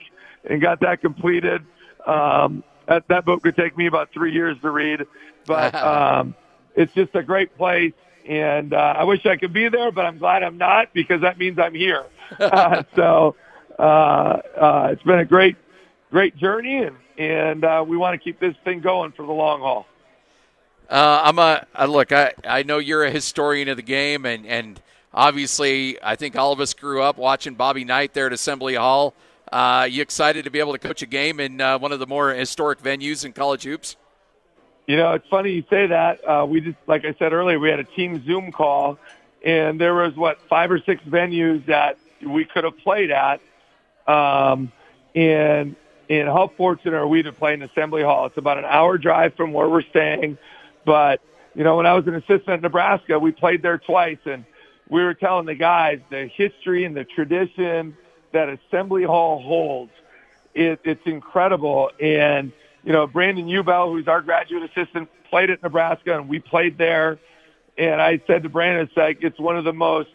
and 0.47 0.61
got 0.61 0.81
that 0.81 1.01
completed. 1.01 1.65
Um, 2.05 2.63
that 2.87 3.07
that 3.07 3.25
book 3.25 3.43
would 3.43 3.55
take 3.55 3.75
me 3.75 3.87
about 3.87 4.09
three 4.13 4.31
years 4.31 4.57
to 4.61 4.69
read, 4.69 5.07
but 5.47 5.73
um, 5.93 6.35
it's 6.75 6.93
just 6.93 7.15
a 7.15 7.23
great 7.23 7.57
place. 7.57 7.93
And 8.27 8.73
uh, 8.73 8.95
I 8.97 9.03
wish 9.03 9.25
I 9.25 9.37
could 9.37 9.53
be 9.53 9.69
there, 9.69 9.91
but 9.91 10.05
I'm 10.05 10.17
glad 10.17 10.43
I'm 10.43 10.57
not 10.57 10.93
because 10.93 11.21
that 11.21 11.37
means 11.37 11.59
I'm 11.59 11.75
here. 11.75 12.05
uh, 12.39 12.83
so 12.95 13.35
uh, 13.77 13.81
uh, 13.81 14.89
it's 14.91 15.03
been 15.03 15.19
a 15.19 15.25
great, 15.25 15.57
great 16.11 16.35
journey, 16.37 16.83
and 16.83 16.95
and 17.17 17.63
uh, 17.63 17.83
we 17.87 17.97
want 17.97 18.19
to 18.19 18.23
keep 18.23 18.39
this 18.39 18.55
thing 18.63 18.81
going 18.81 19.11
for 19.11 19.25
the 19.25 19.31
long 19.31 19.61
haul. 19.61 19.85
Uh, 20.89 21.21
I'm 21.23 21.39
a 21.39 21.65
uh, 21.77 21.85
look. 21.85 22.11
I 22.11 22.33
I 22.47 22.63
know 22.63 22.77
you're 22.77 23.03
a 23.03 23.11
historian 23.11 23.69
of 23.69 23.77
the 23.77 23.83
game, 23.83 24.25
and 24.25 24.45
and 24.45 24.81
obviously 25.13 25.97
I 26.03 26.15
think 26.15 26.35
all 26.35 26.51
of 26.51 26.59
us 26.59 26.73
grew 26.73 27.01
up 27.01 27.17
watching 27.17 27.55
Bobby 27.55 27.83
Knight 27.83 28.13
there 28.13 28.27
at 28.27 28.33
Assembly 28.33 28.75
Hall. 28.75 29.13
Uh, 29.51 29.87
you 29.89 30.01
excited 30.01 30.43
to 30.43 30.51
be 30.51 30.59
able 30.59 30.73
to 30.73 30.79
coach 30.79 31.01
a 31.01 31.05
game 31.05 31.39
in 31.39 31.61
uh, 31.61 31.77
one 31.77 31.91
of 31.91 31.99
the 31.99 32.07
more 32.07 32.33
historic 32.33 32.81
venues 32.81 33.25
in 33.25 33.31
college 33.31 33.63
hoops? 33.63 33.95
You 34.87 34.97
know, 34.97 35.13
it's 35.13 35.27
funny 35.27 35.51
you 35.51 35.63
say 35.69 35.87
that. 35.87 36.27
Uh, 36.27 36.45
we 36.45 36.61
just, 36.61 36.77
like 36.87 37.05
I 37.05 37.15
said 37.17 37.33
earlier, 37.33 37.59
we 37.59 37.69
had 37.69 37.79
a 37.79 37.83
team 37.83 38.23
Zoom 38.25 38.51
call, 38.51 38.99
and 39.43 39.79
there 39.79 39.95
was 39.95 40.15
what 40.15 40.41
five 40.49 40.71
or 40.71 40.79
six 40.79 41.03
venues 41.03 41.65
that 41.65 41.97
we 42.21 42.45
could 42.45 42.63
have 42.63 42.77
played 42.79 43.11
at. 43.11 43.39
Um, 44.07 44.71
and 45.15 45.75
and 46.09 46.27
how 46.27 46.51
fortunate 46.55 46.95
are 46.95 47.07
we 47.07 47.23
to 47.23 47.31
play 47.31 47.53
in 47.53 47.61
Assembly 47.61 48.03
Hall? 48.03 48.25
It's 48.27 48.37
about 48.37 48.57
an 48.57 48.65
hour 48.65 48.97
drive 48.97 49.35
from 49.35 49.53
where 49.53 49.69
we're 49.69 49.83
staying, 49.83 50.37
but 50.85 51.21
you 51.55 51.63
know, 51.63 51.77
when 51.77 51.85
I 51.85 51.93
was 51.93 52.05
an 52.07 52.15
assistant 52.15 52.49
at 52.49 52.61
Nebraska, 52.61 53.17
we 53.17 53.31
played 53.31 53.61
there 53.61 53.77
twice, 53.77 54.17
and 54.25 54.45
we 54.89 55.03
were 55.03 55.13
telling 55.13 55.45
the 55.45 55.55
guys 55.55 55.99
the 56.09 56.27
history 56.27 56.83
and 56.83 56.95
the 56.95 57.05
tradition 57.05 57.95
that 58.33 58.49
Assembly 58.49 59.03
Hall 59.03 59.41
holds. 59.41 59.91
It, 60.53 60.81
it's 60.83 61.05
incredible, 61.05 61.91
and 61.99 62.51
you 62.83 62.93
know, 62.93 63.07
Brandon 63.07 63.47
Ubel, 63.47 63.91
who's 63.91 64.07
our 64.07 64.21
graduate 64.21 64.69
assistant, 64.69 65.09
played 65.29 65.49
at 65.49 65.63
Nebraska, 65.63 66.15
and 66.15 66.29
we 66.29 66.39
played 66.39 66.77
there. 66.77 67.19
And 67.77 68.01
I 68.01 68.21
said 68.27 68.43
to 68.43 68.49
Brandon, 68.49 68.85
it's 68.85 68.95
like 68.95 69.17
it's 69.21 69.39
one 69.39 69.57
of 69.57 69.65
the 69.65 69.73
most, 69.73 70.09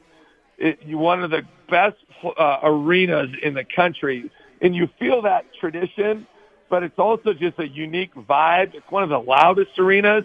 it, 0.57 0.87
one 0.87 1.23
of 1.23 1.31
the 1.31 1.43
best 1.69 1.97
uh, 2.25 2.61
arenas 2.63 3.31
in 3.43 3.55
the 3.55 3.65
country, 3.65 4.31
and 4.61 4.75
you 4.75 4.89
feel 4.99 5.23
that 5.23 5.47
tradition, 5.59 6.27
but 6.69 6.83
it's 6.83 6.99
also 6.99 7.33
just 7.33 7.59
a 7.59 7.69
unique 7.69 8.15
vibe. 8.15 8.75
It's 8.75 8.91
one 8.91 9.03
of 9.03 9.09
the 9.09 9.19
loudest 9.19 9.79
arenas. 9.79 10.25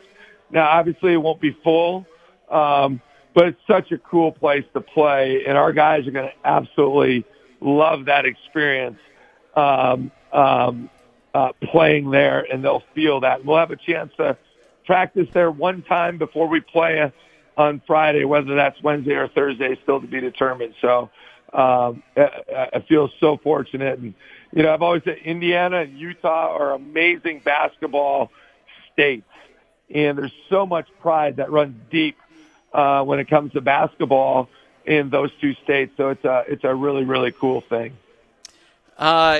Now, 0.51 0.67
obviously, 0.69 1.13
it 1.13 1.17
won't 1.17 1.41
be 1.41 1.57
full, 1.63 2.05
um, 2.49 3.01
but 3.33 3.47
it's 3.47 3.61
such 3.67 3.91
a 3.91 3.97
cool 3.97 4.31
place 4.31 4.65
to 4.73 4.81
play, 4.81 5.43
and 5.45 5.57
our 5.57 5.73
guys 5.73 6.07
are 6.07 6.11
going 6.11 6.29
to 6.29 6.47
absolutely 6.47 7.25
love 7.61 8.05
that 8.05 8.25
experience. 8.25 8.99
Um, 9.55 10.11
um, 10.33 10.89
uh, 11.36 11.51
playing 11.61 12.11
there, 12.11 12.47
and 12.49 12.63
they'll 12.63 12.83
feel 12.95 13.19
that. 13.19 13.43
We'll 13.43 13.57
have 13.57 13.71
a 13.71 13.75
chance 13.75 14.13
to 14.17 14.38
practice 14.86 15.27
there 15.33 15.51
one 15.51 15.81
time 15.81 16.17
before 16.17 16.47
we 16.47 16.61
play 16.61 17.11
on 17.57 17.81
Friday, 17.86 18.23
whether 18.23 18.55
that's 18.55 18.81
Wednesday 18.81 19.15
or 19.15 19.27
Thursday, 19.27 19.77
still 19.83 19.99
to 19.99 20.07
be 20.07 20.21
determined. 20.21 20.75
So 20.79 21.09
um, 21.55 22.03
I, 22.17 22.69
I 22.73 22.79
feel 22.81 23.09
so 23.19 23.37
fortunate, 23.37 23.97
and 23.97 24.13
you 24.51 24.63
know 24.63 24.73
I've 24.73 24.81
always 24.81 25.03
said 25.03 25.19
Indiana 25.23 25.77
and 25.81 25.97
Utah 25.97 26.53
are 26.53 26.73
amazing 26.73 27.39
basketball 27.39 28.29
states, 28.91 29.25
and 29.89 30.17
there's 30.17 30.33
so 30.49 30.65
much 30.65 30.87
pride 30.99 31.37
that 31.37 31.49
runs 31.51 31.75
deep 31.89 32.17
uh, 32.73 33.03
when 33.03 33.19
it 33.19 33.29
comes 33.29 33.53
to 33.53 33.61
basketball 33.61 34.49
in 34.85 35.09
those 35.09 35.31
two 35.39 35.53
states. 35.63 35.93
So 35.95 36.09
it's 36.09 36.25
a 36.25 36.43
it's 36.47 36.65
a 36.65 36.75
really 36.75 37.05
really 37.05 37.31
cool 37.31 37.61
thing. 37.61 37.95
Uh, 38.97 39.39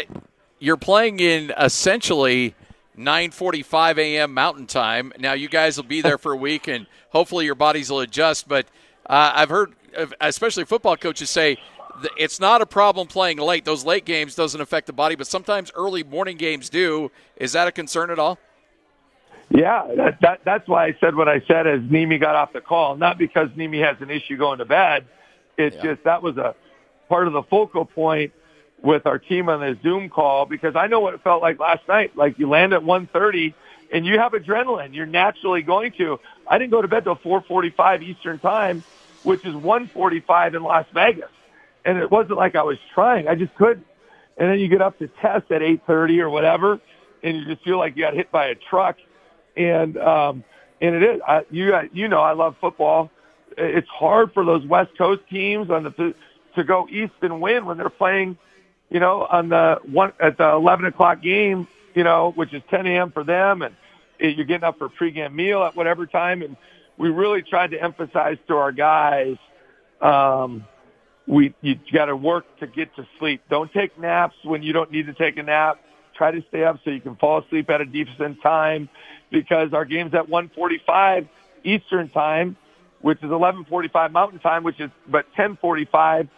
you're 0.60 0.78
playing 0.78 1.20
in 1.20 1.54
essentially 1.58 2.56
9:45 2.98 3.98
a.m. 3.98 4.34
Mountain 4.34 4.68
Time. 4.68 5.12
Now 5.20 5.34
you 5.34 5.50
guys 5.50 5.76
will 5.76 5.84
be 5.84 6.00
there 6.00 6.18
for 6.18 6.32
a 6.32 6.38
week, 6.38 6.70
and 6.70 6.88
hopefully 7.10 7.44
your 7.44 7.56
bodies 7.56 7.90
will 7.90 8.00
adjust. 8.00 8.48
But 8.48 8.68
uh, 9.06 9.34
I've 9.36 9.50
heard, 9.50 9.74
especially 10.22 10.64
football 10.64 10.96
coaches, 10.96 11.30
say 11.30 11.58
it's 12.18 12.40
not 12.40 12.62
a 12.62 12.66
problem 12.66 13.08
playing 13.08 13.38
late. 13.38 13.66
Those 13.66 13.86
late 13.86 14.06
games 14.06 14.36
doesn't 14.36 14.60
affect 14.60 14.88
the 14.88 14.94
body, 14.94 15.16
but 15.16 15.28
sometimes 15.28 15.72
early 15.76 16.04
morning 16.04 16.38
games 16.38 16.70
do. 16.70 17.12
Is 17.38 17.54
that 17.54 17.68
a 17.68 17.72
concern 17.72 18.10
at 18.12 18.20
all? 18.20 18.40
Yeah, 19.50 19.88
that, 19.96 20.22
that, 20.22 20.42
that's 20.44 20.68
why 20.68 20.88
I 20.88 20.98
said 21.00 21.16
what 21.16 21.30
I 21.30 21.42
said 21.42 21.68
as 21.68 21.82
Nimi 21.82 22.20
got 22.20 22.36
off 22.36 22.54
the 22.54 22.62
call. 22.62 22.96
Not 22.96 23.18
because 23.18 23.50
Nimi 23.52 23.84
has 23.86 24.02
an 24.02 24.10
issue 24.10 24.38
going 24.38 24.60
to 24.60 24.66
bed. 24.66 25.06
It's 25.58 25.76
yeah. 25.78 25.84
just 25.84 26.04
that 26.04 26.24
was 26.24 26.38
a 26.38 26.56
part 27.08 27.28
of 27.28 27.34
the 27.34 27.44
focal 27.44 27.86
point 27.86 28.34
with 28.82 29.06
our 29.06 29.20
team 29.20 29.50
on 29.50 29.60
the 29.62 29.78
Zoom 29.82 30.10
call 30.10 30.46
because 30.46 30.76
I 30.76 30.88
know 30.88 31.00
what 31.00 31.14
it 31.14 31.22
felt 31.22 31.42
like 31.42 31.60
last 31.60 31.88
night. 31.88 32.16
Like 32.18 32.40
you 32.40 32.50
land 32.50 32.74
at 32.74 32.82
1:30 32.82 33.54
and 33.92 34.06
you 34.06 34.20
have 34.20 34.34
adrenaline. 34.34 34.94
You're 34.94 35.06
naturally 35.06 35.62
going 35.62 35.94
to. 35.94 36.20
I 36.48 36.58
didn't 36.58 36.72
go 36.72 36.82
to 36.82 36.88
bed 36.88 37.04
till 37.04 37.16
4:45 37.16 38.04
Eastern 38.04 38.40
Time, 38.40 38.84
which 39.24 39.46
is 39.46 39.54
1:45 39.54 40.56
in 40.56 40.64
Las 40.64 40.86
Vegas, 40.94 41.30
and 41.86 41.98
it 41.98 42.12
wasn't 42.12 42.38
like 42.38 42.56
I 42.56 42.64
was 42.64 42.78
trying. 42.94 43.28
I 43.28 43.36
just 43.36 43.56
couldn't. 43.56 43.86
And 44.38 44.50
then 44.50 44.60
you 44.60 44.68
get 44.68 44.82
up 44.82 45.00
to 45.00 45.08
test 45.08 45.52
at 45.52 45.62
8:30 45.62 46.20
or 46.20 46.30
whatever, 46.30 46.80
and 47.24 47.38
you 47.38 47.46
just 47.46 47.64
feel 47.64 47.78
like 47.78 47.96
you 47.96 48.04
got 48.04 48.14
hit 48.14 48.32
by 48.32 48.48
a 48.48 48.56
truck. 48.56 48.98
And 49.56 49.98
um, 49.98 50.44
and 50.82 50.96
it 50.96 51.04
is. 51.04 51.22
I, 51.26 51.46
you 51.50 51.74
you 51.94 52.08
know 52.08 52.20
I 52.20 52.34
love 52.34 52.56
football. 52.60 53.12
It's 53.58 53.88
hard 53.88 54.34
for 54.34 54.44
those 54.44 54.66
West 54.66 54.98
Coast 54.98 55.22
teams 55.30 55.70
on 55.70 55.84
the 55.84 56.14
to 56.56 56.64
go 56.64 56.88
east 56.90 57.14
and 57.22 57.40
win 57.40 57.66
when 57.66 57.78
they're 57.78 57.90
playing 57.90 58.38
you 58.90 59.00
know, 59.00 59.26
on 59.30 59.50
the 59.50 59.80
one 59.84 60.14
at 60.20 60.38
the 60.38 60.50
11 60.50 60.86
o'clock 60.86 61.22
game, 61.22 61.68
you 61.94 62.04
know, 62.04 62.32
which 62.36 62.54
is 62.54 62.62
10 62.70 62.86
a.m. 62.88 63.12
for 63.12 63.24
them, 63.24 63.62
and 63.62 63.76
you're 64.20 64.46
getting 64.46 64.64
up 64.64 64.78
for 64.78 64.86
a 64.86 64.90
pregame 64.90 65.34
meal 65.34 65.64
at 65.64 65.76
whatever 65.76 66.06
time. 66.06 66.42
And 66.42 66.56
we 66.98 67.10
really 67.10 67.42
tried 67.42 67.72
to 67.72 67.82
emphasize 67.82 68.38
to 68.48 68.56
our 68.56 68.72
guys, 68.72 69.38
um, 70.02 70.66
we 71.28 71.54
you 71.62 71.76
got 71.92 72.06
to 72.06 72.16
work 72.16 72.46
to 72.60 72.68
get 72.68 72.96
to 72.96 73.08
sleep. 73.20 73.42
Don't 73.50 73.72
take 73.74 73.98
naps 74.00 74.36
when 74.44 74.64
you 74.64 74.74
don't 74.74 74.92
need 74.92 75.08
to 75.08 75.14
take 75.14 75.38
a 75.38 75.44
nap. 75.44 75.80
Try 76.16 76.32
to 76.32 76.44
stay 76.50 76.64
up 76.64 76.80
so 76.84 76.92
you 76.92 77.02
can 77.02 77.16
fall 77.16 77.40
asleep 77.40 77.70
at 77.70 77.82
a 77.82 77.86
decent 77.86 78.42
time, 78.42 78.90
because 79.32 79.74
our 79.74 79.86
game's 79.86 80.14
at 80.14 80.30
1:45 80.30 81.28
Eastern 81.64 82.10
time, 82.10 82.56
which 83.02 83.18
is 83.24 83.30
11:45 83.32 84.12
Mountain 84.12 84.40
time, 84.40 84.64
which 84.64 84.80
is 84.80 84.92
but 85.08 85.26
10:45 85.36 86.30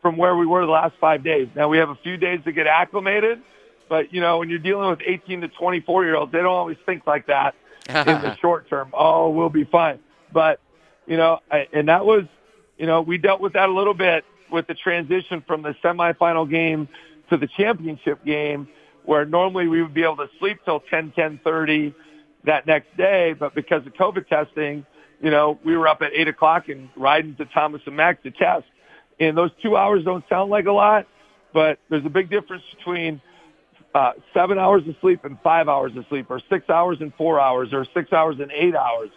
from 0.00 0.16
where 0.16 0.36
we 0.36 0.46
were 0.46 0.64
the 0.64 0.72
last 0.72 0.94
five 1.00 1.24
days. 1.24 1.48
Now 1.54 1.68
we 1.68 1.78
have 1.78 1.90
a 1.90 1.96
few 1.96 2.16
days 2.16 2.40
to 2.44 2.52
get 2.52 2.66
acclimated, 2.68 3.40
but 3.88 4.14
you 4.14 4.20
know 4.20 4.38
when 4.38 4.48
you're 4.48 4.60
dealing 4.60 4.88
with 4.88 5.00
18 5.04 5.40
to 5.40 5.48
24 5.48 6.04
year 6.04 6.14
olds, 6.14 6.30
they 6.32 6.38
don't 6.38 6.46
always 6.46 6.78
think 6.86 7.06
like 7.06 7.26
that 7.26 7.54
in 7.88 7.94
the 8.22 8.36
short 8.36 8.68
term. 8.68 8.90
Oh, 8.92 9.30
we'll 9.30 9.48
be 9.48 9.64
fine. 9.64 9.98
But 10.32 10.60
you 11.06 11.16
know, 11.16 11.40
I, 11.50 11.66
and 11.72 11.88
that 11.88 12.06
was, 12.06 12.24
you 12.78 12.86
know, 12.86 13.00
we 13.02 13.18
dealt 13.18 13.40
with 13.40 13.54
that 13.54 13.68
a 13.68 13.72
little 13.72 13.94
bit 13.94 14.24
with 14.50 14.66
the 14.66 14.74
transition 14.74 15.42
from 15.46 15.62
the 15.62 15.74
semifinal 15.82 16.48
game 16.48 16.88
to 17.30 17.36
the 17.36 17.46
championship 17.46 18.24
game, 18.24 18.68
where 19.04 19.24
normally 19.24 19.68
we 19.68 19.82
would 19.82 19.94
be 19.94 20.02
able 20.02 20.16
to 20.16 20.28
sleep 20.38 20.58
till 20.64 20.80
10, 20.80 21.12
10:30 21.12 21.94
that 22.44 22.66
next 22.66 22.96
day, 22.96 23.32
but 23.32 23.54
because 23.54 23.86
of 23.86 23.92
COVID 23.94 24.28
testing, 24.28 24.86
you 25.20 25.30
know, 25.30 25.58
we 25.64 25.76
were 25.76 25.88
up 25.88 26.02
at 26.02 26.12
eight 26.14 26.28
o'clock 26.28 26.68
and 26.68 26.88
riding 26.96 27.34
to 27.36 27.44
Thomas 27.46 27.82
and 27.86 27.96
Mack 27.96 28.22
to 28.22 28.30
test 28.30 28.66
And 29.18 29.36
those 29.36 29.50
two 29.62 29.76
hours 29.76 30.04
don't 30.04 30.24
sound 30.28 30.50
like 30.50 30.66
a 30.66 30.72
lot, 30.72 31.06
but 31.52 31.78
there's 31.88 32.04
a 32.04 32.10
big 32.10 32.30
difference 32.30 32.62
between 32.76 33.20
uh, 33.94 34.12
seven 34.34 34.58
hours 34.58 34.86
of 34.86 34.94
sleep 35.00 35.24
and 35.24 35.38
five 35.42 35.68
hours 35.68 35.96
of 35.96 36.04
sleep, 36.10 36.26
or 36.28 36.40
six 36.50 36.68
hours 36.68 36.98
and 37.00 37.14
four 37.14 37.40
hours, 37.40 37.72
or 37.72 37.86
six 37.94 38.12
hours 38.12 38.36
and 38.38 38.52
eight 38.52 38.76
hours. 38.76 39.08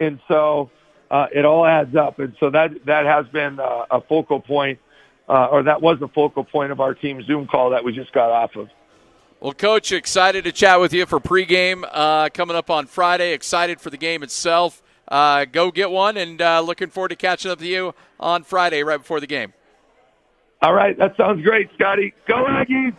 And 0.00 0.18
so 0.26 0.70
uh, 1.10 1.26
it 1.34 1.44
all 1.44 1.66
adds 1.66 1.94
up. 1.96 2.18
And 2.18 2.34
so 2.40 2.50
that 2.50 2.84
that 2.86 3.06
has 3.06 3.26
been 3.28 3.60
uh, 3.60 3.86
a 3.90 4.00
focal 4.00 4.40
point, 4.40 4.78
uh, 5.28 5.46
or 5.46 5.62
that 5.64 5.80
was 5.82 5.98
the 6.00 6.08
focal 6.08 6.44
point 6.44 6.72
of 6.72 6.80
our 6.80 6.94
team 6.94 7.22
Zoom 7.24 7.46
call 7.46 7.70
that 7.70 7.84
we 7.84 7.92
just 7.92 8.12
got 8.12 8.30
off 8.30 8.56
of. 8.56 8.68
Well, 9.40 9.52
Coach, 9.52 9.92
excited 9.92 10.44
to 10.44 10.52
chat 10.52 10.80
with 10.80 10.94
you 10.94 11.04
for 11.04 11.20
pregame 11.20 11.84
uh, 11.92 12.30
coming 12.30 12.56
up 12.56 12.70
on 12.70 12.86
Friday. 12.86 13.32
Excited 13.34 13.80
for 13.80 13.90
the 13.90 13.98
game 13.98 14.22
itself. 14.22 14.82
Uh, 15.06 15.44
go 15.44 15.70
get 15.70 15.90
one, 15.90 16.16
and 16.16 16.40
uh, 16.40 16.60
looking 16.62 16.88
forward 16.88 17.10
to 17.10 17.16
catching 17.16 17.50
up 17.50 17.58
with 17.58 17.68
you 17.68 17.94
on 18.18 18.42
Friday 18.42 18.82
right 18.82 18.96
before 18.96 19.20
the 19.20 19.26
game. 19.26 19.52
All 20.62 20.72
right, 20.72 20.96
that 20.98 21.14
sounds 21.18 21.42
great, 21.42 21.68
Scotty. 21.74 22.14
Go 22.26 22.46
Aggies! 22.46 22.94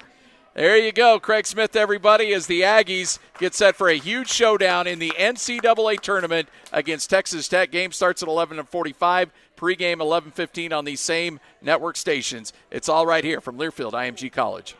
There 0.56 0.78
you 0.78 0.94
go, 0.94 1.20
Craig 1.20 1.46
Smith, 1.46 1.76
everybody, 1.76 2.34
as 2.34 2.48
the 2.48 2.62
Aggies 2.62 3.20
get 3.40 3.54
set 3.54 3.76
for 3.76 3.90
a 3.90 3.98
huge 3.98 4.30
showdown 4.30 4.88
in 4.88 5.00
the 5.00 5.12
NCAA 5.18 6.00
tournament 6.00 6.48
against 6.72 7.10
Texas 7.10 7.50
Tech. 7.50 7.72
Game 7.72 7.92
starts 7.92 8.24
at 8.24 8.30
11:45. 8.30 9.32
Pregame 9.58 10.00
11:15 10.00 10.72
on 10.72 10.86
these 10.86 11.02
same 11.02 11.42
network 11.62 11.98
stations. 11.98 12.54
It's 12.72 12.88
all 12.88 13.06
right 13.06 13.26
here 13.26 13.42
from 13.42 13.58
Learfield 13.58 13.92
IMG 13.92 14.30
College. 14.30 14.78